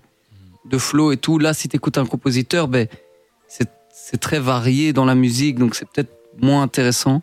de 0.68 0.78
flow 0.78 1.12
et 1.12 1.16
tout. 1.16 1.38
Là, 1.38 1.54
si 1.54 1.68
tu 1.68 1.76
écoutes 1.76 1.98
un 1.98 2.06
compositeur, 2.06 2.68
ben, 2.68 2.86
c'est 3.48 3.68
c'est 3.94 4.18
très 4.18 4.38
varié 4.40 4.92
dans 4.92 5.04
la 5.04 5.14
musique, 5.14 5.58
donc 5.58 5.74
c'est 5.74 5.86
peut-être 5.88 6.12
moins 6.40 6.62
intéressant. 6.62 7.22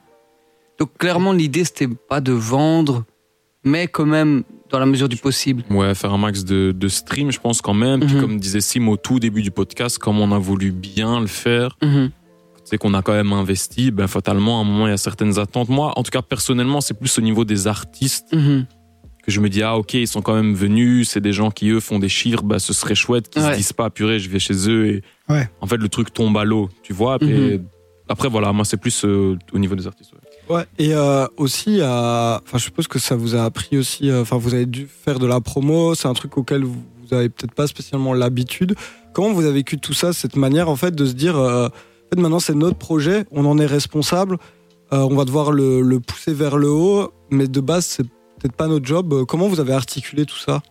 Donc 0.80 0.90
clairement, 0.98 1.34
l'idée, 1.34 1.66
c'était 1.66 1.88
pas 1.88 2.22
de 2.22 2.32
vendre, 2.32 3.04
mais 3.64 3.88
quand 3.88 4.06
même 4.06 4.44
dans 4.70 4.80
la 4.80 4.86
mesure 4.86 5.10
du 5.10 5.18
possible. 5.18 5.64
Ouais, 5.72 5.94
faire 5.96 6.14
un 6.14 6.18
max 6.20 6.44
de, 6.46 6.72
de 6.72 6.88
stream, 6.88 7.32
je 7.32 7.40
pense 7.40 7.62
quand 7.62 7.74
même. 7.74 8.00
Puis 8.02 8.16
Mhm. 8.16 8.22
comme 8.22 8.40
disait 8.40 8.62
Sim 8.62 8.88
au 8.88 8.98
tout 8.98 9.20
début 9.20 9.42
du 9.42 9.52
podcast, 9.52 9.98
comme 9.98 10.20
on 10.20 10.32
a 10.32 10.38
voulu 10.38 10.72
bien 10.72 11.20
le 11.20 11.28
faire, 11.28 11.76
Mhm. 11.82 12.12
C'est 12.70 12.78
qu'on 12.78 12.94
a 12.94 13.02
quand 13.02 13.14
même 13.14 13.34
investi, 13.34 13.90
ben 13.92 14.08
fatalement, 14.08 14.60
à 14.60 14.62
un 14.62 14.64
moment, 14.66 14.86
il 14.88 14.92
y 14.92 14.94
a 14.94 14.98
certaines 14.98 15.40
attentes. 15.40 15.70
Moi, 15.70 15.92
en 15.98 16.04
tout 16.04 16.12
cas, 16.12 16.22
personnellement, 16.22 16.82
c'est 16.82 16.94
plus 16.94 17.18
au 17.18 17.22
niveau 17.22 17.44
des 17.46 17.66
artistes 17.68 18.28
Mhm. 18.34 18.66
que 19.26 19.32
je 19.32 19.40
me 19.42 19.50
dis, 19.50 19.64
ah 19.64 19.76
ok, 19.78 19.96
ils 19.96 20.08
sont 20.08 20.22
quand 20.22 20.36
même 20.36 20.54
venus, 20.54 21.10
c'est 21.10 21.20
des 21.22 21.34
gens 21.34 21.50
qui, 21.52 21.70
eux, 21.70 21.80
font 21.80 22.00
des 22.00 22.10
chiffres, 22.10 22.44
bah, 22.44 22.60
ce 22.60 22.74
serait 22.74 22.96
chouette 22.96 23.30
qu'ils 23.30 23.42
Ouais. 23.44 23.52
se 23.54 23.58
disent 23.58 23.74
pas, 23.74 23.90
purée, 23.90 24.20
je 24.20 24.30
vais 24.30 24.40
chez 24.40 24.70
eux. 24.70 24.86
Et 24.88 25.04
Ouais. 25.28 25.50
En 25.62 25.68
fait, 25.68 25.78
le 25.78 25.90
truc 25.90 26.14
tombe 26.14 26.38
à 26.38 26.44
l'eau, 26.46 26.70
tu 26.84 26.94
vois. 26.94 27.18
Après, 28.12 28.28
voilà, 28.28 28.52
moi, 28.54 28.66
c'est 28.66 28.78
plus 28.78 29.06
euh, 29.06 29.38
au 29.54 29.60
niveau 29.60 29.76
des 29.76 29.86
artistes. 29.88 30.12
ouais. 30.14 30.56
Ouais, 30.56 30.66
et 30.80 30.96
euh, 30.96 31.28
aussi, 31.38 31.80
euh, 31.80 32.38
enfin, 32.38 32.58
je 32.58 32.64
suppose 32.64 32.88
que 32.88 32.98
ça 32.98 33.16
vous 33.16 33.36
a 33.36 33.44
appris 33.44 33.78
aussi, 33.78 34.10
euh, 34.10 34.22
enfin, 34.24 34.38
vous 34.38 34.56
avez 34.56 34.66
dû 34.66 34.88
faire 34.88 35.20
de 35.20 35.28
la 35.28 35.40
promo, 35.42 35.94
c'est 35.94 36.08
un 36.08 36.14
truc 36.14 36.36
auquel 36.38 36.64
vous, 36.64 36.82
vous 37.08 37.14
avez 37.14 37.30
peut-être 37.30 37.54
pas 37.54 37.68
spécialement 37.68 38.14
l'habitude. 38.16 38.74
Comment 39.14 39.32
vous 39.32 39.44
avez 39.44 39.54
vécu 39.54 39.78
tout 39.78 39.94
ça, 39.94 40.12
cette 40.12 40.36
manière, 40.36 40.70
en 40.70 40.76
fait, 40.76 40.96
de 40.96 41.06
se 41.06 41.14
dire, 41.14 41.38
euh, 41.38 41.70
en 42.12 42.16
fait, 42.16 42.22
maintenant, 42.22 42.40
c'est 42.40 42.56
notre 42.56 42.78
projet, 42.78 43.26
on 43.32 43.46
en 43.46 43.58
est 43.60 43.66
responsable, 43.66 44.38
euh, 44.94 44.98
on 45.10 45.16
va 45.16 45.26
devoir 45.26 45.52
le, 45.52 45.82
le 45.82 46.00
pousser 46.00 46.34
vers 46.34 46.58
le 46.58 46.70
haut, 46.70 47.12
mais 47.30 47.48
de 47.48 47.60
base, 47.62 47.86
c'est 47.86 48.04
peut-être 48.04 48.56
pas 48.56 48.68
notre 48.68 48.86
job. 48.86 49.26
Comment 49.28 49.48
vous 49.48 49.60
avez 49.60 49.74
articulé 49.74 50.26
tout 50.26 50.38
ça? 50.38 50.62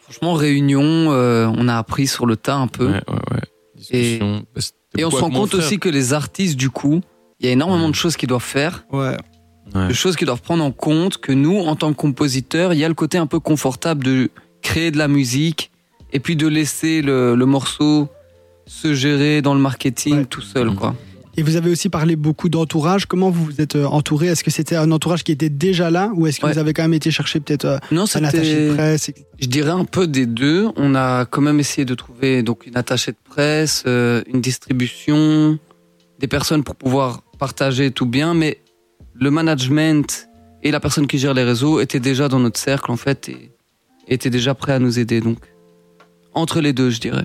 Franchement, 0.00 0.34
réunion, 0.34 0.82
euh, 1.12 1.50
on 1.56 1.68
a 1.68 1.76
appris 1.76 2.06
sur 2.06 2.26
le 2.26 2.36
tas 2.36 2.56
un 2.56 2.68
peu. 2.68 2.86
Ouais, 2.86 3.02
ouais, 3.08 3.14
ouais. 3.32 3.40
Discussion. 3.76 4.44
Bah, 4.54 4.60
Et 4.96 5.04
on 5.04 5.10
se 5.10 5.16
rend 5.16 5.30
compte 5.30 5.50
frère. 5.50 5.60
aussi 5.60 5.78
que 5.78 5.88
les 5.88 6.12
artistes, 6.12 6.56
du 6.56 6.70
coup, 6.70 7.00
il 7.40 7.46
y 7.46 7.48
a 7.48 7.52
énormément 7.52 7.88
de 7.88 7.94
choses 7.94 8.16
qu'ils 8.16 8.28
doivent 8.28 8.42
faire, 8.42 8.86
Ouais. 8.92 9.16
Ouais. 9.74 9.88
de 9.88 9.92
choses 9.92 10.14
qu'ils 10.16 10.26
doivent 10.28 10.42
prendre 10.42 10.62
en 10.64 10.70
compte, 10.70 11.18
que 11.18 11.32
nous, 11.32 11.58
en 11.58 11.74
tant 11.76 11.92
que 11.92 11.96
compositeurs, 11.98 12.72
il 12.72 12.78
y 12.78 12.84
a 12.84 12.88
le 12.88 12.94
côté 12.94 13.18
un 13.18 13.26
peu 13.26 13.40
confortable 13.40 14.04
de 14.04 14.30
créer 14.62 14.92
de 14.92 14.96
la 14.98 15.08
musique 15.08 15.72
et 16.12 16.20
puis 16.20 16.36
de 16.36 16.46
laisser 16.46 17.02
le, 17.02 17.34
le 17.34 17.46
morceau 17.46 18.08
se 18.66 18.94
gérer 18.94 19.42
dans 19.42 19.54
le 19.54 19.60
marketing 19.60 20.18
Ouais. 20.18 20.24
tout 20.24 20.40
seul, 20.42 20.68
Mhm. 20.68 20.74
quoi. 20.76 20.94
Et 21.38 21.42
vous 21.42 21.56
avez 21.56 21.70
aussi 21.70 21.90
parlé 21.90 22.16
beaucoup 22.16 22.48
d'entourage. 22.48 23.04
Comment 23.04 23.28
vous 23.30 23.44
vous 23.44 23.60
êtes 23.60 23.76
euh, 23.76 23.84
entouré? 23.84 24.28
Est-ce 24.28 24.42
que 24.42 24.50
c'était 24.50 24.74
un 24.76 24.90
entourage 24.90 25.22
qui 25.22 25.32
était 25.32 25.50
déjà 25.50 25.90
là 25.90 26.10
ou 26.14 26.26
est-ce 26.26 26.40
que 26.40 26.46
Ouais. 26.46 26.52
vous 26.54 26.58
avez 26.58 26.72
quand 26.72 26.82
même 26.82 26.94
été 26.94 27.10
chercher 27.10 27.40
peut-être 27.40 27.66
euh, 27.66 27.78
un 27.92 28.24
attaché 28.24 28.68
de 28.70 28.74
presse 28.74 29.10
je 29.38 29.46
dirais 29.46 29.70
un 29.70 29.84
peu 29.84 30.06
des 30.06 30.24
deux. 30.24 30.68
On 30.76 30.94
a 30.94 31.26
quand 31.26 31.42
même 31.42 31.60
essayé 31.60 31.84
de 31.84 31.94
trouver 31.94 32.42
donc 32.42 32.66
une 32.66 32.74
attachée 32.76 33.12
de 33.12 33.18
presse, 33.22 33.84
euh, 33.86 34.22
une 34.32 34.40
distribution, 34.40 35.58
des 36.18 36.26
personnes 36.26 36.64
pour 36.64 36.74
pouvoir 36.74 37.20
partager 37.38 37.90
tout 37.90 38.06
bien, 38.06 38.32
mais 38.32 38.62
le 39.12 39.30
management 39.30 40.28
et 40.62 40.70
la 40.70 40.80
personne 40.80 41.06
qui 41.06 41.18
gère 41.18 41.34
les 41.34 41.44
réseaux 41.44 41.80
étaient 41.80 42.00
déjà 42.00 42.28
dans 42.28 42.40
notre 42.40 42.58
cercle 42.58 42.90
en 42.90 42.96
fait 42.96 43.28
et 43.28 43.50
étaient 44.08 44.30
déjà 44.30 44.54
prêts 44.54 44.72
à 44.72 44.78
nous 44.78 44.98
aider 44.98 45.20
donc 45.20 45.36
entre 46.32 46.60
les 46.62 46.72
deux 46.72 46.88
je 46.88 46.98
dirais. 47.00 47.24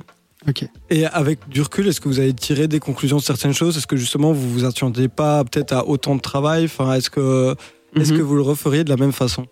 Et 0.90 1.06
avec 1.06 1.48
du 1.50 1.62
recul, 1.62 1.88
est-ce 1.88 2.02
que 2.02 2.08
vous 2.10 2.20
avez 2.20 2.34
tiré 2.34 2.68
des 2.68 2.80
conclusions 2.80 3.18
de 3.18 3.22
certaines 3.22 3.54
choses? 3.54 3.78
Est-ce 3.78 3.86
que 3.88 3.96
justement, 3.98 4.32
vous 4.34 4.50
vous 4.50 4.66
attendiez 4.66 5.08
pas 5.08 5.44
peut-être 5.44 5.72
à 5.74 5.88
autant 5.88 6.16
de 6.16 6.22
travail? 6.22 6.66
Enfin, 6.66 6.94
est-ce 6.94 7.10
que, 7.12 7.56
est-ce 7.96 8.12
Mhm. 8.12 8.18
que 8.18 8.24
vous 8.24 8.36
le 8.36 8.42
referiez 8.42 8.84
de 8.84 8.90
la 8.90 8.98
même 8.98 9.12
façon? 9.12 9.46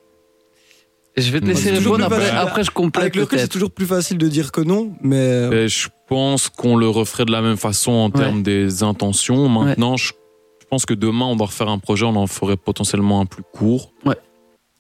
Je 1.18 1.32
vais 1.32 1.42
te 1.42 1.46
laisser 1.46 1.72
répondre 1.72 2.04
après, 2.06 2.20
facile. 2.22 2.38
après 2.38 2.64
je 2.64 2.72
complète 2.72 3.02
Avec 3.04 3.16
le 3.16 3.24
recul, 3.24 3.40
c'est 3.40 3.48
toujours 3.50 3.72
plus 3.72 3.86
facile 3.86 4.18
de 4.18 4.28
dire 4.28 4.52
que 4.52 4.62
non, 4.62 4.94
mais 5.02 5.18
euh, 5.18 5.66
Et 5.66 5.68
je 5.68 5.90
pense 6.08 6.48
qu'on 6.50 6.76
le 6.78 6.88
referait 6.88 7.26
de 7.26 7.32
la 7.32 7.42
même 7.42 7.58
façon 7.58 7.92
en 7.92 8.10
Ouais. 8.10 8.20
termes 8.20 8.42
des 8.42 8.84
intentions. 8.84 9.50
Maintenant, 9.50 9.98
je, 9.98 10.14
je 10.62 10.66
pense 10.68 10.86
que 10.86 10.94
demain, 10.94 11.26
on 11.26 11.36
doit 11.36 11.48
refaire 11.48 11.68
un 11.70 11.80
projet, 11.80 12.06
on 12.06 12.16
en 12.16 12.28
ferait 12.28 12.56
potentiellement 12.58 13.20
un 13.22 13.26
plus 13.26 13.44
court. 13.44 13.92
Ouais. 14.06 14.16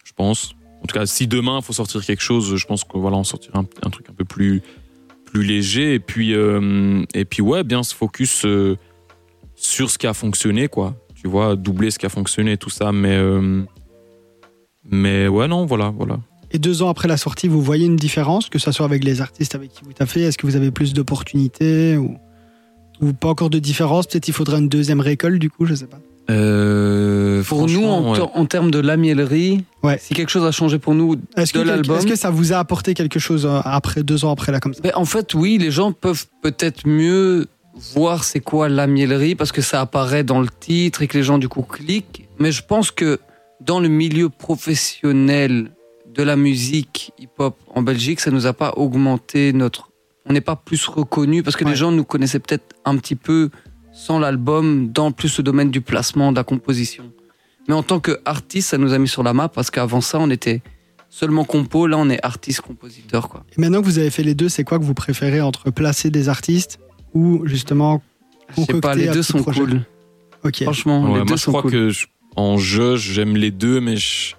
Je 0.06 0.14
pense. 0.14 0.54
En 0.82 0.88
tout 0.88 0.98
cas, 0.98 1.06
si 1.06 1.28
demain, 1.28 1.58
il 1.60 1.64
faut 1.66 1.74
sortir 1.74 2.04
quelque 2.06 2.22
chose, 2.22 2.56
je 2.56 2.66
pense 2.66 2.84
que 2.86 2.98
voilà, 2.98 3.18
on 3.18 3.24
sortira 3.26 3.60
un, 3.60 3.66
un 3.86 3.90
truc 3.90 4.08
un 4.10 4.14
peu 4.14 4.24
plus, 4.24 4.62
plus 5.30 5.44
léger. 5.44 5.94
Et 5.94 6.00
puis, 6.00 6.34
euh, 6.34 7.04
et 7.14 7.26
puis, 7.26 7.42
ouais, 7.42 7.64
bien 7.64 7.84
se 7.84 7.94
focus 7.94 8.46
euh, 8.46 8.78
sur 9.56 9.90
ce 9.90 9.98
qui 9.98 10.08
a 10.08 10.14
fonctionné, 10.14 10.68
quoi. 10.68 10.96
Tu 11.16 11.28
vois, 11.28 11.56
doubler 11.56 11.92
ce 11.92 12.00
qui 12.00 12.06
a 12.06 12.10
fonctionné, 12.10 12.58
tout 12.58 12.70
ça. 12.70 12.92
Mais, 12.92 13.16
euh, 13.16 13.62
mais 14.90 15.28
ouais, 15.28 15.48
non, 15.48 15.66
voilà, 15.66 15.94
voilà. 15.96 16.20
Et 16.52 16.58
deux 16.58 16.82
ans 16.82 16.90
après 16.90 17.08
la 17.08 17.18
sortie, 17.18 17.48
vous 17.48 17.62
voyez 17.62 17.86
une 17.86 17.96
différence, 17.96 18.50
que 18.50 18.58
ce 18.58 18.72
soit 18.72 18.86
avec 18.86 19.04
les 19.04 19.22
artistes 19.22 19.54
avec 19.54 19.72
qui 19.72 19.84
vous 19.84 19.94
taffez? 19.94 20.22
Est-ce 20.22 20.38
que 20.38 20.48
vous 20.48 20.56
avez 20.56 20.72
plus 20.72 20.94
d'opportunités 20.94 21.96
ou, 21.98 22.18
ou 23.02 23.14
pas 23.14 23.28
encore 23.28 23.52
de 23.52 23.60
différence? 23.60 24.08
Peut-être 24.08 24.28
il 24.28 24.34
faudra 24.34 24.58
une 24.58 24.70
deuxième 24.70 25.00
récolte 25.00 25.38
du 25.38 25.52
coup, 25.52 25.66
je 25.66 25.76
sais 25.76 25.86
pas. 25.86 26.00
Euh, 26.30 27.44
Pour 27.44 27.68
nous 27.68 27.84
en, 27.86 28.14
ouais. 28.14 28.48
termes 28.48 28.72
de 28.72 28.80
la 28.80 28.98
miellerie, 28.98 29.64
Ouais. 29.84 29.98
si 30.00 30.14
quelque 30.14 30.30
chose 30.30 30.46
a 30.46 30.52
changé 30.52 30.78
pour 30.80 30.94
nous, 30.94 31.16
Est-ce 31.36 31.54
que, 31.54 31.60
De 31.60 31.64
l'album. 31.64 31.98
est-ce 31.98 32.06
que 32.08 32.16
ça 32.16 32.30
vous 32.30 32.54
a 32.54 32.58
apporté 32.58 32.94
quelque 32.94 33.20
chose 33.20 33.46
euh, 33.46 33.60
après 33.64 34.04
deux 34.04 34.26
ans 34.26 34.32
après 34.32 34.52
là 34.52 34.60
comme 34.60 34.74
ça? 34.74 34.82
Ben, 34.84 34.92
en 34.96 35.06
fait, 35.06 35.34
oui, 35.34 35.58
les 35.58 35.72
gens 35.72 35.92
peuvent 35.92 36.26
peut-être 36.42 36.88
mieux 36.88 37.48
voir 37.96 38.24
c'est 38.24 38.42
quoi 38.42 38.68
la 38.70 38.88
miellerie 38.88 39.36
parce 39.36 39.52
que 39.52 39.62
ça 39.62 39.82
apparaît 39.82 40.24
dans 40.24 40.42
le 40.42 40.50
titre 40.60 41.02
et 41.02 41.08
que 41.08 41.18
les 41.18 41.24
gens 41.24 41.38
du 41.38 41.48
coup 41.50 41.62
cliquent. 41.64 42.28
Mais 42.38 42.52
je 42.52 42.64
pense 42.64 42.92
que 42.92 43.20
dans 43.62 43.80
le 43.80 43.88
milieu 43.88 44.30
professionnel 44.30 45.72
de 46.14 46.24
la 46.24 46.36
musique 46.36 47.12
hip-hop 47.20 47.56
en 47.74 47.82
Belgique, 47.82 48.20
ça 48.20 48.32
nous 48.32 48.46
a 48.48 48.54
pas 48.54 48.74
augmenté 48.78 49.54
notre. 49.54 49.90
On 50.26 50.34
n'est 50.34 50.42
pas 50.42 50.56
plus 50.56 50.86
reconnu 50.88 51.42
parce 51.44 51.56
que 51.56 51.64
Ouais. 51.64 51.72
les 51.72 51.76
gens 51.78 51.92
nous 51.92 52.04
connaissaient 52.04 52.40
peut-être 52.40 52.76
un 52.86 52.98
petit 52.98 53.16
peu 53.16 53.50
sans 54.06 54.18
l'album 54.20 54.92
dans 54.92 55.12
plus 55.12 55.28
ce 55.30 55.42
domaine 55.42 55.72
du 55.72 55.82
placement, 55.82 56.32
de 56.32 56.38
la 56.38 56.44
composition. 56.46 57.12
Mais 57.68 57.74
en 57.74 57.84
tant 57.84 58.00
qu'artiste, 58.00 58.70
ça 58.70 58.78
nous 58.78 58.94
a 58.94 58.98
mis 58.98 59.08
sur 59.10 59.24
la 59.24 59.34
map 59.34 59.50
parce 59.50 59.70
qu'avant 59.72 60.02
ça, 60.02 60.20
on 60.20 60.30
était 60.30 60.62
seulement 61.10 61.44
compo. 61.44 61.86
Là, 61.86 61.98
on 61.98 62.10
est 62.10 62.24
artiste-compositeur, 62.26 63.28
quoi. 63.30 63.44
Et 63.58 63.62
maintenant 63.62 63.82
que 63.82 63.86
vous 63.86 64.00
avez 64.00 64.10
fait 64.10 64.24
les 64.24 64.36
deux, 64.36 64.48
c'est 64.50 64.64
quoi 64.64 64.80
que 64.80 64.84
vous 64.84 64.94
préférez 64.94 65.42
entre 65.42 65.70
placer 65.70 66.10
des 66.12 66.30
artistes 66.30 66.80
ou 67.14 67.46
justement 67.46 68.02
Je 68.58 68.64
sais 68.64 68.80
pas, 68.80 68.96
les 68.96 69.08
deux 69.10 69.22
sont 69.22 69.42
projet 69.44 69.60
cool. 69.62 69.82
Ok. 70.46 70.64
Franchement, 70.64 71.02
Ouais, 71.04 71.08
les 71.10 71.16
moi, 71.18 71.26
deux 71.26 71.36
je 71.36 71.42
sont 71.42 71.52
crois 71.52 71.62
cool. 71.64 71.72
que 71.72 71.90
je- 71.90 72.08
en 72.36 72.58
jeu, 72.58 72.96
j'aime 72.96 73.36
les 73.36 73.52
deux, 73.52 73.82
mais 73.82 73.98
je, 73.98 74.34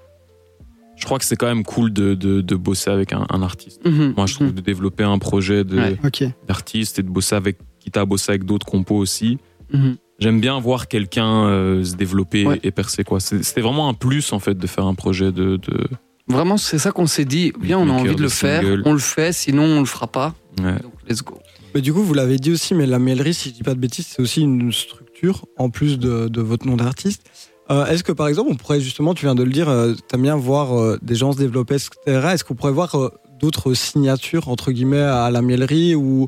je 0.96 1.04
crois 1.04 1.18
que 1.18 1.24
c'est 1.26 1.36
quand 1.36 1.46
même 1.48 1.64
cool 1.64 1.92
de, 1.92 2.14
de, 2.14 2.40
de 2.40 2.56
bosser 2.56 2.90
avec 2.90 3.12
un, 3.12 3.26
un 3.28 3.42
artiste. 3.42 3.84
Mhm, 3.84 4.14
Moi, 4.16 4.26
je 4.26 4.34
trouve 4.34 4.46
mhm. 4.48 4.54
de 4.54 4.60
développer 4.62 5.04
un 5.04 5.18
projet 5.18 5.64
de- 5.64 5.76
Ouais. 5.78 5.96
Ok. 6.04 6.24
d'artiste 6.48 6.98
et 6.98 7.02
de 7.02 7.08
bosser 7.10 7.34
avec, 7.36 7.58
quitte 7.78 7.96
à 7.98 8.04
bosser 8.06 8.30
avec 8.30 8.44
d'autres 8.44 8.66
compos 8.66 8.96
aussi. 8.96 9.38
Mhm. 9.72 9.96
J'aime 10.18 10.40
bien 10.40 10.60
voir 10.60 10.86
quelqu'un 10.88 11.46
euh, 11.46 11.82
se 11.82 11.96
développer 11.96 12.46
Ouais. 12.46 12.60
et 12.62 12.70
percer, 12.70 13.04
quoi. 13.04 13.20
C'était 13.20 13.62
vraiment 13.62 13.88
un 13.88 13.94
plus, 13.94 14.32
en 14.34 14.38
fait, 14.38 14.54
de 14.54 14.66
faire 14.66 14.84
un 14.86 14.94
projet 14.94 15.32
de. 15.32 15.56
de... 15.56 15.88
Vraiment, 16.28 16.58
c'est 16.58 16.78
ça 16.78 16.92
qu'on 16.92 17.06
s'est 17.06 17.24
dit. 17.24 17.52
Bien, 17.58 17.78
on 17.78 17.88
a 17.88 17.92
envie 17.92 18.14
de 18.14 18.22
le 18.22 18.28
faire. 18.28 18.62
single. 18.62 18.82
On 18.84 18.92
le 18.92 18.98
fait, 18.98 19.32
sinon 19.32 19.62
on 19.64 19.80
le 19.80 19.86
fera 19.86 20.06
pas. 20.06 20.34
Ouais. 20.62 20.78
Donc, 20.82 20.92
let's 21.08 21.22
go. 21.24 21.38
Mais 21.74 21.80
du 21.80 21.92
coup, 21.92 22.02
vous 22.02 22.14
l'avez 22.14 22.36
dit 22.38 22.52
aussi, 22.52 22.74
mais 22.74 22.84
la 22.86 22.98
miellerie, 22.98 23.32
si 23.32 23.48
je 23.48 23.54
dis 23.54 23.62
pas 23.62 23.74
de 23.74 23.80
bêtises, 23.80 24.06
c'est 24.08 24.20
aussi 24.20 24.42
une 24.42 24.70
structure 24.72 25.46
en 25.56 25.70
plus 25.70 25.98
de, 25.98 26.28
de 26.28 26.40
votre 26.42 26.66
nom 26.66 26.76
d'artiste. 26.76 27.22
Euh, 27.70 27.86
Est-ce 27.86 28.02
que 28.04 28.12
par 28.12 28.26
exemple, 28.28 28.50
on 28.52 28.56
pourrait 28.56 28.80
justement, 28.80 29.14
tu 29.14 29.24
viens 29.24 29.34
de 29.36 29.44
le 29.44 29.52
dire, 29.52 29.68
euh, 29.68 29.94
t'aimes 30.08 30.22
bien 30.22 30.36
voir 30.36 30.76
euh, 30.78 30.98
des 31.02 31.14
gens 31.14 31.32
se 31.32 31.38
développer, 31.38 31.76
etc. 31.76 31.94
Est-ce 32.32 32.42
qu'on 32.44 32.54
pourrait 32.56 32.72
voir 32.72 32.94
euh, 32.96 33.08
d'autres 33.40 33.72
signatures 33.74 34.48
entre 34.48 34.72
guillemets 34.72 34.98
à 35.00 35.30
la 35.30 35.40
miellerie 35.42 35.94
ou 35.94 36.26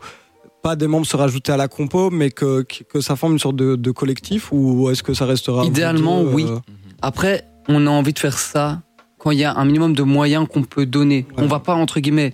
pas 0.62 0.76
des 0.76 0.86
membres 0.86 1.06
se 1.06 1.16
rajouter 1.16 1.52
à 1.52 1.56
la 1.56 1.68
compo, 1.68 2.10
mais 2.10 2.30
que, 2.30 2.62
que 2.62 3.00
ça 3.00 3.16
forme 3.16 3.32
une 3.34 3.38
sorte 3.38 3.56
de, 3.56 3.76
de 3.76 3.90
collectif 3.90 4.52
ou 4.52 4.88
est-ce 4.90 5.02
que 5.02 5.14
ça 5.14 5.26
restera 5.26 5.64
Idéalement, 5.64 6.22
oui. 6.22 6.46
euh, 6.48 6.58
Après, 7.00 7.44
on 7.68 7.86
a 7.86 7.90
envie 7.90 8.12
de 8.12 8.18
faire 8.18 8.38
ça 8.38 8.82
quand 9.18 9.30
il 9.30 9.38
y 9.38 9.44
a 9.44 9.54
un 9.54 9.64
minimum 9.64 9.94
de 9.94 10.02
moyens 10.02 10.46
qu'on 10.48 10.62
peut 10.62 10.86
donner. 10.86 11.26
Ouais. 11.30 11.44
On 11.44 11.46
va 11.46 11.60
pas, 11.60 11.74
entre 11.74 12.00
guillemets, 12.00 12.32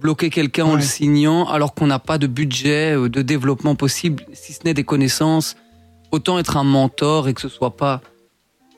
bloquer 0.00 0.30
quelqu'un 0.30 0.64
en 0.66 0.74
le 0.76 0.80
signant 0.82 1.46
alors 1.48 1.74
qu'on 1.74 1.86
n'a 1.86 1.98
pas 1.98 2.18
de 2.18 2.26
budget, 2.26 2.96
euh, 2.96 3.08
de 3.08 3.22
développement 3.22 3.74
possible, 3.74 4.24
si 4.32 4.52
ce 4.52 4.60
n'est 4.64 4.74
des 4.74 4.84
connaissances. 4.84 5.56
Autant 6.10 6.38
être 6.38 6.56
un 6.56 6.64
mentor 6.64 7.28
et 7.28 7.34
que 7.34 7.40
ce 7.40 7.48
soit 7.48 7.76
pas 7.76 8.00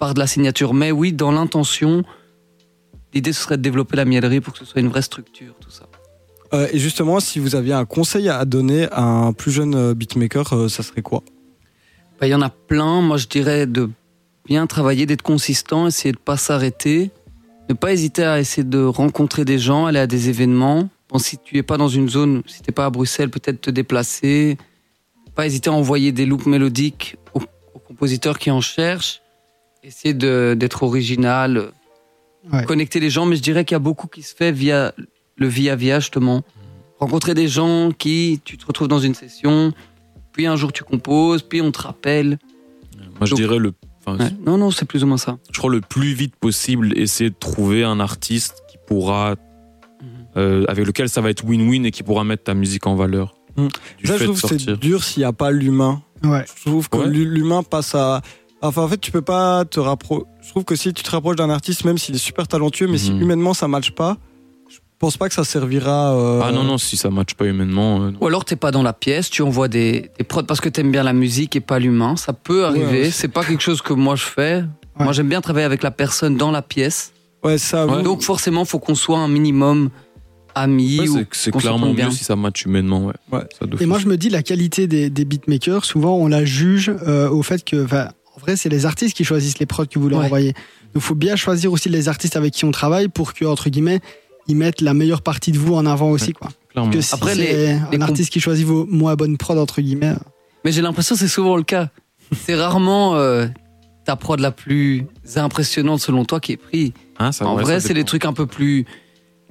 par 0.00 0.14
de 0.14 0.18
la 0.18 0.26
signature. 0.26 0.74
Mais 0.74 0.90
oui, 0.90 1.12
dans 1.12 1.30
l'intention, 1.30 2.02
l'idée 3.14 3.32
ce 3.32 3.42
serait 3.42 3.56
de 3.56 3.62
développer 3.62 3.96
la 3.96 4.04
miellerie 4.04 4.40
pour 4.40 4.52
que 4.52 4.58
ce 4.58 4.64
soit 4.64 4.80
une 4.80 4.88
vraie 4.88 5.02
structure, 5.02 5.54
tout 5.60 5.70
ça. 5.70 5.84
Euh, 6.52 6.68
et 6.72 6.78
justement, 6.78 7.20
si 7.20 7.38
vous 7.38 7.54
aviez 7.54 7.72
un 7.72 7.84
conseil 7.84 8.28
à 8.28 8.44
donner 8.44 8.88
à 8.90 9.02
un 9.02 9.32
plus 9.32 9.52
jeune 9.52 9.74
euh, 9.74 9.94
beatmaker, 9.94 10.52
euh, 10.52 10.68
ça 10.68 10.82
serait 10.82 11.02
quoi? 11.02 11.22
Bah, 12.20 12.26
Il 12.26 12.30
y 12.30 12.34
en 12.34 12.42
a 12.42 12.50
plein. 12.50 13.00
Moi, 13.00 13.16
je 13.16 13.26
dirais 13.26 13.66
de 13.66 13.88
bien 14.46 14.66
travailler, 14.66 15.06
d'être 15.06 15.22
consistant, 15.22 15.86
essayer 15.86 16.12
de 16.12 16.18
pas 16.18 16.36
s'arrêter, 16.36 17.10
ne 17.68 17.74
pas 17.74 17.92
hésiter 17.92 18.24
à 18.24 18.40
essayer 18.40 18.64
de 18.64 18.82
rencontrer 18.82 19.44
des 19.44 19.58
gens, 19.58 19.86
aller 19.86 20.00
à 20.00 20.06
des 20.06 20.28
événements. 20.28 20.88
Bon, 21.08 21.18
si 21.18 21.38
tu 21.38 21.56
es 21.56 21.62
pas 21.62 21.76
dans 21.76 21.88
une 21.88 22.08
zone, 22.08 22.42
si 22.46 22.62
t'es 22.62 22.72
pas 22.72 22.86
à 22.86 22.90
Bruxelles, 22.90 23.30
peut-être 23.30 23.60
te 23.60 23.70
déplacer. 23.70 24.58
Pas 25.34 25.46
hésiter 25.46 25.70
à 25.70 25.72
envoyer 25.72 26.10
des 26.12 26.26
loops 26.26 26.46
mélodiques 26.46 27.16
aux, 27.34 27.40
aux 27.74 27.78
compositeurs 27.78 28.38
qui 28.38 28.50
en 28.50 28.60
cherchent. 28.60 29.22
Essayer 29.82 30.14
d'être 30.14 30.82
original, 30.82 31.72
Ouais. 32.52 32.64
connecter 32.64 33.00
les 33.00 33.10
gens. 33.10 33.26
Mais 33.26 33.36
je 33.36 33.42
dirais 33.42 33.64
qu'il 33.66 33.74
y 33.74 33.76
a 33.76 33.80
beaucoup 33.80 34.06
qui 34.06 34.22
se 34.22 34.34
fait 34.34 34.50
via 34.50 34.94
le 35.40 35.48
via-via, 35.48 35.98
justement. 35.98 36.42
Rencontrer 37.00 37.34
des 37.34 37.48
gens 37.48 37.90
qui, 37.96 38.40
tu 38.44 38.56
te 38.58 38.66
retrouves 38.66 38.88
dans 38.88 38.98
une 39.00 39.14
session, 39.14 39.72
puis 40.32 40.46
un 40.46 40.54
jour 40.56 40.72
tu 40.72 40.84
composes, 40.84 41.42
puis 41.42 41.60
on 41.62 41.72
te 41.72 41.80
rappelle. 41.80 42.38
Moi, 43.18 43.24
je 43.24 43.30
Donc- 43.30 43.38
dirais 43.40 43.58
le. 43.58 43.72
enfin, 44.06 44.22
Ouais. 44.22 44.30
Non, 44.46 44.58
non, 44.58 44.70
c'est 44.70 44.84
plus 44.84 45.02
ou 45.02 45.06
moins 45.06 45.16
ça. 45.16 45.38
Je 45.50 45.58
crois 45.58 45.70
le 45.70 45.80
plus 45.80 46.12
vite 46.12 46.36
possible, 46.36 46.96
essayer 46.98 47.30
de 47.30 47.34
trouver 47.38 47.82
un 47.84 47.98
artiste 48.00 48.62
qui 48.70 48.76
pourra. 48.86 49.34
Mhm. 50.02 50.06
euh, 50.36 50.64
avec 50.68 50.86
lequel 50.86 51.08
ça 51.10 51.20
va 51.20 51.28
être 51.30 51.44
win-win 51.44 51.84
et 51.84 51.90
qui 51.90 52.02
pourra 52.02 52.22
mettre 52.24 52.44
ta 52.44 52.54
musique 52.54 52.86
en 52.86 52.94
valeur. 52.94 53.34
Mm. 53.56 53.66
Ça, 54.04 54.16
je 54.16 54.24
trouve 54.24 54.40
que 54.40 54.58
c'est 54.58 54.78
dur 54.78 55.02
s'il 55.04 55.20
n'y 55.22 55.24
a 55.26 55.32
pas 55.32 55.50
l'humain. 55.50 56.02
Ouais. 56.22 56.44
Je 56.56 56.70
trouve 56.70 56.88
que 56.88 56.98
Ouais. 56.98 57.08
l'humain 57.08 57.62
passe 57.62 57.94
à. 57.94 58.22
Enfin, 58.62 58.82
en 58.82 58.88
fait, 58.88 58.98
tu 59.00 59.10
peux 59.10 59.20
pas 59.22 59.64
te 59.66 59.80
rapprocher. 59.80 60.24
Je 60.42 60.48
trouve 60.50 60.64
que 60.64 60.76
si 60.76 60.94
tu 60.94 61.02
te 61.02 61.10
rapproches 61.10 61.36
d'un 61.36 61.50
artiste, 61.50 61.84
même 61.84 61.98
s'il 61.98 62.14
est 62.14 62.18
super 62.18 62.46
talentueux, 62.48 62.86
mais 62.86 62.96
si 62.98 63.10
Mhm. 63.10 63.22
humainement 63.22 63.52
ça 63.54 63.66
matche 63.68 63.90
pas, 63.90 64.16
pense 65.00 65.16
pas 65.16 65.28
que 65.28 65.34
ça 65.34 65.44
servira. 65.44 66.14
euh, 66.14 66.40
Ah 66.44 66.52
non, 66.52 66.62
non, 66.62 66.78
si 66.78 66.96
ça 66.96 67.10
matche 67.10 67.34
pas 67.34 67.46
humainement. 67.46 68.02
euh. 68.02 68.12
Ou 68.20 68.26
alors 68.26 68.44
t'es 68.44 68.54
pas 68.56 68.70
dans 68.70 68.82
la 68.82 68.92
pièce, 68.92 69.30
tu 69.30 69.42
envoies 69.42 69.68
des, 69.68 70.10
des 70.18 70.24
prods 70.24 70.44
parce 70.44 70.60
que 70.60 70.68
t'aimes 70.68 70.92
bien 70.92 71.02
la 71.02 71.12
musique 71.14 71.56
et 71.56 71.60
pas 71.60 71.78
l'humain. 71.78 72.16
Ça 72.16 72.32
peut 72.32 72.64
arriver. 72.66 73.00
aussi. 73.02 73.12
c'est 73.12 73.28
pas 73.28 73.42
quelque 73.44 73.62
chose 73.62 73.82
que 73.82 73.92
moi 73.94 74.14
je 74.14 74.24
fais. 74.24 74.62
Moi 74.98 75.12
j'aime 75.12 75.28
bien 75.28 75.40
travailler 75.40 75.64
avec 75.66 75.82
la 75.82 75.90
personne 75.90 76.36
dans 76.36 76.50
la 76.50 76.62
pièce. 76.62 77.12
Ouais, 77.42 77.56
ça. 77.58 77.86
Ouais. 77.86 78.02
Donc 78.02 78.22
forcément 78.22 78.64
faut 78.66 78.78
qu'on 78.78 78.94
soit 78.94 79.18
un 79.18 79.28
minimum 79.28 79.88
amis 80.54 81.00
Ouais, 81.00 81.08
ou 81.08 81.24
c'est- 81.32 81.50
clairement 81.52 81.86
mieux 81.88 81.94
bien. 81.94 82.10
si 82.10 82.24
ça 82.24 82.36
match 82.36 82.64
humainement. 82.66 83.06
Ouais. 83.06 83.14
Ouais. 83.32 83.44
Ça. 83.58 83.66
Et 83.80 83.86
moi, 83.86 83.98
je 83.98 84.06
me 84.06 84.16
dis, 84.16 84.28
la 84.28 84.42
qualité 84.42 84.86
des, 84.86 85.08
des 85.08 85.24
beatmakers, 85.24 85.84
souvent, 85.84 86.16
on 86.16 86.26
la 86.26 86.44
juge 86.44 86.92
euh, 87.06 87.30
au 87.30 87.42
fait 87.42 87.64
que, 87.64 87.76
en 87.84 88.40
vrai, 88.40 88.56
c'est 88.56 88.68
les 88.68 88.84
artistes 88.84 89.16
qui 89.16 89.24
choisissent 89.24 89.58
les 89.60 89.66
prods 89.66 89.86
que 89.86 89.98
vous 89.98 90.08
leur 90.08 90.18
Ouais. 90.18 90.24
envoyez. 90.26 90.52
Donc, 90.52 90.96
il 90.96 91.00
faut 91.00 91.14
bien 91.14 91.36
choisir 91.36 91.72
aussi 91.72 91.88
les 91.88 92.08
artistes 92.08 92.34
avec 92.36 92.52
qui 92.52 92.64
on 92.64 92.72
travaille 92.72 93.06
pour 93.08 93.32
que, 93.32 93.44
entre 93.44 93.70
guillemets, 93.70 94.00
ils 94.46 94.56
mettent 94.56 94.80
la 94.80 94.94
meilleure 94.94 95.22
partie 95.22 95.52
de 95.52 95.58
vous 95.58 95.74
en 95.74 95.86
avant 95.86 96.10
aussi, 96.10 96.32
quoi. 96.32 96.48
Clairement. 96.70 96.90
Que 96.90 97.00
si 97.00 97.14
Après, 97.14 97.34
c'est 97.34 97.40
les- 97.40 97.68
un 97.72 97.88
les 97.90 97.98
comp- 97.98 98.08
artiste 98.10 98.32
qui 98.32 98.40
choisit 98.40 98.66
vos 98.66 98.86
moins 98.86 99.14
bonnes 99.16 99.36
prods, 99.36 99.58
entre 99.58 99.80
guillemets. 99.80 100.14
Mais 100.64 100.72
j'ai 100.72 100.82
l'impression 100.82 101.14
que 101.14 101.20
c'est 101.20 101.28
souvent 101.28 101.56
le 101.56 101.62
cas. 101.62 101.88
c'est 102.44 102.54
rarement 102.54 103.16
euh, 103.16 103.46
ta 104.04 104.14
prod 104.16 104.38
la 104.40 104.50
plus 104.52 105.06
impressionnante 105.36 106.00
selon 106.00 106.24
toi 106.24 106.38
qui 106.40 106.52
est 106.52 106.56
prise. 106.56 106.92
Hein, 107.18 107.32
ça- 107.32 107.46
en 107.46 107.56
vrai, 107.56 107.80
c'est 107.80 107.88
des 107.88 107.94
dépend. 107.94 108.06
trucs 108.06 108.24
un 108.24 108.32
peu 108.32 108.46
plus 108.46 108.86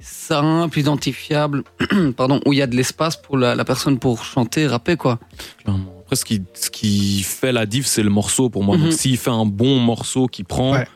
simples, 0.00 0.78
identifiables, 0.78 1.62
pardon, 2.16 2.40
où 2.46 2.52
il 2.52 2.58
y 2.58 2.62
a 2.62 2.66
de 2.66 2.74
l'espace 2.76 3.16
pour 3.20 3.36
la, 3.36 3.54
la 3.54 3.64
personne 3.64 3.98
pour 3.98 4.24
chanter, 4.24 4.66
rapper, 4.66 4.96
quoi. 4.96 5.18
Clairement. 5.62 5.92
Après, 6.00 6.16
ce 6.16 6.24
qui, 6.24 6.42
ce 6.54 6.70
qui 6.70 7.22
fait 7.22 7.52
la 7.52 7.66
diff, 7.66 7.86
c'est 7.86 8.02
le 8.02 8.10
morceau 8.10 8.48
pour 8.50 8.64
moi. 8.64 8.76
Mhm. 8.76 8.84
Donc, 8.84 8.92
s'il 8.94 9.16
fait 9.18 9.30
un 9.30 9.44
bon 9.46 9.78
morceau 9.78 10.26
qui 10.26 10.42
prend, 10.42 10.72
Ouais. 10.72 10.86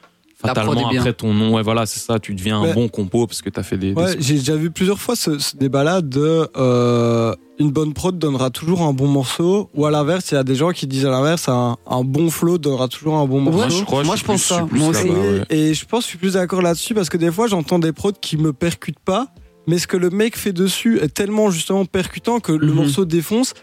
Fatalement, 0.48 0.88
après 0.90 1.12
ton 1.12 1.32
nom, 1.32 1.54
ouais, 1.54 1.62
voilà, 1.62 1.86
c'est 1.86 2.00
ça, 2.00 2.18
tu 2.18 2.34
deviens 2.34 2.60
un 2.60 2.74
bon 2.74 2.88
compo 2.88 3.26
parce 3.26 3.40
que 3.42 3.50
t'as 3.50 3.62
fait 3.62 3.76
des. 3.78 3.92
des- 3.94 4.00
Ouais, 4.00 4.16
j'ai 4.18 4.34
déjà 4.34 4.56
vu 4.56 4.70
plusieurs 4.70 5.00
fois 5.00 5.16
ce, 5.16 5.38
ce 5.38 5.56
débat-là 5.56 6.00
de 6.02 6.48
euh, 6.56 7.34
une 7.58 7.70
bonne 7.70 7.92
prod 7.94 8.18
donnera 8.18 8.50
toujours 8.50 8.82
un 8.82 8.92
bon 8.92 9.06
morceau, 9.06 9.70
ou 9.74 9.86
à 9.86 9.90
l'inverse, 9.90 10.30
il 10.32 10.34
y 10.34 10.38
a 10.38 10.44
des 10.44 10.54
gens 10.54 10.70
qui 10.72 10.86
disent 10.86 11.06
à 11.06 11.10
l'inverse, 11.10 11.48
un, 11.48 11.76
un 11.86 12.02
bon 12.04 12.28
flow 12.30 12.58
donnera 12.58 12.88
toujours 12.88 13.16
un 13.16 13.26
bon 13.26 13.40
morceau. 13.40 13.58
Moi, 13.58 13.68
je 13.68 13.84
crois, 13.84 14.02
Moi, 14.04 14.16
je 14.16 14.20
je 14.20 14.24
suis 14.24 14.26
pense 14.26 14.40
plus- 14.42 14.54
ça. 14.54 14.66
je 14.70 14.76
Moi 14.78 14.92
là-bas, 14.92 15.08
aussi. 15.08 15.10
ouais. 15.40 15.44
Et 15.50 15.74
je 15.74 15.84
pense 15.86 16.00
que 16.00 16.04
je 16.04 16.08
suis 16.10 16.18
plus 16.18 16.32
d'accord 16.34 16.62
là-dessus 16.62 16.94
parce 16.94 17.08
que 17.08 17.16
des 17.16 17.30
fois 17.32 17.46
j'entends 17.46 17.78
des 17.78 17.92
prods 17.92 18.12
qui 18.20 18.36
me 18.36 18.52
percutent 18.52 18.98
pas, 19.04 19.28
mais 19.66 19.78
ce 19.78 19.86
que 19.86 19.96
le 19.96 20.10
mec 20.10 20.36
fait 20.36 20.52
dessus 20.52 20.98
est 21.00 21.14
tellement 21.14 21.50
justement 21.50 21.84
percutant 21.86 22.40
que 22.40 22.52
le 22.52 22.66
Mhm. 22.66 22.74
morceau 22.74 23.04
défonce. 23.04 23.54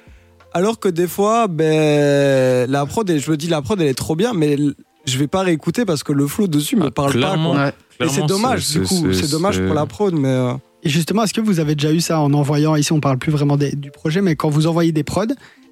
Alors 0.54 0.80
que 0.80 0.89
des 0.89 1.08
fois, 1.08 1.48
ben, 1.48 2.70
la 2.70 2.86
prod, 2.86 3.10
je 3.17 3.32
me 3.32 3.38
dis 3.38 3.48
la 3.48 3.62
prod 3.62 3.80
elle 3.80 3.88
est 3.88 3.94
trop 3.94 4.15
bien, 4.15 4.34
mais 4.34 4.58
je 5.06 5.18
vais 5.18 5.28
pas 5.28 5.42
réécouter 5.42 5.86
parce 5.86 6.04
que 6.04 6.14
le 6.14 6.28
flow 6.28 6.48
dessus 6.48 6.76
me 6.76 6.88
Ah, 6.88 6.92
parle 6.92 7.12
clairement. 7.12 7.52
pas. 7.54 7.56
quoi. 7.58 7.66
Ouais. 7.66 8.08
Et 8.08 8.10
c'est 8.10 8.26
dommage 8.26 8.70
du 8.72 8.82
coup, 8.82 9.14
c'est- 9.14 9.30
dommage 9.32 9.60
pour 9.64 9.74
la 9.76 9.86
prod, 9.86 10.14
mais 10.14 10.28
euh, 10.30 10.54
Et 10.84 10.90
justement, 10.90 11.22
est-ce 11.24 11.34
que 11.36 11.42
vous 11.42 11.60
avez 11.60 11.76
déjà 11.76 11.94
eu 11.94 12.00
ça 12.00 12.20
en 12.20 12.34
envoyant, 12.34 12.76
ici 12.76 12.92
on 12.92 13.00
parle 13.00 13.20
plus 13.20 13.32
vraiment 13.32 13.56
des- 13.58 13.76
du 13.76 13.92
projet, 13.92 14.22
mais 14.22 14.36
quand 14.36 14.50
vous 14.50 14.66
envoyez 14.66 14.92
des 14.92 15.04
prods, 15.04 15.26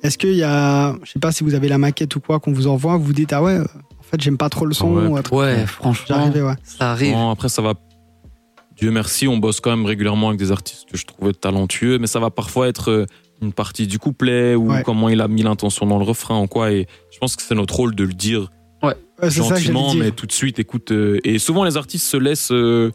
est-ce 0.03 0.19
qu'il 0.19 0.35
y 0.35 0.43
a, 0.43 0.95
je 1.03 1.11
sais 1.11 1.17
pas 1.19 1.31
si 1.31 1.43
vous 1.43 1.55
avez 1.55 1.67
la 1.67 1.79
maquette 1.79 2.15
ou 2.15 2.19
quoi 2.19 2.39
qu'on 2.39 2.51
vous 2.53 2.67
envoie, 2.67 2.95
vous 2.97 3.11
dites, 3.13 3.33
ah 3.33 3.41
ouais, 3.41 3.57
en 3.59 4.03
fait 4.03 4.21
j'aime 4.21 4.37
pas 4.37 4.49
trop 4.49 4.67
le 4.67 4.73
son, 4.75 4.93
Ouais. 4.93 5.07
ou 5.07 5.19
truc. 5.23 5.33
Ouais, 5.39 5.65
franchement, 5.65 6.15
arrivé, 6.17 6.43
ouais. 6.43 6.53
ça 6.63 6.91
arrive. 6.91 7.13
Bon, 7.13 7.31
après, 7.31 7.49
ça 7.49 7.63
va. 7.63 7.73
Dieu 8.77 8.91
merci, 8.91 9.27
on 9.27 9.37
bosse 9.37 9.59
quand 9.59 9.71
même 9.71 9.85
régulièrement 9.85 10.27
avec 10.29 10.39
des 10.39 10.51
artistes 10.51 10.85
que 10.91 10.97
je 10.97 11.05
trouvais 11.07 11.33
talentueux, 11.33 11.97
mais 11.99 12.07
ça 12.07 12.19
va 12.19 12.29
parfois 12.29 12.67
être 12.67 12.91
euh, 12.91 13.05
une 13.41 13.51
partie 13.51 13.87
du 13.87 13.97
couplet 13.99 14.53
ou 14.55 14.71
Ouais. 14.71 14.83
comment 14.83 15.09
il 15.09 15.21
a 15.21 15.27
mis 15.27 15.41
l'intention 15.43 15.85
dans 15.85 15.97
le 15.97 16.05
refrain 16.05 16.39
ou 16.41 16.47
quoi. 16.47 16.71
Et 16.71 16.87
je 17.11 17.17
pense 17.17 17.35
que 17.35 17.41
c'est 17.41 17.55
notre 17.55 17.75
rôle 17.75 17.95
de 17.95 18.03
le 18.03 18.13
dire 18.13 18.49
Ouais, 19.21 19.29
ça 19.29 19.43
gentiment, 19.43 19.93
mais 19.93 20.11
tout 20.11 20.25
de 20.25 20.31
suite, 20.31 20.59
écoute. 20.59 20.91
euh, 20.91 21.19
et 21.23 21.39
souvent, 21.39 21.63
les 21.63 21.77
artistes 21.77 22.05
se 22.05 22.17
laissent. 22.17 22.51
euh, 22.51 22.91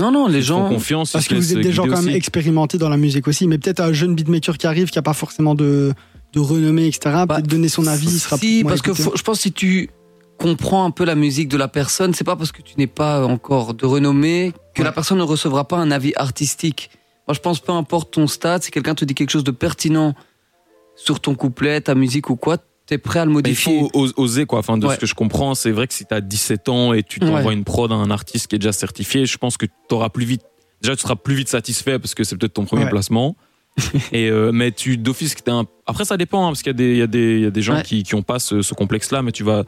Non, 0.00 0.10
non, 0.10 0.26
les 0.26 0.42
gens. 0.42 0.68
confiance. 0.68 1.12
Parce 1.12 1.28
que 1.28 1.34
vous 1.34 1.52
êtes 1.56 1.60
des 1.62 1.72
gens 1.72 1.84
quand 1.84 1.96
même 1.96 2.06
aussi. 2.06 2.14
expérimentés 2.14 2.78
dans 2.78 2.88
la 2.88 2.96
musique 2.96 3.26
aussi, 3.28 3.46
mais 3.46 3.58
peut-être 3.58 3.80
un 3.80 3.92
jeune 3.92 4.14
beatmaker 4.14 4.56
qui 4.58 4.66
arrive, 4.66 4.88
qui 4.90 4.98
a 4.98 5.02
pas 5.02 5.12
forcément 5.14 5.54
de, 5.54 5.92
de 6.32 6.40
renommée, 6.40 6.86
etc. 6.86 7.00
Bah, 7.04 7.36
peut-être 7.36 7.46
donner 7.46 7.68
son 7.68 7.86
avis, 7.86 8.06
il 8.06 8.18
sera 8.20 8.36
Si, 8.38 8.64
parce 8.64 8.82
que 8.82 8.92
faut- 8.94 9.12
je 9.16 9.22
pense 9.22 9.38
que 9.38 9.42
si 9.44 9.52
tu 9.52 9.90
comprends 10.38 10.84
un 10.84 10.90
peu 10.90 11.04
la 11.04 11.14
musique 11.14 11.48
de 11.48 11.56
la 11.56 11.68
personne, 11.68 12.12
c'est 12.12 12.24
pas 12.24 12.36
parce 12.36 12.52
que 12.52 12.60
tu 12.62 12.74
n'es 12.76 12.86
pas 12.86 13.24
encore 13.26 13.72
de 13.74 13.86
renommée 13.86 14.52
que 14.74 14.80
Ouais. 14.82 14.84
la 14.84 14.92
personne 14.92 15.16
ne 15.18 15.22
recevra 15.22 15.66
pas 15.66 15.78
un 15.78 15.90
avis 15.90 16.12
artistique. 16.16 16.90
Moi, 17.26 17.34
je 17.34 17.40
pense 17.40 17.58
peu 17.60 17.72
importe 17.72 18.12
ton 18.12 18.26
stade, 18.26 18.62
si 18.62 18.70
quelqu'un 18.70 18.94
te 18.94 19.04
dit 19.06 19.14
quelque 19.14 19.30
chose 19.30 19.44
de 19.44 19.50
pertinent 19.50 20.14
sur 20.94 21.20
ton 21.20 21.34
couplet, 21.34 21.80
ta 21.80 21.94
musique 21.94 22.28
ou 22.30 22.36
quoi, 22.36 22.58
t'es 22.86 22.98
prêt 22.98 23.18
à 23.20 23.24
le 23.24 23.30
Mais 23.30 23.34
il 23.40 23.42
modifier. 23.42 23.80
faut 23.80 23.90
os- 23.94 24.12
oser, 24.16 24.46
quoi. 24.46 24.60
Enfin, 24.60 24.78
de 24.78 24.86
Ouais. 24.86 24.94
ce 24.94 25.00
que 25.00 25.06
je 25.06 25.14
comprends, 25.14 25.54
c'est 25.54 25.70
vrai 25.72 25.86
que 25.86 25.94
si 25.94 26.04
t'as 26.04 26.20
17 26.20 26.68
ans 26.68 26.92
et 26.92 27.02
tu 27.02 27.20
t'envoies 27.20 27.42
Ouais. 27.42 27.52
une 27.54 27.64
prod 27.64 27.90
à 27.90 27.94
un 27.94 28.10
artiste 28.10 28.46
qui 28.46 28.56
est 28.56 28.58
déjà 28.58 28.72
certifié, 28.72 29.26
je 29.26 29.36
pense 29.38 29.56
que 29.56 29.66
t'auras 29.88 30.08
plus 30.08 30.24
vite. 30.24 30.42
Déjà, 30.82 30.94
tu 30.94 31.02
seras 31.02 31.16
plus 31.16 31.34
vite 31.34 31.48
satisfait 31.48 31.98
parce 31.98 32.14
que 32.14 32.22
c'est 32.24 32.36
peut-être 32.36 32.54
ton 32.54 32.64
premier 32.64 32.84
Ouais. 32.84 32.90
placement. 32.90 33.36
et 34.12 34.30
euh, 34.30 34.52
mais 34.52 34.72
tu 34.72 34.96
d'office 34.96 35.34
que 35.34 35.42
t'es 35.42 35.50
un. 35.50 35.66
Après, 35.86 36.04
ça 36.06 36.16
dépend 36.16 36.44
hein, 36.46 36.48
parce 36.48 36.62
qu'il 36.62 36.70
y 36.70 37.02
a 37.02 37.06
des 37.06 37.38
y 37.38 37.42
y 37.42 37.46
a 37.46 37.60
gens 37.60 37.74
Ouais. 37.76 37.82
qui 37.82 38.02
qui 38.04 38.14
ont 38.14 38.22
pas 38.22 38.38
ce, 38.38 38.62
ce 38.62 38.72
complexe-là, 38.74 39.20
mais 39.22 39.32
tu 39.32 39.42
vas. 39.44 39.64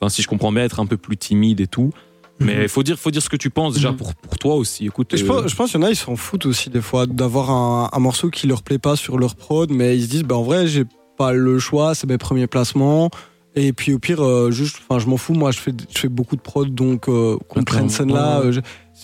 Enfin, 0.00 0.08
si 0.08 0.22
je 0.22 0.28
comprends 0.28 0.50
bien, 0.52 0.64
être 0.64 0.80
un 0.80 0.86
peu 0.86 0.96
plus 0.96 1.16
timide 1.16 1.60
et 1.60 1.66
tout. 1.66 1.92
Mais 2.40 2.62
il 2.62 2.68
faut 2.68 2.82
dire 2.82 2.98
faut 2.98 3.10
dire 3.10 3.22
ce 3.22 3.28
que 3.28 3.36
tu 3.36 3.50
penses 3.50 3.74
déjà 3.74 3.90
Mhm. 3.90 3.96
pour 3.98 4.14
pour 4.14 4.38
toi 4.38 4.54
aussi. 4.54 4.86
Écoute. 4.86 5.14
Je 5.14 5.22
euh, 5.22 5.26
pense, 5.26 5.46
je 5.48 5.54
pense 5.54 5.70
qu'il 5.70 5.80
y 5.80 5.82
en 5.84 5.86
a, 5.86 5.90
ils 5.90 5.96
s'en 5.96 6.16
foutent 6.16 6.46
aussi 6.46 6.70
des 6.70 6.80
fois 6.80 7.06
d'avoir 7.06 7.50
un, 7.50 7.90
un 7.92 7.98
morceau 8.00 8.30
qui 8.30 8.46
leur 8.46 8.62
plaît 8.62 8.78
pas 8.78 8.96
sur 8.96 9.18
leur 9.18 9.36
prod, 9.36 9.70
mais 9.70 9.96
ils 9.98 10.04
se 10.04 10.08
disent, 10.08 10.22
bah 10.24 10.36
en 10.36 10.42
vrai, 10.42 10.66
j'ai 10.66 10.84
pas 11.16 11.32
le 11.32 11.58
choix, 11.58 11.94
c'est 11.94 12.06
mes 12.08 12.18
premiers 12.18 12.46
placements. 12.46 13.10
Et 13.54 13.72
puis 13.74 13.92
au 13.92 13.98
pire, 13.98 14.24
euh, 14.24 14.50
juste, 14.50 14.78
enfin, 14.88 14.98
je 14.98 15.06
m'en 15.06 15.16
fous. 15.18 15.34
Moi, 15.34 15.50
je 15.50 15.58
fais, 15.58 15.72
je 15.92 15.98
fais 15.98 16.08
beaucoup 16.08 16.36
de 16.36 16.40
prod, 16.40 16.74
donc 16.74 17.08
euh, 17.08 17.36
qu'on 17.48 17.62
prenne 17.64 17.88
scène 17.90 18.12
là, 18.12 18.40
Ouais. 18.40 18.46
euh, 18.46 18.52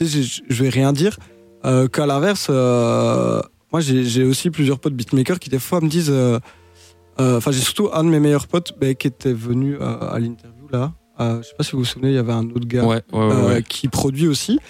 je, 0.00 0.04
je, 0.06 0.40
je 0.48 0.62
vais 0.62 0.70
rien 0.70 0.92
dire. 0.92 1.16
Qu'à 1.92 2.06
l'inverse, 2.06 2.48
moi, 2.48 3.80
j'ai 3.80 4.24
aussi 4.24 4.48
plusieurs 4.50 4.78
potes 4.78 4.94
beatmakers 4.94 5.38
qui 5.38 5.50
des 5.50 5.58
fois 5.58 5.80
me 5.80 5.88
disent. 5.88 6.12
Enfin, 7.18 7.50
j'ai 7.50 7.60
surtout 7.60 7.88
un 7.92 8.04
de 8.04 8.08
mes 8.08 8.20
meilleurs 8.20 8.46
potes 8.46 8.72
ben, 8.80 8.94
qui 8.94 9.06
était 9.08 9.32
venu 9.32 9.76
à 9.80 10.18
l'interview 10.18 10.68
là. 10.72 10.92
Je 11.18 11.42
sais 11.48 11.54
pas 11.58 11.64
si 11.64 11.72
vous 11.72 11.78
vous 11.78 11.84
souvenez, 11.84 12.10
il 12.10 12.14
y 12.14 12.18
avait 12.18 12.32
un 12.32 12.48
autre 12.48 12.66
gars 12.66 12.84
Ouais, 12.84 13.02
ouais, 13.12 13.18
ouais. 13.26 13.42
ouais. 13.46 13.62
qui 13.68 13.88
produit 13.88 14.28
aussi. 14.28 14.60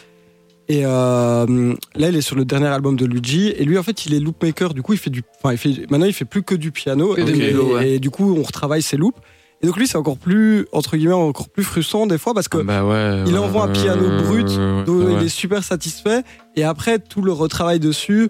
Et 0.70 0.82
euh, 0.84 1.74
là, 1.94 2.08
il 2.10 2.16
est 2.16 2.20
sur 2.20 2.36
le 2.36 2.44
dernier 2.44 2.66
album 2.66 2.94
de 2.96 3.06
Luigi. 3.06 3.48
Et 3.56 3.64
lui, 3.64 3.78
en 3.78 3.82
fait, 3.82 4.04
il 4.04 4.12
est 4.14 4.20
loopmaker. 4.20 4.74
Du 4.74 4.82
coup, 4.82 4.92
il 4.92 4.98
fait 4.98 5.08
du. 5.10 5.22
Enfin, 5.42 5.52
il 5.52 5.58
fait. 5.58 5.90
Maintenant, 5.90 6.06
il 6.06 6.12
fait 6.12 6.26
plus 6.26 6.42
que 6.42 6.54
du 6.54 6.72
piano. 6.72 7.16
Et, 7.16 7.94
et- 7.94 7.98
du 7.98 8.10
coup, 8.10 8.34
on 8.38 8.42
retravaille 8.42 8.82
ses 8.82 8.96
loops. 8.98 9.18
Et 9.62 9.66
donc, 9.66 9.76
lui, 9.76 9.88
c'est 9.88 9.96
encore 9.98 10.18
plus 10.18 10.66
entre 10.72 10.96
guillemets 10.96 11.14
encore 11.14 11.48
plus 11.48 11.64
frustrant 11.64 12.06
des 12.06 12.18
fois 12.18 12.32
parce 12.32 12.46
que 12.48 12.58
Ah 12.58 12.62
bah 12.62 12.84
ouais, 12.84 13.24
il 13.26 13.32
ouais, 13.32 13.38
envoie 13.38 13.64
un 13.64 13.68
piano 13.72 14.08
ouais, 14.08 14.22
brut 14.22 14.46
dont 14.86 15.04
ouais. 15.06 15.14
il 15.18 15.24
est 15.26 15.28
super 15.30 15.64
satisfait. 15.64 16.22
Et 16.54 16.62
après, 16.64 16.98
tout 17.00 17.22
le 17.22 17.32
retravail 17.32 17.80
dessus 17.80 18.28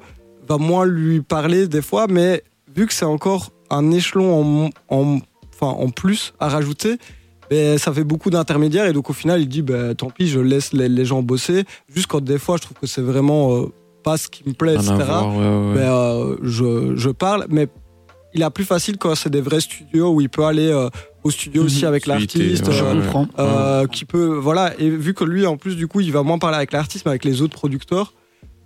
va 0.49 0.57
moins 0.57 0.87
lui 0.87 1.21
parler 1.21 1.67
des 1.69 1.83
fois. 1.83 2.07
Mais 2.09 2.45
vu 2.75 2.87
que 2.87 2.95
c'est 2.95 3.05
encore 3.05 3.51
un 3.69 3.91
échelon 3.91 4.71
en, 4.89 4.97
en, 4.97 5.19
enfin, 5.53 5.67
en 5.73 5.91
plus 5.91 6.33
à 6.41 6.49
rajouter, 6.49 6.97
ben, 7.51 7.79
ça 7.79 7.93
fait 7.93 8.05
beaucoup 8.05 8.31
d'intermédiaires. 8.31 8.87
Et 8.87 8.93
donc, 8.93 9.11
au 9.11 9.13
final, 9.13 9.41
il 9.41 9.49
dit 9.49 9.63
ben, 9.63 9.95
tant 9.95 10.11
pis, 10.11 10.29
je 10.29 10.41
laisse 10.41 10.73
les, 10.73 10.89
les 10.89 11.05
gens 11.05 11.23
bosser. 11.23 11.65
Juste 11.95 12.07
quand 12.07 12.23
des 12.23 12.39
fois, 12.39 12.57
je 12.57 12.63
trouve 12.63 12.77
que 12.81 12.87
c'est 12.87 13.01
vraiment 13.03 13.57
euh, 13.57 13.67
pas 14.03 14.17
ce 14.17 14.29
qui 14.29 14.43
me 14.47 14.53
plaît, 14.55 14.75
etc. 14.75 14.95
voir, 14.95 15.29
ouais, 15.29 15.39
ouais. 15.39 15.75
ben, 15.75 15.93
euh, 15.93 16.37
je, 16.43 16.95
je 16.97 17.11
parle. 17.11 17.47
Mais 17.49 17.69
il 18.35 18.43
a 18.43 18.51
plus 18.51 18.65
facile 18.65 18.99
quand 18.99 19.15
c'est 19.15 19.31
des 19.31 19.41
vrais 19.41 19.61
studios 19.61 20.11
où 20.11 20.21
il 20.21 20.29
peut 20.29 20.45
aller 20.45 20.69
euh, 20.69 20.89
au 21.25 21.31
studio 21.31 21.65
aussi 21.65 21.87
avec 21.87 22.03
Suite 22.05 22.37
et- 22.37 22.39
l'artiste. 22.39 22.65
qui 23.91 24.05
peut 24.05 24.37
voilà 24.37 24.79
et 24.79 24.91
vu 24.91 25.15
que 25.15 25.25
lui 25.25 25.47
en 25.47 25.57
plus 25.57 25.77
du 25.77 25.89
coup 25.89 26.01
il 26.01 26.13
va 26.13 26.23
moins 26.23 26.39
parler 26.39 26.59
avec 26.59 26.73
l'artiste 26.73 27.07
mais 27.07 27.11
avec 27.11 27.25
les 27.25 27.41
autres 27.41 27.55
producteurs 27.57 28.13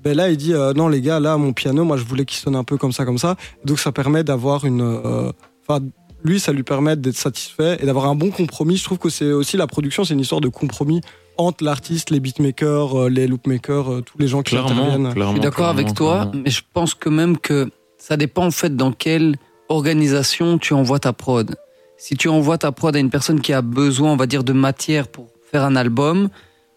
ben 0.02 0.16
là 0.16 0.30
il 0.30 0.36
dit 0.36 0.52
euh, 0.52 0.72
non 0.74 0.88
les 0.88 1.00
gars 1.00 1.20
là 1.20 1.36
mon 1.36 1.52
piano 1.52 1.84
moi 1.84 1.96
je 1.96 2.04
voulais 2.04 2.24
qu'il 2.24 2.38
sonne 2.38 2.56
un 2.56 2.64
peu 2.64 2.76
comme 2.76 2.90
ça 2.92 3.04
comme 3.04 3.18
ça 3.18 3.36
donc 3.64 3.78
ça 3.78 3.92
permet 3.92 4.24
d'avoir 4.24 4.64
une 4.64 4.82
euh, 4.82 5.30
enfin 5.66 5.80
lui 6.24 6.38
ça 6.40 6.52
lui 6.52 6.62
permet 6.62 6.96
d'être 6.96 7.16
satisfait 7.16 7.78
et 7.80 7.86
d'avoir 7.86 8.06
un 8.06 8.14
bon 8.14 8.30
compromis 8.30 8.76
je 8.76 8.84
trouve 8.84 8.98
que 8.98 9.08
c'est 9.10 9.32
aussi 9.32 9.56
la 9.56 9.66
production 9.66 10.04
c'est 10.04 10.14
une 10.14 10.20
histoire 10.20 10.40
de 10.40 10.48
compromis 10.48 11.00
entre 11.38 11.64
l'artiste 11.64 12.10
les 12.10 12.20
beatmakers 12.20 12.98
euh, 12.98 13.08
les 13.08 13.26
loopmakers 13.26 13.90
euh, 13.92 14.00
tous 14.02 14.18
les 14.18 14.28
gens 14.28 14.42
qui 14.42 14.50
Clairement, 14.50 14.70
interviennent 14.86 15.12
clairement. 15.14 15.32
Je 15.32 15.36
suis 15.38 15.40
d'accord 15.42 15.68
avec 15.68 15.94
toi, 15.94 16.12
clairement. 16.22 16.42
mais 16.44 16.50
je 16.50 16.62
pense 16.74 16.94
que 16.94 17.08
même 17.08 17.38
que 17.38 17.70
ça 17.98 18.16
dépend 18.16 18.46
en 18.46 18.50
fait 18.50 18.76
dans 18.76 18.92
quelle 18.92 19.36
organisation 19.76 20.58
tu 20.58 20.74
envoies 20.74 20.98
ta 21.00 21.12
prod. 21.12 21.56
Si 21.96 22.16
tu 22.16 22.28
envoies 22.28 22.58
ta 22.58 22.70
prod 22.72 22.94
à 22.94 22.98
une 22.98 23.10
personne 23.10 23.40
qui 23.40 23.52
a 23.52 23.62
besoin, 23.62 24.12
on 24.12 24.16
va 24.16 24.26
dire, 24.26 24.44
de 24.44 24.52
matière 24.52 25.08
pour 25.08 25.28
faire 25.50 25.64
un 25.64 25.76
album, 25.76 26.28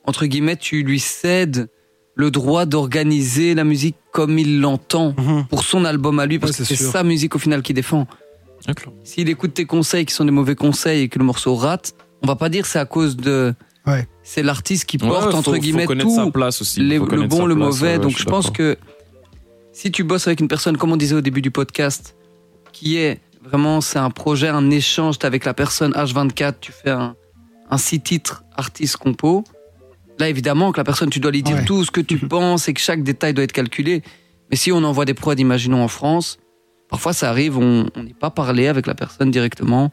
entre 0.06 0.26
guillemets, 0.26 0.56
tu 0.56 0.84
lui 0.84 1.00
cèdes 1.00 1.68
le 2.16 2.32
droit 2.32 2.66
d'organiser 2.66 3.54
la 3.56 3.64
musique 3.66 3.96
comme 4.14 4.39
il 4.39 4.62
l'entend 4.62 5.14
Mhm. 5.18 5.46
pour 5.50 5.64
son 5.64 5.84
album 5.84 6.20
à 6.20 6.26
lui, 6.26 6.39
parce 6.39 6.54
Ouais, 6.54 6.58
que 6.60 6.64
c'est 6.64 6.76
sa 6.76 7.04
musique 7.04 7.36
au 7.36 7.39
final 7.39 7.62
qui 7.62 7.74
défend. 7.74 8.08
S'il 9.03 9.30
écoute 9.30 9.53
tes 9.53 9.66
conseils 9.66 10.06
qui 10.06 10.14
sont 10.14 10.26
des 10.26 10.32
mauvais 10.32 10.56
conseils 10.56 11.01
et 11.03 11.10
que 11.10 11.20
le 11.20 11.26
morceau 11.26 11.56
rate, 11.56 11.93
on 12.24 12.28
va 12.28 12.36
pas 12.36 12.49
dire 12.49 12.66
c'est 12.66 12.80
à 12.80 12.86
cause 12.86 13.16
de. 13.18 13.53
Ouais. 13.86 14.08
C'est 14.24 14.41
l'artiste 14.41 14.86
qui 14.86 14.97
Ouais, 14.97 15.08
porte, 15.08 15.30
faut- 15.32 15.38
entre 15.38 15.53
faut 15.53 15.60
guillemets, 15.60 15.86
connaître 15.86 16.08
tout 16.10 16.16
sa 16.16 16.32
place 16.32 16.62
aussi. 16.62 16.80
les- 16.80 16.97
Faut 16.97 17.06
le 17.06 17.28
bon, 17.28 17.38
sa 17.38 17.45
le 17.45 17.56
place, 17.56 17.68
mauvais. 17.68 17.88
ouais, 17.93 17.99
Donc 17.99 18.18
je 18.18 18.24
pense 18.26 18.49
que 18.49 18.78
si 19.72 19.91
tu 19.91 20.03
bosses 20.03 20.26
avec 20.28 20.39
une 20.39 20.47
personne, 20.47 20.78
comme 20.78 20.91
on 20.91 20.97
disait 20.97 21.16
au 21.16 21.22
début 21.22 21.41
du 21.41 21.51
podcast, 21.51 22.16
qui 22.72 22.97
est 22.97 23.20
vraiment, 23.43 23.82
c'est 23.82 23.99
un 23.99 24.10
projet, 24.10 24.47
un 24.47 24.72
échange, 24.72 25.20
t'es 25.20 25.28
avec 25.28 25.45
la 25.45 25.53
personne 25.53 25.91
H24, 25.93 26.56
tu 26.60 26.72
fais 26.72 26.89
un, 26.89 27.16
un 27.70 27.78
six 27.78 27.99
titres 27.99 28.43
artiste 28.58 28.97
compo. 28.97 29.43
Là, 30.18 30.30
évidemment, 30.30 30.72
que 30.72 30.78
la 30.78 30.84
personne, 30.86 31.10
tu 31.12 31.20
dois 31.20 31.30
lui 31.32 31.43
dire 31.43 31.58
Ouais. 31.58 31.66
tout 31.66 31.84
ce 31.84 31.91
que 31.91 32.01
tu 32.01 32.18
penses 32.18 32.68
et 32.70 32.74
que 32.74 32.80
chaque 32.80 33.03
détail 33.03 33.34
doit 33.36 33.43
être 33.43 33.51
calculé. 33.51 34.01
Mais 34.49 34.56
si 34.56 34.72
on 34.72 34.84
envoie 34.84 35.06
des 35.06 35.14
prods, 35.14 35.34
imaginons 35.36 35.84
en 35.84 35.88
France, 35.89 36.38
parfois 36.96 37.14
ça 37.14 37.30
arrive, 37.30 37.58
on 37.58 37.86
n'est 37.98 38.14
pas 38.20 38.30
parlé 38.30 38.68
avec 38.68 38.88
la 38.88 38.96
personne 38.96 39.30
directement, 39.32 39.91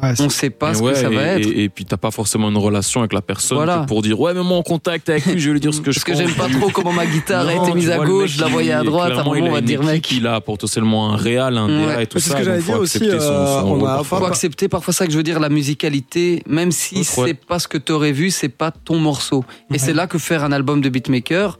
Ouais, 0.00 0.12
on 0.20 0.28
sait 0.28 0.50
pas 0.50 0.74
ce 0.74 0.80
ouais, 0.80 0.92
que 0.92 0.98
ça 0.98 1.10
et, 1.10 1.14
va 1.16 1.22
être. 1.24 1.46
Et, 1.48 1.64
et 1.64 1.68
puis 1.68 1.84
t'as 1.84 1.96
pas 1.96 2.12
forcément 2.12 2.48
une 2.50 2.56
relation 2.56 3.00
avec 3.00 3.12
la 3.12 3.20
personne 3.20 3.56
Voilà. 3.58 3.78
pour 3.88 4.00
dire 4.00 4.20
ouais 4.20 4.32
mais 4.32 4.44
moi 4.44 4.56
en 4.58 4.62
contact 4.62 5.08
avec 5.08 5.26
lui 5.26 5.40
je 5.40 5.48
vais 5.48 5.54
lui 5.54 5.60
dire 5.60 5.74
ce 5.74 5.80
que 5.80 5.90
je 5.90 5.98
Parce 5.98 6.04
que 6.04 6.12
pense. 6.12 6.20
j'aime 6.20 6.36
pas 6.36 6.48
trop 6.56 6.70
comment 6.76 6.92
ma 6.92 7.04
guitare 7.04 7.48
a 7.48 7.52
été 7.54 7.70
tu 7.72 7.76
mise 7.76 7.90
à 7.90 7.98
gauche, 7.98 8.30
je 8.36 8.40
la 8.40 8.46
voyais 8.46 8.70
à 8.70 8.84
droite, 8.84 9.08
à 9.10 9.10
un 9.10 9.14
clairement, 9.14 9.34
il 9.34 9.40
moment 9.40 9.54
on 9.54 9.56
a 9.56 9.60
va 9.60 9.66
dire 9.66 9.82
mec. 9.82 10.12
Il 10.12 10.24
a 10.28 10.40
potentiellement 10.40 11.12
un 11.12 11.16
réal, 11.16 11.58
un 11.58 11.66
Ouais. 11.66 11.86
DA 11.94 12.02
et 12.02 12.06
tout 12.06 12.20
C'est 12.20 12.30
ce 12.30 12.36
ça. 12.36 12.40
que 12.44 12.60
faut 12.60 12.72
dire 12.74 12.78
aussi, 12.80 12.98
son- 13.00 13.04
euh, 13.06 13.18
son 13.60 13.66
on 13.66 13.74
rôle 13.74 13.88
a 13.88 13.94
parfois. 13.96 14.18
faut 14.18 14.24
pas- 14.24 14.30
accepter 14.30 14.68
parfois 14.68 14.94
ça 14.94 15.04
que 15.04 15.10
je 15.12 15.16
veux 15.16 15.24
dire 15.24 15.40
la 15.40 15.48
musicalité 15.48 16.44
même 16.46 16.70
si 16.70 17.02
c'est 17.02 17.34
pas 17.34 17.58
ce 17.58 17.66
que 17.66 17.78
t'aurais 17.78 18.12
vu 18.12 18.30
c'est 18.30 18.48
pas 18.50 18.70
ton 18.70 19.00
morceau 19.00 19.44
et 19.74 19.78
c'est 19.80 19.94
là 19.94 20.06
que 20.06 20.18
faire 20.18 20.44
un 20.44 20.52
album 20.52 20.80
de 20.80 20.88
beatmaker 20.90 21.58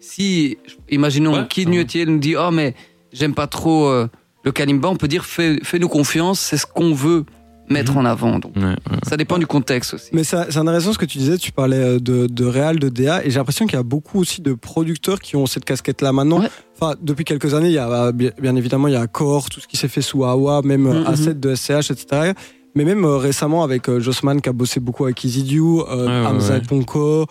si 0.00 0.56
imaginons 0.90 1.44
Kid 1.44 1.68
nous 1.68 1.84
dit 1.84 2.34
oh 2.34 2.50
mais 2.50 2.74
j'aime 3.12 3.34
pas 3.34 3.46
trop 3.46 3.86
euh, 3.86 4.08
le 4.44 4.52
kalimba 4.52 4.88
on 4.88 4.96
peut 4.96 5.08
dire 5.08 5.24
fais, 5.24 5.58
fais-nous 5.62 5.88
confiance 5.88 6.40
c'est 6.40 6.56
ce 6.56 6.66
qu'on 6.66 6.92
veut 6.94 7.24
mettre 7.70 7.92
Mhm. 7.92 7.98
en 7.98 8.04
avant 8.06 8.38
donc 8.38 8.56
Ouais, 8.56 8.62
ouais. 8.64 8.76
ça 9.06 9.18
dépend 9.18 9.36
du 9.36 9.46
contexte 9.46 9.92
aussi 9.94 10.08
Mais 10.12 10.24
ça- 10.24 10.46
c'est 10.48 10.56
intéressant 10.58 10.94
ce 10.94 10.98
que 10.98 11.04
tu 11.04 11.18
disais, 11.18 11.36
tu 11.36 11.52
parlais 11.52 11.76
euh, 11.76 11.98
de, 12.00 12.26
de 12.26 12.44
réal, 12.46 12.78
de 12.78 12.88
DA, 12.88 13.22
et 13.26 13.30
j'ai 13.30 13.38
l'impression 13.38 13.66
qu'il 13.66 13.76
y 13.76 13.78
a 13.80 13.82
beaucoup 13.82 14.18
aussi 14.20 14.40
de 14.40 14.54
producteurs 14.54 15.20
qui 15.20 15.36
ont 15.36 15.44
cette 15.44 15.66
casquette-là 15.66 16.12
maintenant. 16.14 16.40
Ouais. 16.40 16.48
Enfin, 16.80 16.94
depuis 17.02 17.24
quelques 17.26 17.52
années, 17.52 17.68
il 17.68 17.74
y 17.74 17.78
a 17.78 17.90
euh, 17.90 18.12
bien, 18.12 18.56
évidemment, 18.56 18.88
il 18.88 18.94
y 18.94 18.96
a 18.96 19.06
Core, 19.06 19.50
tout 19.50 19.60
ce 19.60 19.68
qui 19.68 19.76
s'est 19.76 19.88
fait 19.88 20.00
sous 20.00 20.24
AWA, 20.24 20.62
même. 20.62 20.86
A7 21.04 21.38
de 21.40 21.54
SCH, 21.54 21.90
etc. 21.90 22.32
Mais 22.78 22.84
même 22.84 23.04
euh, 23.04 23.16
récemment 23.16 23.64
avec 23.64 23.88
euh, 23.88 23.98
Jossman 23.98 24.40
qui 24.40 24.48
a 24.48 24.52
bossé 24.52 24.78
beaucoup 24.78 25.02
avec 25.04 25.24
Easydew, 25.24 25.80
euh, 25.90 26.06
ouais, 26.06 26.26
Hamza. 26.28 26.60
Ponko, 26.60 27.26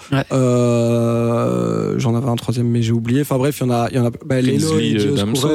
j'en 1.98 2.16
avais 2.16 2.28
un 2.30 2.36
troisième 2.36 2.68
mais 2.68 2.82
j'ai 2.82 2.92
oublié. 2.92 3.22
Enfin 3.22 3.38
bref, 3.38 3.58
il 3.62 3.64
y 3.64 3.70
en 3.70 3.72
a, 3.74 3.88
il 3.90 3.96
y 3.96 4.00
en 4.00 4.06
a 4.06 4.12
bah, 4.26 4.42
Lelo 4.42 4.74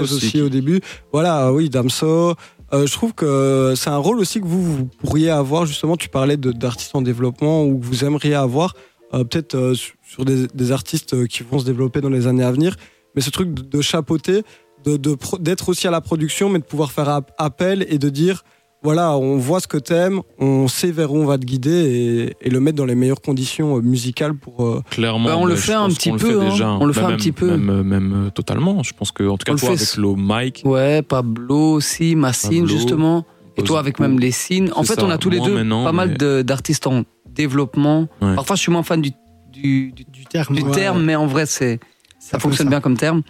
aussi, 0.01 0.17
aussi 0.17 0.41
au 0.41 0.49
début. 0.49 0.81
Voilà, 1.13 1.53
oui, 1.53 1.69
Damso. 1.69 2.35
Euh, 2.73 2.87
je 2.87 2.93
trouve 2.93 3.13
que 3.13 3.75
c'est 3.77 3.91
un 3.91 3.99
rôle 3.99 4.19
aussi 4.19 4.41
que 4.41 4.47
vous, 4.47 4.63
vous 4.65 4.85
pourriez 5.05 5.29
avoir, 5.29 5.67
justement, 5.67 5.97
tu 5.99 6.09
parlais 6.09 6.39
d'artistes 6.39 6.95
en 6.97 7.03
développement 7.03 7.65
ou 7.67 7.79
que 7.79 7.85
vous 7.85 8.03
aimeriez 8.07 8.35
avoir, 8.35 8.75
euh, 9.13 9.25
peut-être 9.25 9.55
euh, 9.57 9.75
sur- 9.75 10.25
des, 10.25 10.47
des 10.47 10.73
artistes 10.73 11.27
qui 11.29 11.43
vont 11.43 11.59
se 11.59 11.67
développer 11.67 12.01
dans 12.01 12.09
les 12.09 12.27
années 12.27 12.45
à 12.45 12.51
venir. 12.51 12.77
Mais 13.15 13.21
ce 13.21 13.29
truc 13.29 13.53
de, 13.53 13.61
de 13.61 13.83
chapeauter, 13.83 14.43
de- 14.87 14.97
de 14.97 15.15
pro- 15.15 15.37
d'être 15.37 15.69
aussi 15.69 15.87
à 15.87 15.91
la 15.91 16.01
production, 16.01 16.49
mais 16.49 16.61
de 16.61 16.65
pouvoir 16.65 16.93
faire 16.93 17.11
ap- 17.11 17.33
appel 17.37 17.85
et 17.91 17.99
de 17.99 18.09
dire, 18.09 18.43
voilà, 18.83 19.17
on 19.17 19.37
voit 19.37 19.61
ce 19.61 19.69
que 19.69 19.77
t'aimes, 19.79 20.21
on 20.39 20.67
sait 20.69 20.91
vers 20.91 21.13
où 21.13 21.19
on 21.19 21.25
va 21.27 21.39
te 21.39 21.45
guider 21.45 22.35
et, 22.41 22.47
et 22.47 22.51
le 22.51 22.61
mettre 22.61 22.77
dans 22.77 22.85
les 22.85 22.95
meilleures 22.95 23.21
conditions 23.21 23.77
euh, 23.77 23.81
musicales 23.81 24.35
pour... 24.35 24.65
euh, 24.65 24.83
Clairement, 24.91 25.27
Bah, 25.29 25.37
on 25.39 25.45
le 25.45 25.55
fait 25.57 25.73
un 25.75 25.89
petit 25.89 26.11
le 26.11 26.17
peu, 26.19 26.41
hein. 26.43 26.79
On 26.81 26.85
le 26.87 26.93
fait 26.93 27.01
un 27.03 27.17
petit 27.17 27.33
peu. 27.33 27.51
Même, 27.57 27.71
euh, 27.71 27.83
même, 27.85 28.31
totalement. 28.35 28.83
Je 28.83 28.93
pense 28.93 29.13
que, 29.13 29.23
en 29.25 29.37
tout 29.37 29.45
cas, 29.45 29.53
On 29.53 29.55
le 29.55 29.61
toi, 29.61 29.69
fait 29.77 29.83
avec 29.83 29.97
le 29.97 30.15
Mike, 30.15 30.63
ouais 30.65 31.03
Pablo 31.03 31.75
aussi 31.75 32.17
Massine 32.17 32.63
Pablo, 32.63 32.67
justement 32.67 33.27
et 33.57 33.63
toi 33.63 33.79
avec 33.81 34.01
même 34.01 34.19
les 34.19 34.31
signes 34.31 34.71
en 34.75 34.83
fait 34.83 34.95
ça, 34.95 35.05
on 35.05 35.11
a 35.11 35.19
tous 35.19 35.29
les 35.29 35.39
deux 35.39 35.55
pas 35.69 35.93
mal 35.93 36.17
mais- 36.19 36.43
d'artistes 36.43 36.87
en 36.87 37.03
développement 37.29 38.09
Ouais. 38.23 38.35
parfois 38.35 38.57
je 38.57 38.63
suis 38.63 38.73
moins 38.73 38.83
fan 38.83 39.03
du, 39.03 39.11
du, 39.53 39.93
du 39.93 40.05
du 40.11 40.25
terme. 40.25 40.55
du 40.57 40.63
ouais. 40.63 40.71
terme, 40.71 41.03
mais 41.05 41.15
en 41.17 41.27
vrai, 41.27 41.45
c'est 41.47 41.79
ça 42.19 42.39
fonctionne 42.39 42.67
ça. 42.67 42.71
bien 42.71 42.81
comme 42.81 42.97
terme. 42.97 43.21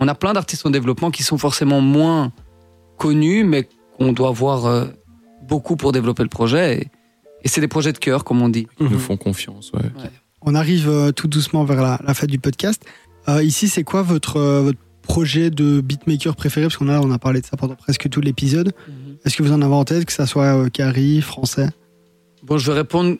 On 0.00 0.06
a 0.08 0.14
plein 0.14 0.34
d'artistes 0.34 0.66
en 0.66 0.70
développement 0.70 1.10
qui 1.10 1.22
sont 1.22 1.38
forcément 1.38 1.80
moins 1.80 2.30
connus, 2.98 3.44
mais 3.44 3.68
qu'on 4.06 4.12
doit 4.12 4.30
voir 4.30 4.66
euh, 4.66 4.84
beaucoup 5.48 5.76
pour 5.76 5.92
développer 5.92 6.22
le 6.22 6.28
projet. 6.28 6.78
Et, 6.78 6.88
et 7.42 7.48
c'est 7.48 7.60
des 7.60 7.68
projets 7.68 7.92
de 7.92 7.98
cœur, 7.98 8.24
comme 8.24 8.42
on 8.42 8.48
dit. 8.48 8.66
ils 8.80 8.86
nous 8.88 8.98
font 8.98 9.16
confiance. 9.16 9.72
Ouais. 9.72 9.80
On 10.42 10.54
arrive 10.54 10.88
euh, 10.88 11.12
tout 11.12 11.26
doucement 11.28 11.64
vers 11.64 11.82
la, 11.82 12.00
la 12.06 12.14
fin 12.14 12.26
du 12.26 12.38
podcast. 12.38 12.84
Euh, 13.28 13.42
ici, 13.42 13.68
c'est 13.68 13.84
quoi 13.84 14.02
votre, 14.02 14.38
votre 14.40 14.78
projet 15.02 15.50
de 15.50 15.80
beatmaker 15.80 16.36
préféré? 16.36 16.66
Parce 16.66 16.76
qu'on 16.76 16.88
a, 16.88 17.00
on 17.00 17.10
a 17.10 17.18
parlé 17.18 17.40
de 17.40 17.46
ça 17.46 17.56
pendant 17.56 17.74
presque 17.74 18.08
tout 18.10 18.20
l'épisode. 18.20 18.72
Est-ce 19.24 19.36
que 19.36 19.42
vous 19.42 19.52
en 19.52 19.62
avez 19.62 19.74
en 19.74 19.84
tête, 19.84 20.04
que 20.04 20.12
ça 20.12 20.26
soit 20.26 20.54
euh, 20.64 20.68
Carrie, 20.68 21.20
français? 21.22 21.68
Bon, 22.42 22.58
je 22.58 22.70
vais 22.70 22.76
répondre 22.78 23.16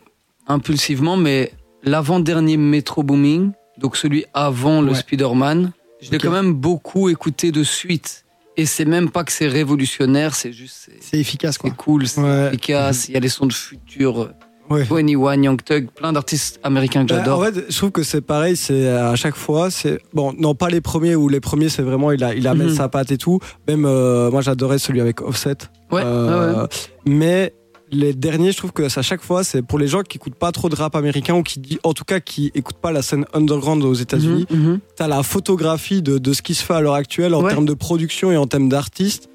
impulsivement, 0.47 1.17
mais 1.17 1.51
l'avant-dernier 1.83 2.57
Metro 2.57 3.01
Booming, 3.01 3.51
donc 3.79 3.97
celui 3.97 4.25
avant 4.35 4.81
le 4.81 4.91
Ouais. 4.91 4.97
Spider-Man, 4.99 5.71
je 6.01 6.11
l'ai 6.11 6.19
quand 6.19 6.31
même 6.31 6.53
beaucoup 6.53 7.09
écouté 7.09 7.51
de 7.51 7.63
suite. 7.63 8.24
Et 8.57 8.65
c'est 8.65 8.85
même 8.85 9.09
pas 9.09 9.23
que 9.23 9.31
c'est 9.31 9.47
révolutionnaire, 9.47 10.33
c'est 10.35 10.53
juste. 10.53 10.89
c'est- 11.01 11.19
efficace, 11.19 11.57
quoi. 11.57 11.69
C'est 11.69 11.75
cool, 11.77 12.07
c'est 12.07 12.21
Ouais. 12.21 12.47
efficace, 12.47 13.09
il 13.09 13.13
y 13.13 13.17
a 13.17 13.19
les 13.19 13.29
sons 13.29 13.45
de 13.47 13.53
futur. 13.53 14.29
Ouais. 14.69 14.81
21, 14.83 15.43
Young 15.43 15.61
Thug, 15.63 15.89
plein 15.91 16.11
d'artistes 16.11 16.59
américains 16.63 17.05
que 17.05 17.09
Bah, 17.09 17.17
j'adore. 17.19 17.39
en 17.39 17.43
fait, 17.43 17.65
je 17.69 17.77
trouve 17.77 17.91
que 17.91 18.01
c'est 18.01 18.21
pareil, 18.21 18.55
c'est 18.55 18.87
à 18.87 19.15
chaque 19.15 19.35
fois, 19.35 19.69
c'est 19.69 19.99
bon, 20.13 20.33
non 20.39 20.55
pas 20.55 20.69
les 20.69 20.81
premiers 20.81 21.15
où 21.15 21.29
les 21.29 21.39
premiers 21.39 21.69
c'est 21.69 21.83
vraiment 21.83 22.11
il 22.11 22.23
a 22.23 22.33
il 22.33 22.47
amène 22.47 22.69
Mhm. 22.69 22.75
sa 22.75 22.89
patte 22.89 23.11
et 23.11 23.17
tout. 23.19 23.39
Même 23.67 23.85
euh, 23.85 24.31
moi 24.31 24.41
j'adorais 24.41 24.79
celui 24.79 25.01
avec 25.01 25.21
Offset. 25.21 25.57
ouais, 25.91 26.01
Euh, 26.03 26.53
ouais, 26.55 26.61
ouais. 26.61 26.67
Mais 27.05 27.53
les 27.95 28.13
derniers, 28.13 28.51
je 28.51 28.57
trouve 28.57 28.71
que 28.73 28.83
à 28.83 29.01
chaque 29.01 29.21
fois, 29.21 29.43
c'est 29.43 29.61
pour 29.61 29.79
les 29.79 29.87
gens 29.87 30.01
qui 30.03 30.17
écoutent 30.17 30.35
pas 30.35 30.51
trop 30.51 30.69
de 30.69 30.75
rap 30.75 30.95
américain 30.95 31.33
ou 31.35 31.43
qui 31.43 31.59
dit, 31.59 31.79
en 31.83 31.93
tout 31.93 32.03
cas, 32.03 32.19
qui 32.19 32.51
écoutent 32.53 32.77
pas 32.81 32.91
la 32.91 33.01
scène 33.01 33.25
underground 33.33 33.83
aux 33.83 33.93
États-Unis. 33.93 34.45
Mhm, 34.51 34.59
mhm. 34.59 34.79
T'as 34.95 35.07
la 35.07 35.23
photographie 35.23 36.01
de, 36.01 36.17
de 36.17 36.33
ce 36.33 36.41
qui 36.41 36.53
se 36.55 36.63
fait 36.63 36.73
à 36.73 36.81
l'heure 36.81 36.93
actuelle 36.95 37.33
en 37.33 37.41
Ouais. 37.43 37.49
termes 37.51 37.65
de 37.65 37.73
production 37.73 38.31
et 38.31 38.37
en 38.37 38.47
termes 38.47 38.69
d'artistes. 38.69 39.29